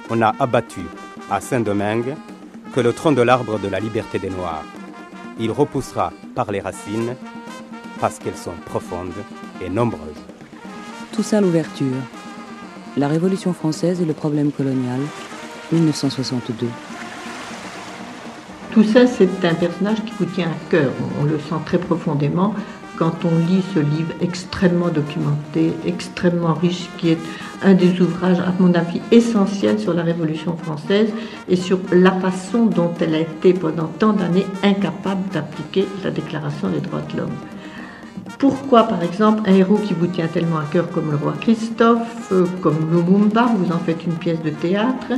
[0.08, 0.82] on a abattu
[1.28, 2.14] à Saint-Domingue
[2.72, 4.64] que le tronc de l'arbre de la liberté des Noirs.
[5.40, 7.16] Il repoussera par les racines
[8.00, 9.24] parce qu'elles sont profondes
[9.60, 10.22] et nombreuses.
[11.12, 11.98] Toussaint l'ouverture.
[12.96, 15.00] La Révolution française et le problème colonial,
[15.72, 16.68] 1962.
[18.70, 20.92] Toussaint, c'est un personnage qui vous tient à cœur.
[21.20, 22.54] On le sent très profondément
[23.00, 27.18] quand on lit ce livre extrêmement documenté, extrêmement riche, qui est
[27.62, 31.08] un des ouvrages, à mon avis, essentiels sur la Révolution française
[31.48, 36.68] et sur la façon dont elle a été pendant tant d'années incapable d'appliquer la Déclaration
[36.68, 37.38] des droits de l'homme.
[38.38, 42.30] Pourquoi, par exemple, un héros qui vous tient tellement à cœur comme le roi Christophe,
[42.32, 45.12] euh, comme Lumumba, vous en faites une pièce de théâtre,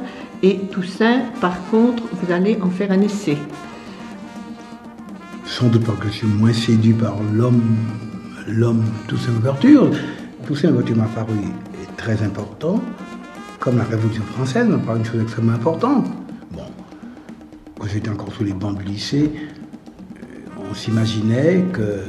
[0.45, 3.39] et Toussaint, par contre, vous allez en faire un essai?
[5.53, 7.77] Sans doute parce que je suis moins séduit par l'homme,
[8.49, 9.91] l'homme Toussaint Louverture.
[10.47, 11.37] Toussaint Louverture m'a paru
[11.99, 12.81] très important,
[13.61, 16.07] comme la Révolution française m'a paru une chose extrêmement importante.
[16.53, 16.65] Bon,
[17.79, 22.01] quand j'étais encore sous les bancs du lycée, euh, on s'imaginait que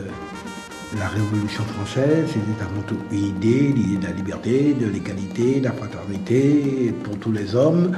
[0.97, 5.65] la Révolution française, c'était avant tout une idée, l'idée de la liberté, de l'égalité, de
[5.65, 7.91] la fraternité pour tous les hommes.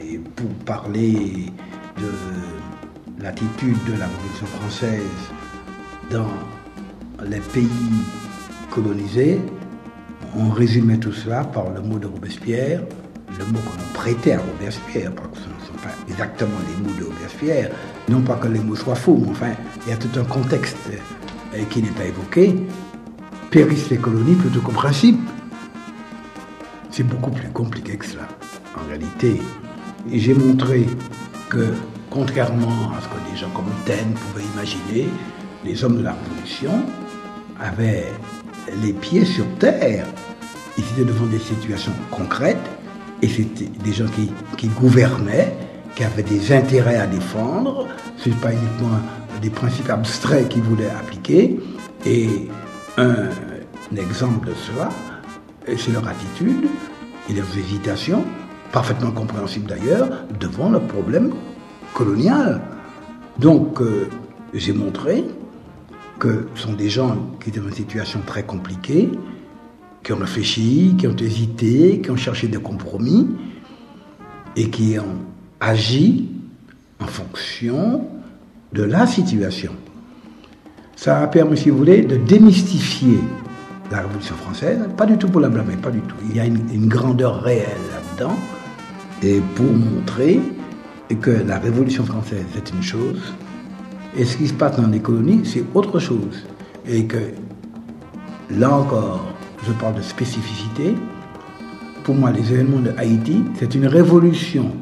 [0.00, 1.52] Et pour parler
[1.98, 2.55] de
[3.20, 5.02] l'attitude de la Révolution française
[6.10, 6.28] dans
[7.24, 7.68] les pays
[8.70, 9.40] colonisés,
[10.36, 12.82] on résumait tout cela par le mot de Robespierre,
[13.38, 16.98] le mot qu'on prêtait à Robespierre, parce que ce ne sont pas exactement les mots
[16.98, 17.70] de Robespierre,
[18.08, 19.52] non pas que les mots soient faux, mais enfin,
[19.86, 20.76] il y a tout un contexte
[21.54, 22.54] euh, qui n'est pas évoqué.
[23.50, 25.18] Périssent les colonies plutôt qu'au principe.
[26.90, 28.28] C'est beaucoup plus compliqué que cela,
[28.76, 29.40] en réalité.
[30.10, 30.86] J'ai montré
[31.48, 31.72] que
[32.16, 35.06] Contrairement à ce que des gens comme Taine pouvaient imaginer,
[35.66, 36.70] les hommes de la Révolution
[37.60, 38.06] avaient
[38.82, 40.06] les pieds sur terre.
[40.78, 42.70] Ils étaient devant des situations concrètes
[43.20, 44.06] et c'était des gens
[44.56, 45.54] qui, gouvernaient,
[45.94, 47.86] qui avaient des intérêts à défendre.
[48.16, 48.98] Ce n'est pas uniquement
[49.42, 51.60] des principes abstraits qu'ils voulaient appliquer.
[52.06, 52.48] Et
[52.96, 53.28] un,
[53.94, 54.88] exemple de cela,
[55.66, 56.64] c'est leur attitude
[57.28, 58.24] et leurs hésitations,
[58.72, 60.08] parfaitement compréhensibles d'ailleurs,
[60.40, 61.34] devant le problème
[61.96, 62.60] coloniale.
[63.38, 64.08] Donc, euh,
[64.52, 65.24] j'ai montré
[66.18, 69.10] que ce sont des gens qui étaient dans une situation très compliquée,
[70.02, 73.26] qui ont réfléchi, qui ont hésité, qui ont cherché des compromis
[74.56, 75.16] et qui ont
[75.58, 76.28] agi
[77.00, 78.06] en fonction
[78.72, 79.72] de la situation.
[80.96, 83.20] Ça a permis, si vous voulez, de démystifier
[83.90, 86.16] la Révolution française, pas du tout pour la blâmer, pas du tout.
[86.28, 88.36] Il y a une grandeur réelle là-dedans,
[89.22, 90.40] et pour montrer
[91.10, 93.34] et que la Révolution française, c'est une chose,
[94.16, 96.46] et ce qui se passe dans les colonies, c'est autre chose.
[96.88, 97.18] Et que,
[98.50, 99.26] là encore,
[99.66, 100.94] je parle de spécificité.
[102.02, 104.72] Pour moi, les événements de Haïti, c'est une révolution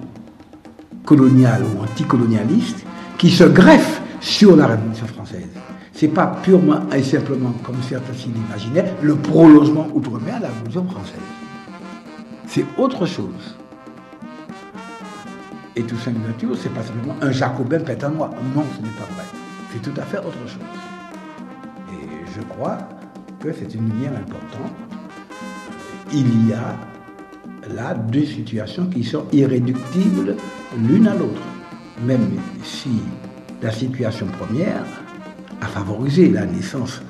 [1.04, 2.84] coloniale ou anticolonialiste
[3.18, 5.48] qui se greffe sur la Révolution française.
[5.92, 10.84] C'est pas purement et simplement, comme certains s'y l'imaginaient, le prolongement outre-mer de la Révolution
[10.86, 11.14] française.
[12.46, 13.56] C'est autre chose.
[15.76, 18.30] Et Toussaint Louverture, c'est pas simplement un jacobin pétanois.
[18.54, 19.24] Non, ce n'est pas vrai.
[19.72, 20.62] C'est tout à fait autre chose.
[21.92, 22.78] Et je crois
[23.40, 24.72] que c'est une lumière importante.
[26.12, 26.76] Il y a
[27.74, 30.36] là deux situations qui sont irréductibles
[30.78, 31.42] l'une à l'autre.
[32.06, 33.00] Même si
[33.60, 34.84] la situation première
[35.60, 37.02] a favorisé la naissance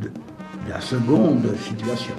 [0.00, 0.10] de
[0.68, 2.14] la seconde situation.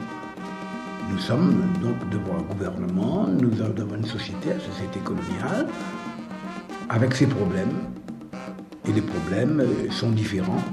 [1.09, 5.67] Nous sommes donc devant un gouvernement, nous sommes devant une société, une société coloniale,
[6.89, 7.73] avec ses problèmes.
[8.87, 10.63] Et les problèmes sont différents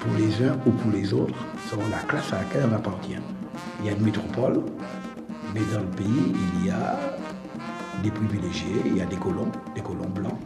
[0.00, 3.18] pour les uns ou pour les autres, selon la classe à laquelle on appartient.
[3.80, 4.60] Il y a une métropole,
[5.54, 6.98] mais dans le pays, il y a
[8.02, 10.38] des privilégiés, il y a des colons, des colons blancs.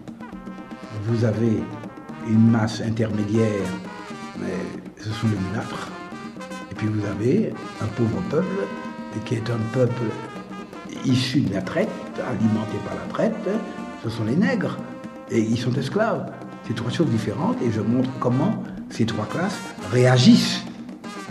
[1.05, 1.63] Vous avez
[2.27, 3.69] une masse intermédiaire,
[4.39, 4.57] mais
[5.03, 5.91] ce sont les mulâtres.
[6.83, 8.67] Puis vous avez un pauvre peuple
[9.25, 10.03] qui est un peuple
[11.05, 13.49] issu de la traite, alimenté par la traite,
[14.03, 14.77] ce sont les nègres.
[15.31, 16.33] Et ils sont esclaves.
[16.67, 19.61] C'est trois choses différentes et je montre comment ces trois classes
[19.93, 20.65] réagissent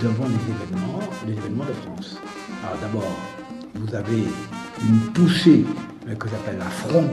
[0.01, 2.17] devant les événements, les événements de France.
[2.63, 3.17] Alors d'abord,
[3.75, 4.23] vous avez
[4.87, 5.65] une poussée
[6.17, 7.09] que j'appelle la fronde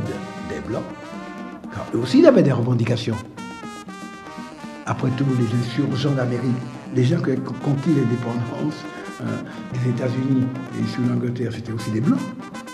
[0.49, 0.85] des Blancs,
[1.75, 3.17] car eux aussi ils avaient des revendications.
[4.87, 6.55] Après tout, les insurgents d'Amérique,
[6.95, 8.85] les gens qui ont conquis l'indépendance
[9.21, 9.25] euh,
[9.75, 10.47] des États-Unis
[10.81, 12.21] et sous l'Angleterre, c'était aussi des Blancs,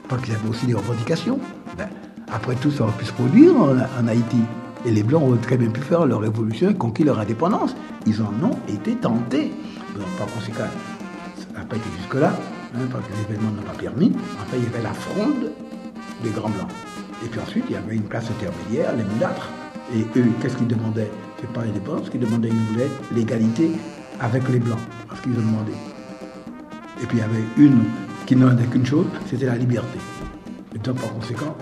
[0.09, 1.39] parce qu'ils avaient aussi des revendications.
[1.77, 1.89] Ben,
[2.33, 4.39] après tout, ça aurait pu se produire en, Haïti.
[4.87, 7.75] Et les Blancs auraient très bien pu faire leur révolution et conquérir leur indépendance.
[8.07, 9.53] Ils en ont été tentés.
[9.97, 10.69] Donc, par conséquent,
[11.39, 12.33] ça n'a pas été jusque-là,
[12.75, 14.13] hein, parce que les événements n'ont pas permis.
[14.43, 15.51] Enfin, il y avait la fronde
[16.23, 16.69] des Grands Blancs.
[17.25, 19.49] Et puis ensuite, il y avait une classe intermédiaire, les mulâtres.
[19.95, 21.11] Et eux, qu'est-ce qu'ils demandaient?
[21.41, 23.71] C'est pas l'indépendance qu'ils demandaient, ils voulaient l'égalité
[24.21, 24.79] avec les Blancs.
[25.09, 25.73] Parce qu'ils ont demandé.
[27.03, 27.85] Et puis il y avait une
[28.27, 29.99] qui n'en avait qu'une chose, c'était la liberté.
[30.75, 31.57] Et donc par conséquent,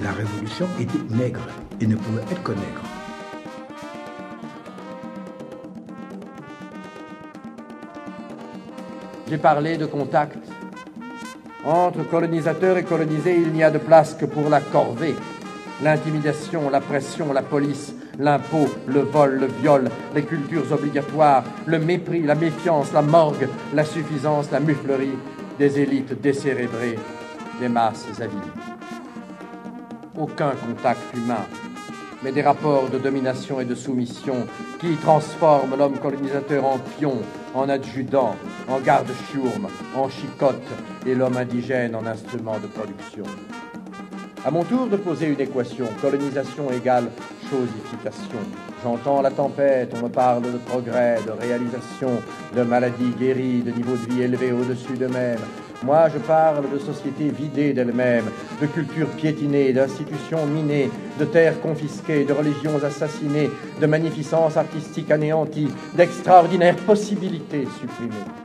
[0.00, 1.46] la révolution était nègre
[1.80, 2.82] et ne pouvait être que nègre.
[9.28, 10.36] J'ai parlé de contact.
[11.64, 15.14] Entre colonisateurs et colonisés, il n'y a de place que pour la corvée.
[15.82, 22.22] L'intimidation, la pression, la police, l'impôt, le vol, le viol, les cultures obligatoires, le mépris,
[22.22, 25.18] la méfiance, la morgue, la suffisance, la muflerie
[25.58, 26.98] des élites décérébrées,
[27.60, 28.38] des masses aviles.
[30.18, 31.44] Aucun contact humain,
[32.22, 34.46] mais des rapports de domination et de soumission
[34.78, 37.22] qui transforment l'homme colonisateur en pion,
[37.54, 38.36] en adjudant,
[38.68, 40.62] en garde-chourme, en chicotte
[41.06, 43.24] et l'homme indigène en instrument de production.
[44.44, 47.04] À mon tour de poser une équation, colonisation égale
[47.48, 48.40] chosification.
[48.82, 52.20] J'entends la tempête, on me parle de progrès, de réalisation,
[52.56, 55.38] de maladies guéries, de niveau de vie élevé au-dessus d'eux-mêmes.
[55.84, 58.30] Moi, je parle de sociétés vidées d'elles-mêmes,
[58.60, 60.90] de cultures piétinées, d'institutions minées,
[61.20, 63.48] de terres confisquées, de religions assassinées,
[63.80, 68.41] de magnificence artistique anéantie, d'extraordinaires possibilités supprimées.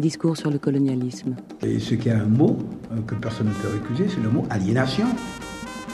[0.00, 1.36] Discours sur le colonialisme.
[1.62, 2.56] Et ce qui a un mot
[2.90, 5.06] euh, que personne ne peut récuser, c'est le mot aliénation.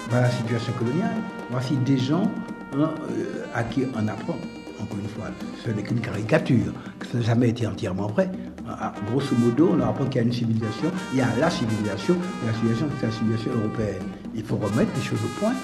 [0.08, 1.16] Voilà la situation coloniale.
[1.50, 2.30] Voici des gens
[2.74, 4.36] hein, euh, à qui on apprend.
[4.80, 5.26] Encore une fois,
[5.64, 8.30] ce n'est qu'une caricature, que ça n'a jamais été entièrement vrai.
[8.68, 12.16] Ah, grosso modo, on apprend qu'il y a une civilisation, il y a la civilisation,
[12.46, 14.02] la civilisation, c'est la civilisation européenne.
[14.34, 15.54] Il faut remettre les choses au point.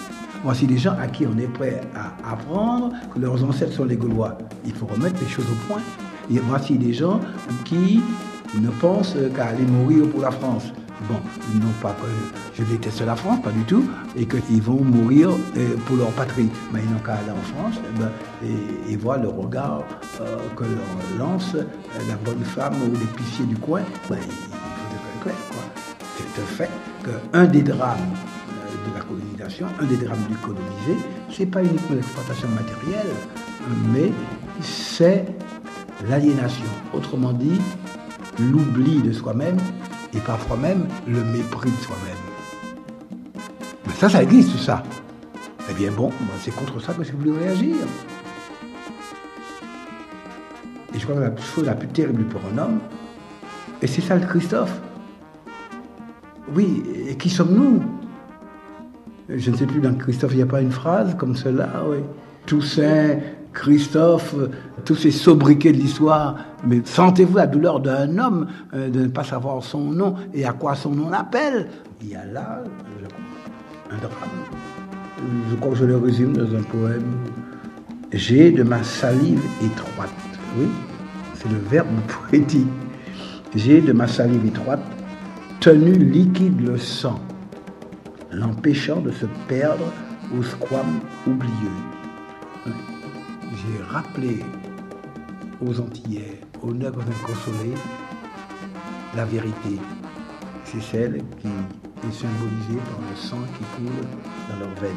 [0.43, 3.95] Voici des gens à qui on est prêt à apprendre que leurs ancêtres sont les
[3.95, 4.37] Gaulois.
[4.65, 5.81] Il faut remettre les choses au point.
[6.33, 7.19] Et voici des gens
[7.65, 8.01] qui
[8.61, 10.71] ne pensent qu'à aller mourir pour la France.
[11.09, 11.15] Bon,
[11.55, 12.07] non pas que
[12.55, 13.83] je déteste la France, pas du tout,
[14.15, 16.49] et qu'ils vont mourir euh, pour leur patrie.
[16.71, 18.11] Mais ils n'ont qu'à aller en France eh ben,
[18.89, 19.83] et, voir le regard
[20.21, 21.65] euh, que leur lance euh,
[22.07, 23.81] la bonne femme ou l'épicier du coin.
[24.09, 24.55] Ben, il faut
[25.13, 25.63] être clair, quoi.
[26.17, 26.69] C'est un fait
[27.03, 27.97] qu'un des drames
[28.87, 33.11] de la colonisation, un des drames du colonisé, c'est pas uniquement l'exploitation matérielle,
[33.93, 34.11] mais
[34.61, 35.25] c'est
[36.07, 36.65] l'aliénation.
[36.93, 37.59] Autrement dit,
[38.39, 39.57] l'oubli de soi-même
[40.13, 42.17] et parfois même le mépris de soi-même.
[43.85, 44.83] Mais ça, ça existe, ça.
[45.69, 47.75] Eh bien bon, c'est contre ça que j'ai voulu réagir.
[50.93, 52.79] Et je crois que la chose la plus terrible pour un homme,
[53.81, 54.79] et c'est ça le Christophe.
[56.53, 57.81] Oui, et qui sommes-nous?
[59.29, 61.97] Je ne sais plus, dans Christophe, il n'y a pas une phrase comme cela, oui.
[62.45, 63.19] Toussaint,
[63.53, 64.35] Christophe,
[64.85, 66.35] tous ces sobriquets de l'histoire,
[66.65, 70.53] mais sentez-vous la douleur d'un homme euh, de ne pas savoir son nom et à
[70.53, 71.67] quoi son nom appelle
[72.01, 72.63] Il y a là,
[73.91, 74.13] un drame.
[75.49, 77.03] je crois que je le résume dans un poème.
[78.11, 80.09] J'ai de ma salive étroite,
[80.57, 80.67] oui,
[81.35, 82.67] c'est le verbe poétique.
[83.55, 84.81] J'ai de ma salive étroite
[85.59, 87.19] tenu liquide le sang,
[88.31, 89.85] l'empêchant de se perdre
[90.37, 91.92] au squam oublieux.
[93.53, 94.39] J'ai rappelé
[95.61, 97.75] aux Antillais, aux neufs inconsolés,
[99.15, 99.79] la vérité.
[100.65, 104.07] C'est celle qui est symbolisée par le sang qui coule
[104.49, 104.93] dans leurs veines.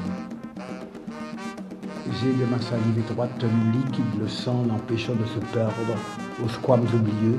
[2.19, 3.45] J'ai de ma salive étroite
[3.75, 5.75] liquide le sang, l'empêchant de se perdre
[6.43, 7.39] aux squams oublieux.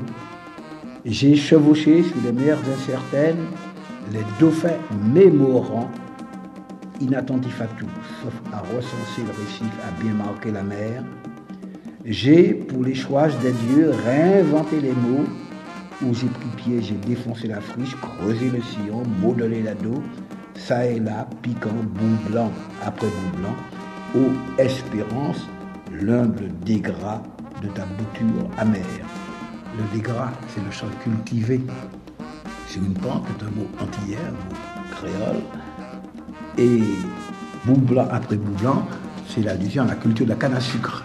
[1.04, 3.46] J'ai chevauché sous les mers incertaines
[4.12, 4.78] les dauphins
[5.12, 5.90] mémorants,
[7.00, 7.86] inattentifs à tout,
[8.22, 11.02] sauf à recenser le récif, à bien marquer la mer.
[12.04, 15.26] J'ai, pour les choix des dieux, réinventé les mots,
[16.02, 20.02] où j'ai pris pied, j'ai défoncé la friche, creusé le sillon, modelé la dos,
[20.54, 22.50] ça et là, piquant, bout blanc
[22.84, 23.56] après bout blanc,
[24.14, 25.46] ô espérance,
[25.92, 27.22] l'humble dégras
[27.62, 28.82] de ta bouture amère.
[29.76, 31.60] Le dégras, c'est le champ cultivé
[32.68, 34.56] sur une pente, c'est un mot antillais, un mot
[34.90, 35.42] créole.
[36.60, 36.80] Et
[37.64, 38.56] bout après bout
[39.26, 41.04] c'est l'allusion à la culture de la canne à sucre.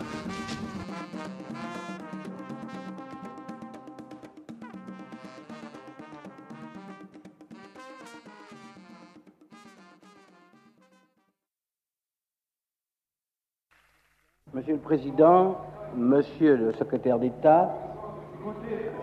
[14.53, 15.57] Monsieur le Président,
[15.95, 17.75] Monsieur le Secrétaire d'État,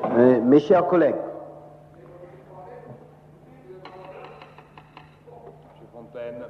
[0.05, 1.15] euh, mes chers collègues,
[5.69, 6.45] Monsieur Fontaine,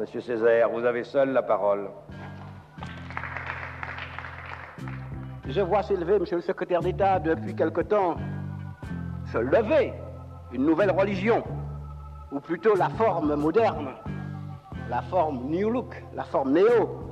[0.00, 1.90] Monsieur Césaire, vous avez seul la parole.
[5.46, 8.14] je vois s'élever, Monsieur le Secrétaire d'État, depuis quelque temps,
[9.30, 9.92] se lever
[10.52, 11.44] une nouvelle religion,
[12.32, 13.90] ou plutôt la forme moderne,
[14.88, 17.04] la forme New Look, la forme néo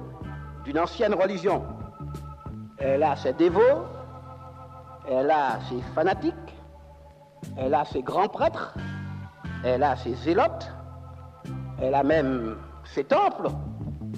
[0.65, 1.63] d'une ancienne religion.
[2.79, 3.85] Elle a ses dévots,
[5.11, 6.57] elle a ses fanatiques,
[7.59, 8.75] elle a ses grands prêtres,
[9.63, 10.73] elle a ses zélotes,
[11.83, 12.57] elle a même
[12.95, 13.49] ses temples,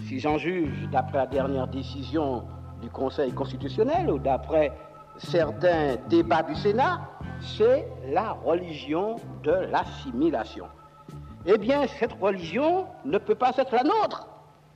[0.07, 2.45] si j'en juge d'après la dernière décision
[2.81, 4.73] du Conseil constitutionnel ou d'après
[5.19, 7.01] certains débats du Sénat,
[7.41, 10.67] c'est la religion de l'assimilation.
[11.47, 14.29] Eh bien, cette religion ne peut pas être la nôtre.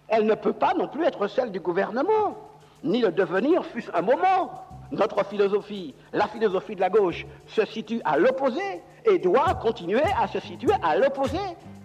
[0.09, 2.36] Elle ne peut pas non plus être celle du gouvernement,
[2.82, 4.64] ni le devenir, fût-ce un moment.
[4.90, 10.26] Notre philosophie, la philosophie de la gauche, se situe à l'opposé et doit continuer à
[10.26, 11.38] se situer à l'opposé,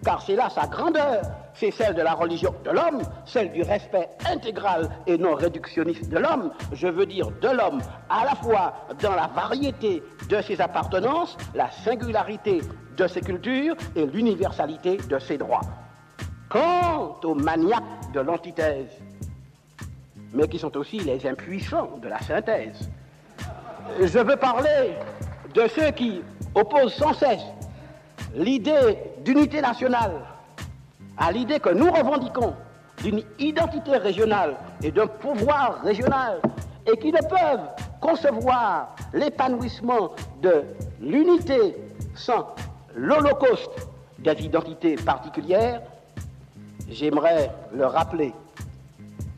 [0.04, 1.22] car c'est là sa grandeur.
[1.54, 6.18] C'est celle de la religion de l'homme, celle du respect intégral et non réductionniste de
[6.18, 6.52] l'homme.
[6.72, 8.72] Je veux dire de l'homme à la fois
[9.02, 12.60] dans la variété de ses appartenances, la singularité
[12.96, 15.60] de ses cultures et l'universalité de ses droits.
[16.48, 18.88] Quant aux maniaques de l'antithèse,
[20.32, 22.88] mais qui sont aussi les impuissants de la synthèse,
[24.00, 24.94] je veux parler
[25.54, 26.22] de ceux qui
[26.54, 27.44] opposent sans cesse
[28.34, 30.20] l'idée d'unité nationale
[31.16, 32.54] à l'idée que nous revendiquons
[33.02, 36.40] d'une identité régionale et d'un pouvoir régional
[36.90, 37.68] et qui ne peuvent
[38.00, 40.12] concevoir l'épanouissement
[40.42, 40.64] de
[41.00, 41.76] l'unité
[42.14, 42.54] sans
[42.94, 43.88] l'holocauste
[44.18, 45.82] des identités particulières,
[46.88, 48.34] j'aimerais le rappeler,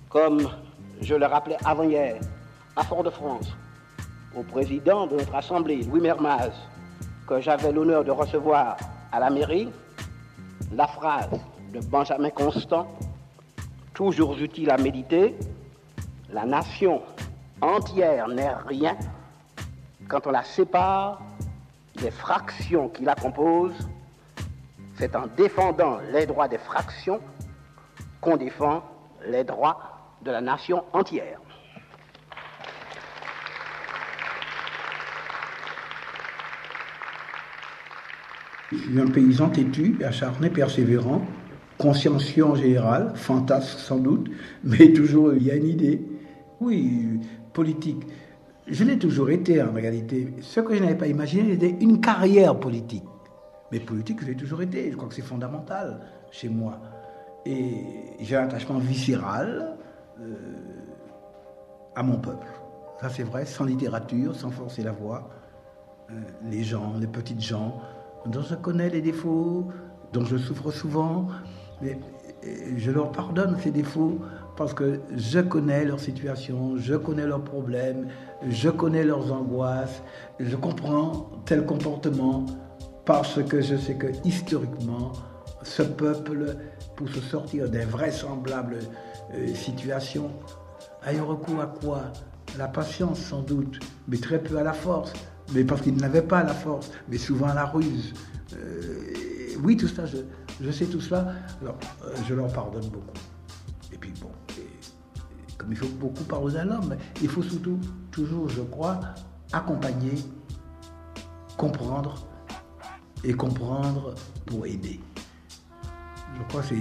[0.09, 0.49] comme
[1.01, 2.17] je le rappelais avant-hier,
[2.77, 3.53] à Fort-de-France,
[4.37, 6.53] au président de notre Assemblée, Louis Mermaz,
[7.27, 8.77] que j'avais l'honneur de recevoir
[9.11, 9.71] à la mairie,
[10.73, 11.31] la phrase
[11.73, 12.87] de Benjamin Constant,
[13.95, 15.37] toujours utile à méditer,
[16.31, 17.03] la nation
[17.61, 18.97] entière n'est rien
[20.09, 21.21] quand on la sépare
[21.97, 23.89] des fractions qui la composent.
[24.97, 27.21] C'est en défendant les droits des fractions
[28.21, 28.83] qu'on défend
[29.27, 29.79] les droits
[30.23, 31.39] de la nation entière.
[38.45, 38.61] Je suis
[38.97, 41.23] un paysan têtu, acharné, persévérant,
[41.79, 44.31] consciencieux en général, fantasque sans doute,
[44.65, 46.01] mais toujours il y a une idée.
[46.61, 47.21] Oui,
[47.53, 48.07] politique.
[48.67, 50.33] Je l'ai toujours été en réalité.
[50.41, 53.05] Ce que je n'avais pas imaginé, c'était une carrière politique.
[53.73, 54.91] Mais politique, je l'ai toujours été.
[54.91, 56.01] Je crois que c'est fondamental
[56.31, 56.79] chez moi.
[57.45, 57.75] Et
[58.21, 59.77] j'ai un attachement viscéral
[60.21, 60.35] euh,
[61.97, 62.47] à mon peuple.
[63.01, 65.29] Ça, c'est vrai, sans littérature, sans forcer la voix.
[66.11, 66.15] Euh,
[66.49, 67.81] les gens, les petites gens,
[68.27, 69.69] dont je connais les défauts,
[70.13, 71.29] dont je souffre souvent,
[71.81, 71.99] mais
[72.77, 74.19] je leur pardonne ces défauts
[74.57, 78.09] parce que je connais leur situation, je connais leurs problèmes,
[78.49, 80.03] je connais leurs angoisses,
[80.39, 82.47] je comprends tel comportement
[83.05, 85.13] parce que je sais que historiquement,
[85.63, 86.57] ce peuple,
[86.97, 88.79] pour se sortir d'invraisemblables
[89.35, 90.31] euh, situations,
[91.03, 92.03] a eu recours à quoi?
[92.59, 95.13] La patience sans doute, mais très peu à la force,
[95.55, 98.15] mais parce qu'il n'avait pas la force, mais souvent la ruse.
[98.55, 99.13] Euh,
[99.63, 103.19] oui, tout ça, je, sais tout cela, alors euh, je leur pardonne beaucoup.
[103.93, 104.31] Et puis bon,
[105.59, 107.79] comme il faut beaucoup pardonner à l'homme, il faut surtout,
[108.11, 109.01] toujours, je crois,
[109.53, 110.15] accompagner,
[111.57, 112.27] comprendre
[113.25, 114.15] et comprendre
[114.47, 115.01] pour aider.
[116.37, 116.75] Je crois que ça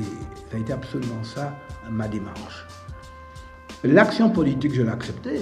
[0.54, 1.54] a été absolument ça
[1.90, 2.66] ma démarche.
[3.84, 5.42] L'action politique, je l'acceptais.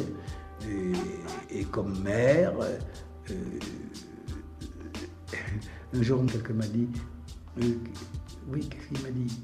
[1.50, 2.54] Et, comme maire,
[3.32, 3.60] euh,
[5.94, 6.88] un jour, quelqu'un m'a dit,
[7.62, 7.74] euh,
[8.52, 9.40] oui, qu'est-ce qu'il m'a dit?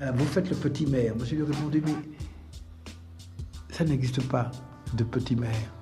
[0.00, 1.14] Ah, Vous faites le petit maire.
[1.16, 1.94] Moi, je lui ai répondu, mais
[3.70, 4.50] ça n'existe pas
[4.94, 5.72] de petit maire.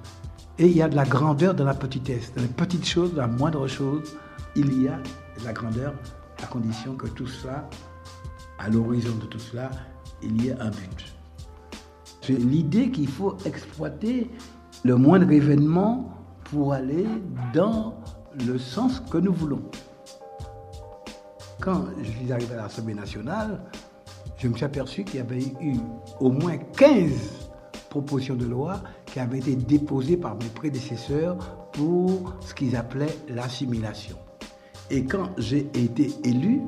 [0.58, 3.22] Et il y a de la grandeur dans la petitesse, dans les petites choses, dans
[3.22, 4.16] la moindre chose,
[4.56, 4.96] il y a
[5.38, 5.94] de la grandeur,
[6.42, 7.68] à condition que tout cela,
[8.58, 9.70] à l'horizon de tout cela,
[10.22, 11.14] il y ait un but.
[12.22, 14.30] C'est l'idée qu'il faut exploiter
[14.84, 16.17] le moindre événement
[16.50, 17.06] pour aller
[17.52, 17.94] dans
[18.46, 19.62] le sens que nous voulons.
[21.60, 23.60] Quand je suis arrivé à l'Assemblée nationale,
[24.36, 25.76] je me suis aperçu qu'il y avait eu
[26.20, 27.10] au moins 15
[27.90, 31.36] propositions de loi qui avaient été déposées par mes prédécesseurs
[31.72, 34.16] pour ce qu'ils appelaient l'assimilation.
[34.90, 36.62] Et quand j'ai été élu,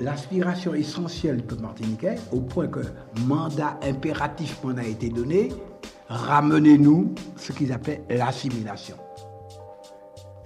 [0.00, 2.80] l'aspiration essentielle du peuple martiniquais, au point que
[3.26, 5.50] mandat impératif m'en a été donné,
[6.08, 8.96] ramenez-nous ce qu'ils appelaient l'assimilation.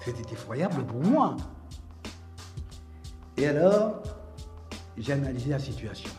[0.04, 1.36] C'était effroyable pour moi.
[3.36, 4.02] Et alors,
[4.96, 6.10] j'ai analysé la situation.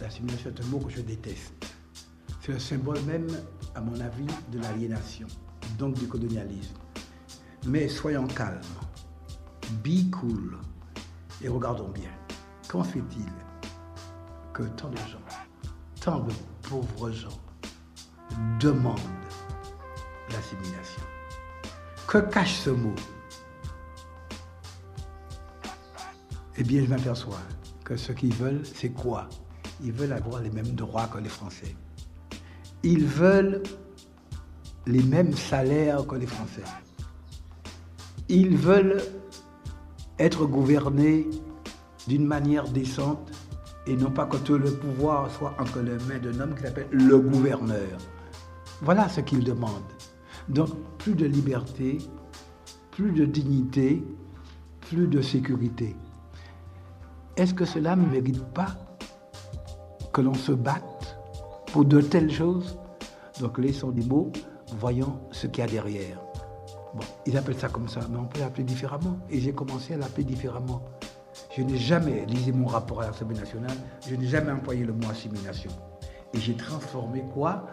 [0.00, 1.54] L'assimilation est un mot que je déteste.
[2.40, 3.28] C'est le symbole même,
[3.74, 5.26] à mon avis, de l'aliénation,
[5.78, 6.74] donc du colonialisme.
[7.66, 8.60] Mais soyons calmes,
[9.84, 10.58] be cool,
[11.42, 12.10] et regardons bien.
[12.68, 13.26] Qu'en fait-il
[14.52, 15.70] que tant de gens,
[16.00, 16.32] tant de
[16.62, 17.28] pauvres gens
[18.58, 18.98] demandent
[20.30, 21.02] l'assimilation
[22.06, 22.94] Que cache ce mot?
[26.56, 27.38] Eh bien, je m'aperçois
[27.84, 29.28] que ce qu'ils veulent, c'est quoi?
[29.82, 31.74] Ils veulent avoir les mêmes droits que les Français.
[32.82, 33.62] Ils veulent
[34.86, 36.64] les mêmes salaires que les Français.
[38.28, 39.02] Ils veulent
[40.18, 41.26] être gouvernés
[42.06, 43.30] d'une manière décente
[43.86, 46.88] et non pas que tout le pouvoir soit entre les mains d'un homme qui s'appelle
[46.90, 47.98] le gouverneur.
[48.82, 49.82] Voilà ce qu'il demande.
[50.48, 51.98] Donc plus de liberté,
[52.90, 54.02] plus de dignité,
[54.80, 55.96] plus de sécurité.
[57.36, 58.76] Est-ce que cela ne mérite pas
[60.12, 61.16] que l'on se batte
[61.72, 62.78] pour de telles choses?
[63.40, 64.32] Donc laissons des mots,
[64.78, 66.18] voyons ce qu'il y a derrière.
[66.94, 69.18] Bon, ils appellent ça comme ça, mais on peut l'appeler différemment.
[69.30, 70.82] Et j'ai commencé à l'appeler différemment.
[71.56, 73.76] Je n'ai jamais, lisez mon rapport à l'Assemblée nationale,
[74.08, 75.70] je n'ai jamais employé le mot assimilation.
[76.32, 77.66] Et j'ai transformé quoi?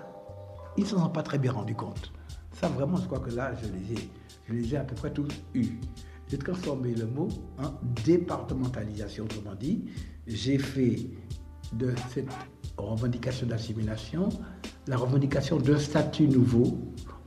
[0.78, 2.12] Ils ne s'en sont pas très bien rendus compte.
[2.54, 4.10] Ça, vraiment, je crois que là, je les ai,
[4.48, 5.80] je les ai à peu près tous eus.
[6.30, 7.28] J'ai transformé le mot
[7.58, 7.74] en
[8.06, 9.86] départementalisation, autrement dit.
[10.28, 11.10] J'ai fait
[11.74, 12.30] de cette
[12.78, 14.30] revendication d'assimilation
[14.88, 16.78] la revendication d'un statut nouveau,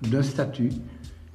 [0.00, 0.70] d'un statut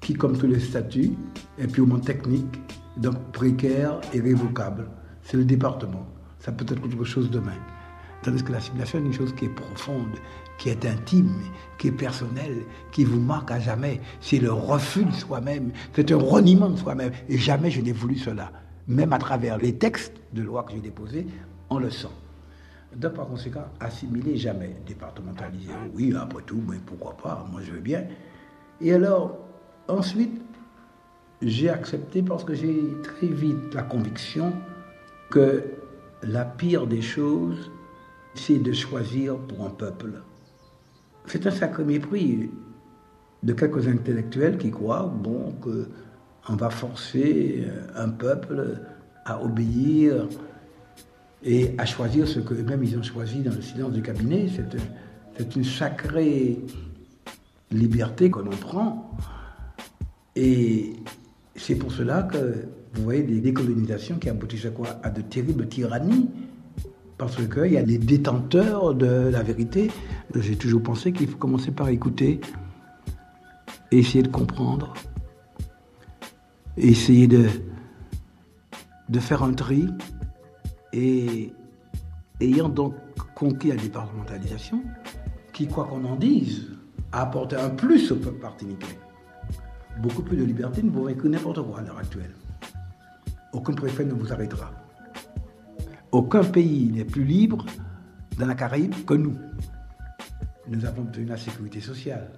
[0.02, 1.14] qui, comme tous les statuts,
[1.60, 2.60] est purement technique,
[2.98, 4.90] donc précaire et révocable
[5.26, 6.06] c'est le département.
[6.40, 7.58] Ça peut être autre chose demain.
[8.26, 10.18] Tandis que l'assimilation est une chose qui est profonde,
[10.58, 11.32] qui est intime,
[11.78, 14.02] qui est personnelle, qui vous marque à jamais.
[14.20, 17.12] C'est le refus de soi-même, c'est un reniement de soi-même.
[17.30, 18.52] Et jamais je n'ai voulu cela.
[18.88, 21.28] Même à travers les textes de loi que j'ai déposés,
[21.70, 22.08] on le sent.
[22.96, 25.70] Donc par conséquent, assimiler jamais, départementaliser.
[25.94, 28.06] Oui, après tout, mais pourquoi pas, moi je veux bien.
[28.82, 29.38] Et alors,
[29.88, 30.42] ensuite,
[31.44, 34.52] j'ai accepté parce que j'ai très vite la conviction
[35.30, 35.64] que
[36.24, 37.70] la pire des choses,
[38.36, 40.22] c'est de choisir pour un peuple.
[41.26, 42.50] C'est un sacré mépris
[43.44, 48.80] de quelques intellectuels qui croient bon, qu'on va forcer un peuple
[49.26, 50.28] à obéir
[51.44, 54.48] et à choisir ce qu'eux-mêmes ils ont choisi dans le silence du cabinet.
[55.38, 56.60] C'est une sacrée
[57.72, 59.18] liberté que l'on prend.
[60.36, 60.94] Et
[61.56, 64.88] c'est pour cela que vous voyez, des décolonisations qui aboutissent à quoi?
[65.04, 66.30] À de terribles tyrannies.
[67.18, 69.90] Parce qu'il y a les détenteurs de la vérité.
[70.36, 72.42] J'ai toujours pensé qu'il faut commencer par écouter,
[73.92, 74.94] essayer de comprendre,
[76.76, 77.48] essayer de,
[79.08, 79.88] de faire un tri.
[80.92, 81.54] Et
[82.42, 82.96] ayant donc
[83.34, 84.82] conquis la départementalisation,
[85.54, 86.68] qui, quoi qu'on en dise,
[87.12, 89.00] a apporté un plus au peuple martiniquais.
[90.02, 92.34] Beaucoup plus de liberté ne pourrait que n'importe quoi à l'heure actuelle.
[93.54, 94.72] Aucun préfet ne vous arrêtera.
[96.16, 97.66] Aucun pays n'est plus libre
[98.40, 99.36] dans la Caraïbe que nous.
[100.68, 102.32] Nous avons obtenu la sécurité sociale,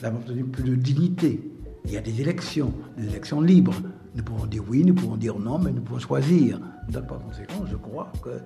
[0.00, 1.50] nous avons obtenu plus de dignité.
[1.84, 3.74] Il y a des élections, des élections libres.
[4.14, 6.60] Nous pouvons dire oui, nous pouvons dire non, mais nous pouvons choisir.
[6.88, 8.40] Donc par conséquent, je crois que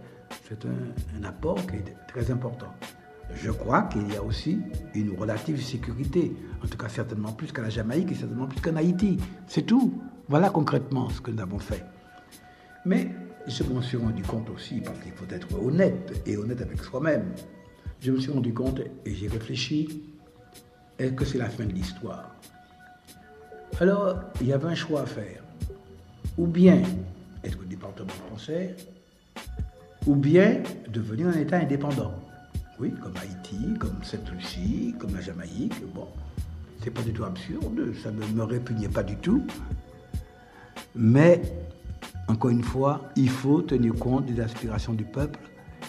[0.48, 2.72] c'est un, apport qui est très important.
[3.34, 4.58] Je crois qu'il y a aussi
[4.94, 6.34] une relative sécurité,
[6.64, 9.18] en tout cas certainement plus qu'à la Jamaïque et certainement plus qu'en Haïti.
[9.46, 10.02] C'est tout.
[10.28, 11.84] Voilà concrètement ce que nous avons fait.
[12.86, 13.14] Mais
[13.48, 17.32] je me suis rendu compte aussi, parce qu'il faut être honnête et honnête avec soi-même,
[18.00, 20.02] je me suis rendu compte et j'ai réfléchi,
[20.98, 22.34] est-ce que c'est la fin de l'histoire?
[23.80, 25.42] Alors, il y avait un choix à faire.
[26.36, 26.82] Ou bien
[27.44, 28.76] être au département français,
[30.06, 32.14] ou bien devenir un État indépendant.
[32.78, 35.82] Oui, comme Haïti, comme Sainte-Lucie, comme la Jamaïque.
[35.94, 36.06] Bon,
[36.82, 39.44] c'est pas du tout absurde, ça ne me répugnait pas du tout.
[40.94, 41.42] Mais,
[42.28, 45.40] encore une fois, il faut tenir compte des aspirations du peuple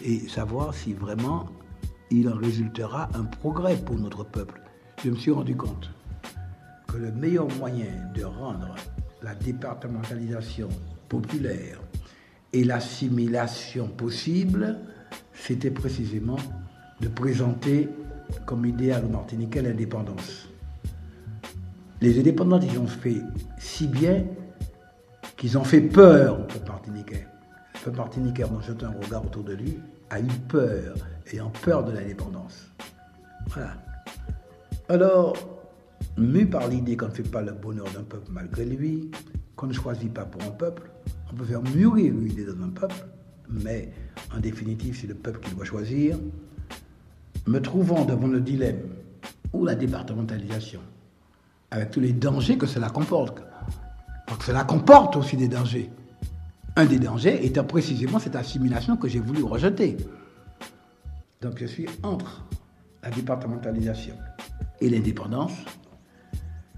[0.03, 1.47] et savoir si vraiment
[2.09, 4.61] il en résultera un progrès pour notre peuple.
[5.03, 5.91] Je me suis rendu compte
[6.87, 8.75] que le meilleur moyen de rendre
[9.21, 10.69] la départementalisation
[11.09, 11.79] populaire
[12.53, 14.77] et l'assimilation possible,
[15.33, 16.39] c'était précisément
[17.01, 17.89] de présenter
[18.45, 20.47] comme idéal aux Martiniquais l'indépendance.
[22.01, 23.17] Les indépendants, ils ont fait
[23.57, 24.23] si bien
[25.39, 27.25] qu'ils ont fait peur au peuple martiniquais.
[27.73, 29.79] Le peuple martiniquais, en jetant un regard autour de lui,
[30.09, 30.95] a eu peur,
[31.31, 32.69] ayant peur de l'indépendance.
[33.47, 33.71] Voilà.
[34.89, 35.33] Alors,
[36.17, 39.09] mu par l'idée qu'on ne fait pas le bonheur d'un peuple malgré lui,
[39.55, 40.91] qu'on ne choisit pas pour un peuple,
[41.31, 43.07] on peut faire mûrir l'idée dans un peuple,
[43.49, 43.93] mais
[44.35, 46.17] en définitive, c'est le peuple qui doit choisir.
[47.47, 48.81] Me trouvant devant le dilemme
[49.53, 50.81] ou la départementalisation,
[51.71, 53.41] avec tous les dangers que cela comporte,
[54.41, 55.89] cela comporte aussi des dangers.
[56.75, 59.97] Un des dangers étant précisément cette assimilation que j'ai voulu rejeter.
[61.41, 62.45] Donc je suis entre
[63.03, 64.15] la départementalisation
[64.79, 65.53] et l'indépendance.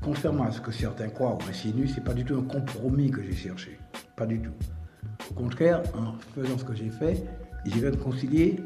[0.01, 3.11] Contrairement à ce que certains croient ou insinuent, ce n'est pas du tout un compromis
[3.11, 3.77] que j'ai cherché.
[4.15, 4.53] Pas du tout.
[5.29, 7.23] Au contraire, en faisant ce que j'ai fait,
[7.65, 8.59] j'ai de concilier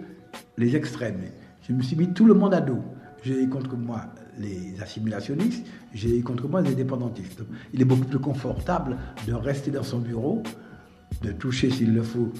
[0.57, 1.21] les extrêmes.
[1.67, 2.81] Je me suis mis tout le monde à dos.
[3.23, 4.05] J'ai contre moi
[4.39, 7.43] les assimilationnistes, j'ai contre moi les indépendantistes.
[7.73, 8.97] Il est beaucoup plus confortable
[9.27, 10.43] de rester dans son bureau,
[11.21, 12.31] de toucher s'il le faut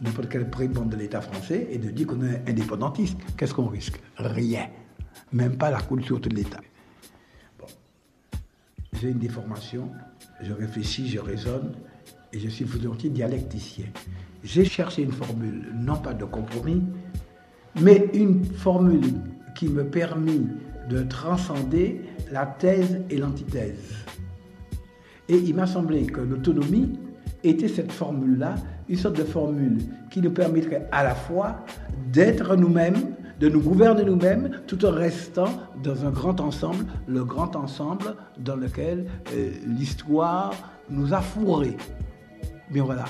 [0.00, 3.18] n'importe quel président de l'État français et de dire qu'on est indépendantiste.
[3.36, 4.00] Qu'est-ce qu'on risque?
[4.16, 4.68] Rien.
[5.32, 6.60] Même pas la culture de l'État.
[7.58, 7.66] Bon.
[8.92, 9.90] J'ai une déformation,
[10.40, 11.72] je réfléchis, je raisonne
[12.32, 13.86] et je suis volontiers dialecticien.
[14.42, 16.82] J'ai cherché une formule, non pas de compromis,
[17.80, 19.14] mais une formule
[19.54, 20.48] qui me permit
[20.88, 22.02] de transcender
[22.32, 23.94] la thèse et l'antithèse.
[25.28, 26.98] Et il m'a semblé que l'autonomie
[27.42, 28.56] était cette formule-là,
[28.88, 29.78] une sorte de formule
[30.10, 31.56] qui nous permettrait à la fois
[32.12, 35.48] d'être nous-mêmes, de nous gouverner nous-mêmes, tout en restant
[35.82, 40.52] dans un grand ensemble, le grand ensemble dans lequel euh, l'histoire
[40.90, 41.76] nous a fourrés.
[42.70, 43.04] Bien voilà.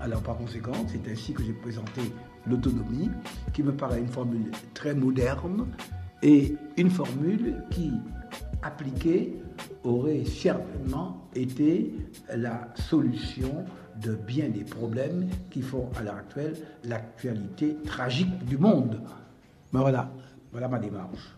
[0.00, 2.02] Alors par conséquent, c'est ainsi que j'ai présenté
[2.48, 3.10] l'autonomie,
[3.52, 5.66] qui me paraît une formule très moderne
[6.22, 7.92] et une formule qui,
[8.62, 9.36] appliquée,
[9.84, 11.92] aurait certainement été
[12.34, 13.64] la solution
[13.96, 19.00] de bien des problèmes qui font à l'heure actuelle l'actualité tragique du monde.
[19.72, 20.10] Mais voilà,
[20.52, 21.34] voilà ma démarche.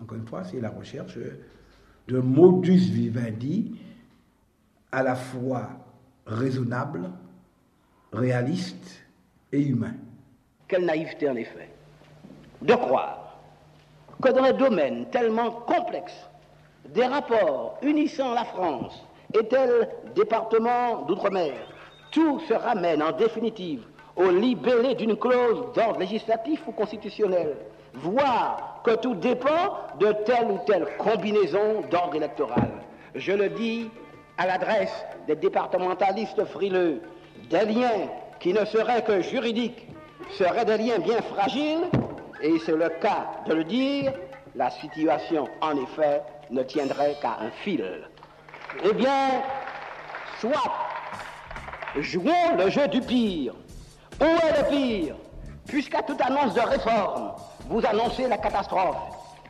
[0.00, 1.18] Encore une fois, c'est la recherche
[2.08, 3.76] de modus vivendi
[4.92, 5.68] à la fois
[6.26, 7.10] raisonnable,
[8.12, 9.02] réaliste
[9.52, 9.94] et humain.
[10.68, 11.68] Quelle naïveté en effet
[12.62, 13.25] de croire
[14.22, 16.28] que dans un domaine tellement complexe,
[16.88, 21.54] des rapports unissant la France et tel département d'outre-mer,
[22.12, 23.84] tout se ramène en définitive
[24.16, 27.56] au libellé d'une clause d'ordre législatif ou constitutionnel,
[27.94, 32.70] voire que tout dépend de telle ou telle combinaison d'ordre électoral.
[33.14, 33.90] Je le dis
[34.38, 37.02] à l'adresse des départementalistes frileux,
[37.50, 38.08] des liens
[38.40, 39.86] qui ne seraient que juridiques
[40.32, 41.88] seraient des liens bien fragiles,
[42.40, 44.12] et c'est le cas de le dire,
[44.54, 48.08] la situation, en effet, ne tiendrait qu'à un fil.
[48.84, 49.42] Eh bien,
[50.40, 50.72] soit
[51.98, 53.54] jouons le jeu du pire.
[54.20, 55.16] Où est le pire?
[55.66, 57.32] Puisqu'à toute annonce de réforme,
[57.68, 58.96] vous annoncez la catastrophe,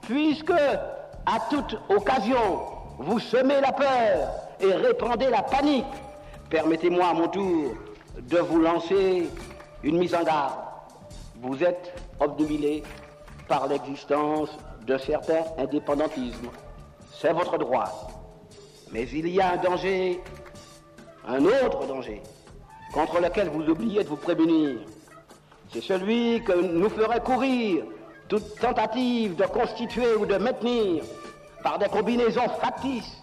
[0.03, 2.63] puisque à toute occasion,
[2.99, 4.29] vous semez la peur
[4.61, 5.85] et répandez la panique,
[6.49, 7.75] permettez-moi à mon tour
[8.19, 9.29] de vous lancer
[9.83, 10.55] une mise en garde.
[11.43, 12.83] Vous êtes obnubilé
[13.49, 14.51] par l'existence
[14.87, 16.51] de certains indépendantismes.
[17.13, 18.09] C'est votre droit.
[18.93, 20.21] Mais il y a un danger,
[21.27, 22.23] un autre danger,
[22.93, 24.79] contre lequel vous oubliez de vous prémunir.
[25.73, 27.85] C'est celui que nous ferait courir
[28.29, 31.05] toute tentative de constituer ou de maintenir
[31.63, 33.23] par des combinaisons factices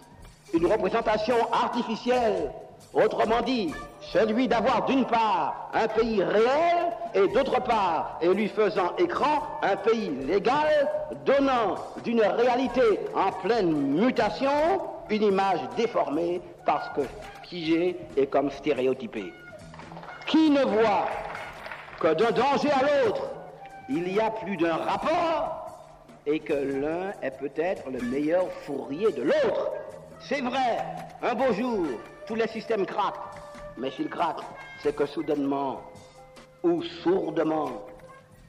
[0.52, 2.52] une représentation artificielle,
[2.92, 3.72] autrement dit,
[4.12, 9.76] celui d'avoir d'une part un pays réel et d'autre part, et lui faisant écran, un
[9.76, 10.90] pays légal,
[11.24, 12.82] donnant d'une réalité
[13.14, 14.50] en pleine mutation
[15.10, 17.02] une image déformée parce que
[17.42, 19.32] figée et comme stéréotypée.
[20.26, 21.06] Qui ne voit
[22.00, 23.22] que d'un danger à l'autre,
[23.88, 25.64] il y a plus d'un rapport
[26.26, 29.70] et que l'un est peut-être le meilleur fourrier de l'autre.
[30.20, 30.78] C'est vrai,
[31.22, 31.86] un beau jour,
[32.26, 33.43] tous les systèmes craquent.
[33.76, 34.44] Mais s'ils craquent,
[34.80, 35.80] c'est que soudainement
[36.62, 37.70] ou sourdement,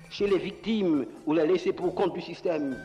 [0.09, 2.77] chez les victimes ou les laissés pour compte du système,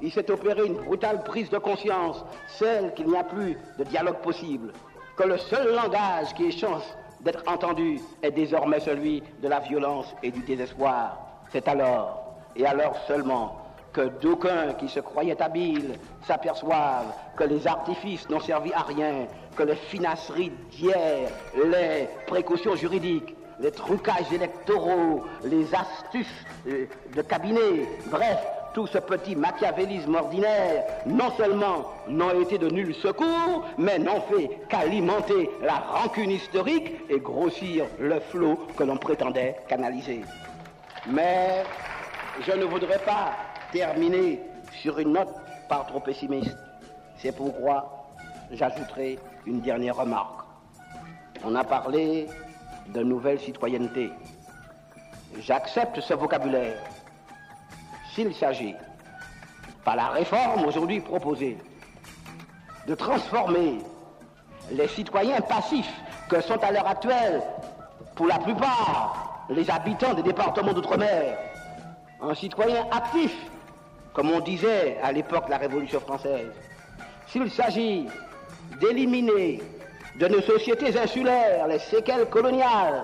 [0.00, 4.18] il s'est opéré une brutale prise de conscience, celle qu'il n'y a plus de dialogue
[4.18, 4.72] possible,
[5.16, 6.82] que le seul langage qui ait chance
[7.20, 11.18] d'être entendu est désormais celui de la violence et du désespoir.
[11.52, 13.63] C'est alors, et alors seulement,
[13.94, 15.94] que d'aucuns qui se croyaient habiles
[16.26, 19.26] s'aperçoivent que les artifices n'ont servi à rien,
[19.56, 27.88] que les finasseries d'hier, les précautions juridiques, les trucages électoraux, les astuces euh, de cabinet,
[28.10, 28.38] bref,
[28.74, 34.50] tout ce petit machiavélisme ordinaire, non seulement n'ont été de nul secours, mais n'ont fait
[34.68, 40.22] qu'alimenter la rancune historique et grossir le flot que l'on prétendait canaliser.
[41.06, 41.62] Mais
[42.44, 43.30] je ne voudrais pas
[43.74, 44.40] terminer
[44.80, 45.34] sur une note
[45.68, 46.56] pas trop pessimiste.
[47.16, 48.06] C'est pourquoi
[48.52, 50.46] j'ajouterai une dernière remarque.
[51.44, 52.28] On a parlé
[52.94, 54.12] de nouvelle citoyenneté.
[55.40, 56.78] J'accepte ce vocabulaire
[58.14, 58.76] s'il s'agit,
[59.84, 61.58] par la réforme aujourd'hui proposée,
[62.86, 63.78] de transformer
[64.70, 67.42] les citoyens passifs que sont à l'heure actuelle,
[68.14, 71.36] pour la plupart, les habitants des départements d'outre-mer,
[72.20, 73.50] en citoyens actifs
[74.14, 76.46] comme on disait à l'époque de la Révolution française,
[77.26, 78.06] s'il s'agit
[78.80, 79.60] d'éliminer
[80.18, 83.02] de nos sociétés insulaires les séquelles coloniales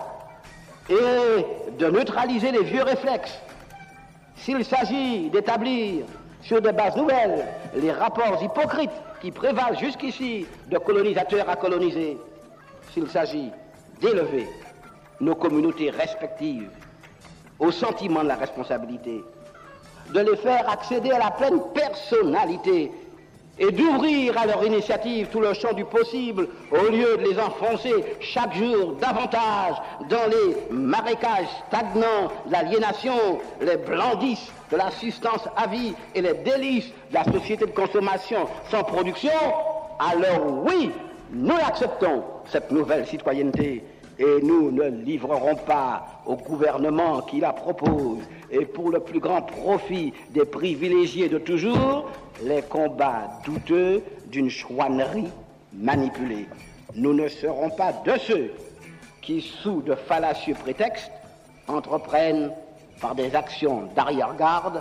[0.89, 3.39] et de neutraliser les vieux réflexes,
[4.37, 6.07] s'il s'agit d'établir
[6.43, 12.19] sur des bases nouvelles les rapports hypocrites qui prévalent jusqu'ici de colonisateurs à colonisés,
[12.93, 13.51] s'il s'agit
[14.01, 14.49] d'élever
[15.20, 16.70] nos communautés respectives
[17.59, 19.23] au sentiment de la responsabilité,
[20.12, 22.91] de les faire accéder à la pleine personnalité
[23.59, 27.93] et d'ouvrir à leur initiative tout le champ du possible au lieu de les enfoncer
[28.20, 29.77] chaque jour davantage
[30.09, 36.35] dans les marécages stagnants de l'aliénation, les blandisses de la substance à vie et les
[36.35, 39.31] délices de la société de consommation sans production,
[39.99, 40.91] alors oui,
[41.32, 43.85] nous acceptons cette nouvelle citoyenneté
[44.19, 48.19] et nous ne livrerons pas au gouvernement qui la propose
[48.51, 52.09] et pour le plus grand profit des privilégiés de toujours
[52.43, 55.28] les combats douteux d'une chouannerie
[55.72, 56.47] manipulée.
[56.94, 58.52] Nous ne serons pas de ceux
[59.20, 61.12] qui, sous de fallacieux prétextes,
[61.68, 62.52] entreprennent
[63.01, 64.81] par des actions d'arrière-garde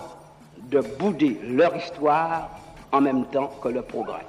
[0.72, 2.50] de bouder leur histoire
[2.92, 4.26] en même temps que le progrès.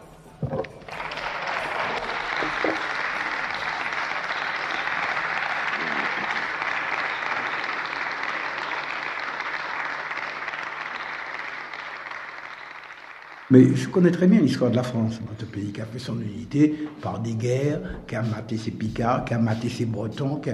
[13.51, 16.21] Mais je connais très bien l'histoire de la France, notre pays qui a fait son
[16.21, 20.51] unité par des guerres, qui a maté ses Picards, qui a maté ses Bretons, qui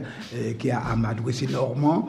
[0.71, 2.09] a, euh, amadoué ses Normands.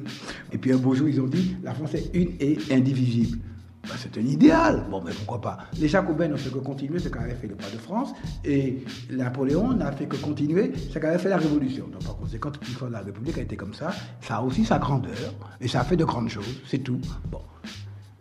[0.52, 3.40] et puis un beau jour, ils ont dit la France est une et indivisible.
[3.82, 4.86] Ben, c'est un idéal.
[4.90, 5.58] Bon, mais pourquoi pas?
[5.78, 9.74] Les Jacobins n'ont fait que continuer ce qu'avait fait le roi de France, et Napoléon
[9.74, 11.88] n'a fait que continuer ce qu'avait fait la Révolution.
[11.88, 13.92] Donc, par conséquent, toute l'histoire de la République a été comme ça.
[14.22, 17.00] Ça a aussi sa grandeur, et ça a fait de grandes choses, c'est tout.
[17.30, 17.40] Bon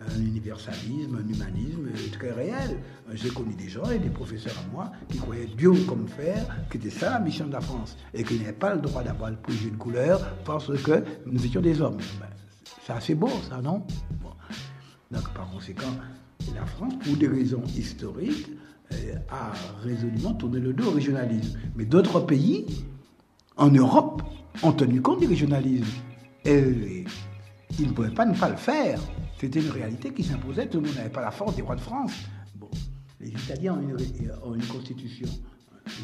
[0.10, 2.80] un universalisme, un humanisme très réel.
[3.14, 6.78] J'ai connu des gens et des professeurs à moi qui croyaient Dieu comme fer, que
[6.78, 9.38] c'était ça la mission de la France, et qu'ils n'avaient pas le droit d'avoir le
[9.38, 11.98] préjugé de couleur parce que nous étions des hommes.
[12.20, 12.28] Ben,
[12.86, 13.84] c'est assez beau, ça, non?
[15.12, 15.92] Donc, par conséquent,
[16.56, 18.48] la France, pour des raisons historiques,
[18.94, 19.52] euh, a
[19.84, 21.60] résolument tourné le dos au régionalisme.
[21.76, 22.66] Mais d'autres pays,
[23.58, 24.24] en Europe,
[24.64, 25.86] ont tenu compte du régionalisme.
[26.46, 27.06] Et
[27.80, 29.00] ils ne pouvaient pas ne pas le faire.
[29.42, 31.82] C'était une réalité qui s'imposait, tout le monde n'avait pas la force des rois de
[31.82, 32.12] France.
[32.54, 32.70] Bon,
[33.20, 35.28] les Italiens ont une, constitution.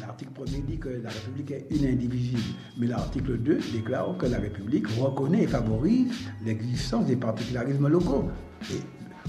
[0.00, 2.42] L'article 1er dit que la République est une indivisible,
[2.76, 6.10] mais l'article 2 déclare que la République reconnaît et favorise
[6.44, 8.24] l'existence des particularismes locaux.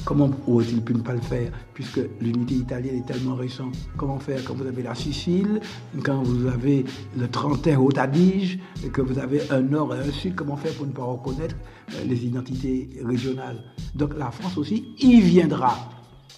[0.05, 3.75] Comment aurait-il pu ne pas le faire Puisque l'unité italienne est tellement récente?
[3.97, 5.59] Comment faire quand vous avez la Sicile,
[6.03, 6.85] quand vous avez
[7.17, 8.59] le Trentin Haute Adige,
[8.93, 10.35] que vous avez un nord et un sud?
[10.35, 11.55] Comment faire pour ne pas reconnaître
[11.93, 13.61] euh, les identités régionales?
[13.93, 15.75] Donc la France aussi y viendra.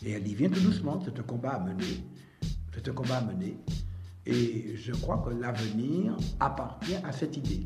[0.05, 0.99] Et elle y vient tout doucement.
[1.05, 2.03] C'est un combat à mener.
[2.73, 3.57] C'est un combat à mener.
[4.25, 7.63] Et je crois que l'avenir appartient à cette idée.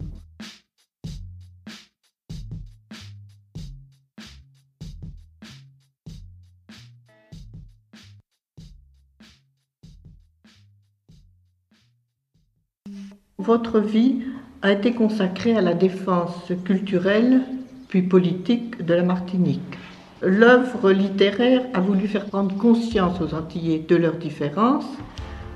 [13.45, 14.23] Votre vie
[14.63, 17.41] a été consacrée à la défense culturelle
[17.87, 19.77] puis politique de la Martinique.
[20.23, 24.89] L'œuvre littéraire a voulu faire prendre conscience aux Antillais de leurs différences,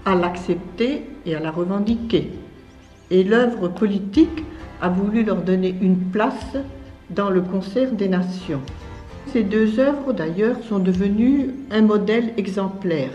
[0.05, 2.29] à l'accepter et à la revendiquer.
[3.09, 4.43] Et l'œuvre politique
[4.81, 6.57] a voulu leur donner une place
[7.09, 8.61] dans le concert des nations.
[9.33, 13.09] Ces deux œuvres, d'ailleurs, sont devenues un modèle exemplaire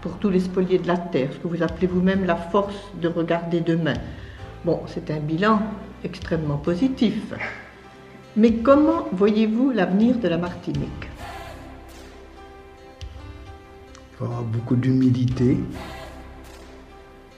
[0.00, 3.08] pour tous les spoliés de la terre, ce que vous appelez vous-même la force de
[3.08, 3.94] regarder demain.
[4.64, 5.60] Bon, c'est un bilan
[6.04, 7.34] extrêmement positif.
[8.36, 11.08] Mais comment voyez-vous l'avenir de la Martinique?
[14.20, 15.56] Il avoir beaucoup d'humilité.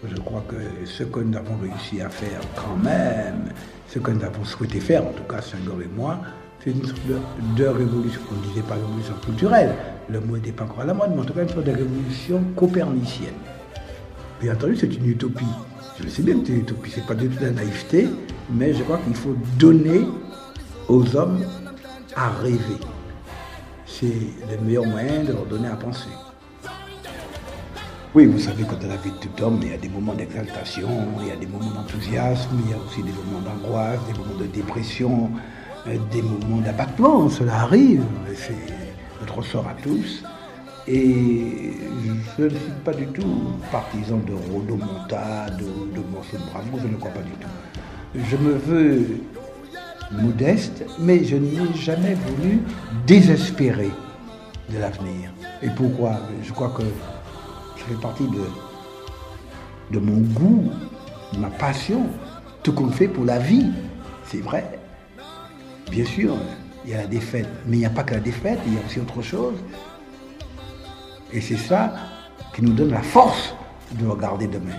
[0.05, 3.53] Je crois que ce que nous avons réussi à faire quand même,
[3.89, 6.19] ce que nous avons souhaité faire, en tout cas Senghor et moi,
[6.59, 7.01] c'est une sorte
[7.57, 8.21] de, révolution.
[8.33, 9.75] On ne disait pas révolution culturelle,
[10.13, 11.73] le mot n'était pas encore à la mode, mais en tout cas une sorte de
[11.73, 13.35] révolution copernicienne.
[14.41, 15.45] Bien entendu, c'est une utopie.
[16.03, 18.09] Je sais bien que c'est une utopie, c'est pas du tout la naïveté,
[18.51, 20.03] mais je crois qu'il faut donner
[20.89, 21.45] aux hommes
[22.15, 22.59] à rêver.
[23.87, 26.09] C'est le meilleur moyen de leur donner à penser.
[28.15, 30.13] Oui, vous savez, quand dans la vie de tout homme, il y a des moments
[30.13, 30.89] d'exaltation,
[31.23, 34.39] il y a des moments d'enthousiasme, il y a aussi des moments d'angoisse, des moments
[34.39, 35.31] de dépression,
[35.87, 37.31] euh, des moments d'abattement.
[37.31, 38.03] Cela arrive,
[39.23, 40.23] notre sort à tous.
[40.89, 41.75] Et
[42.37, 46.97] je ne suis pas du tout partisan de rodomontade, de, de morceaux de je ne
[46.97, 47.49] crois pas du tout.
[48.15, 49.07] Je me veux
[50.11, 52.61] modeste, mais je n'ai jamais voulu
[53.07, 53.91] désespérer
[54.71, 55.31] de l'avenir.
[55.63, 56.21] Et pourquoi?
[56.43, 58.45] Je crois que ça fait partie de,
[59.93, 60.71] de mon goût,
[61.33, 62.07] de ma passion,
[62.63, 63.71] tout qu'on fait pour la vie.
[64.25, 64.79] C'est vrai.
[65.91, 66.35] Bien sûr,
[66.85, 68.77] il y a la défaite, mais il n'y a pas que la défaite, il y
[68.77, 69.55] a aussi autre chose.
[71.33, 71.95] Et c'est ça
[72.55, 73.55] qui nous donne la force
[73.93, 74.77] de regarder demain.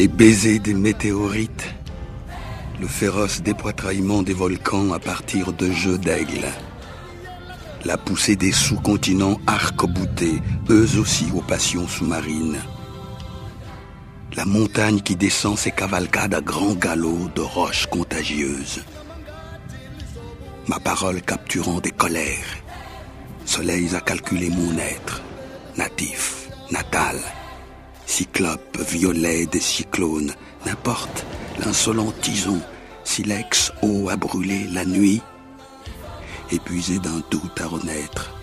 [0.00, 1.74] Les baisers des météorites,
[2.80, 6.46] le féroce dépoitraillement des volcans à partir de jeux d'aigle,
[7.84, 10.40] la poussée des sous-continents arc-boutés,
[10.70, 12.56] eux aussi aux passions sous-marines,
[14.36, 18.82] la montagne qui descend ses cavalcades à grands galops de roches contagieuses,
[20.66, 22.56] ma parole capturant des colères,
[23.44, 25.20] soleils à calculer mon être,
[25.76, 27.18] natif, natal,
[28.10, 30.34] cyclope, violet des cyclones,
[30.66, 31.24] n'importe,
[31.60, 32.60] l'insolent tison,
[33.04, 35.22] silex eau à brûler la nuit,
[36.50, 38.34] épuisé d'un doute à renaître,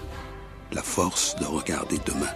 [0.72, 2.32] la force de regarder demain.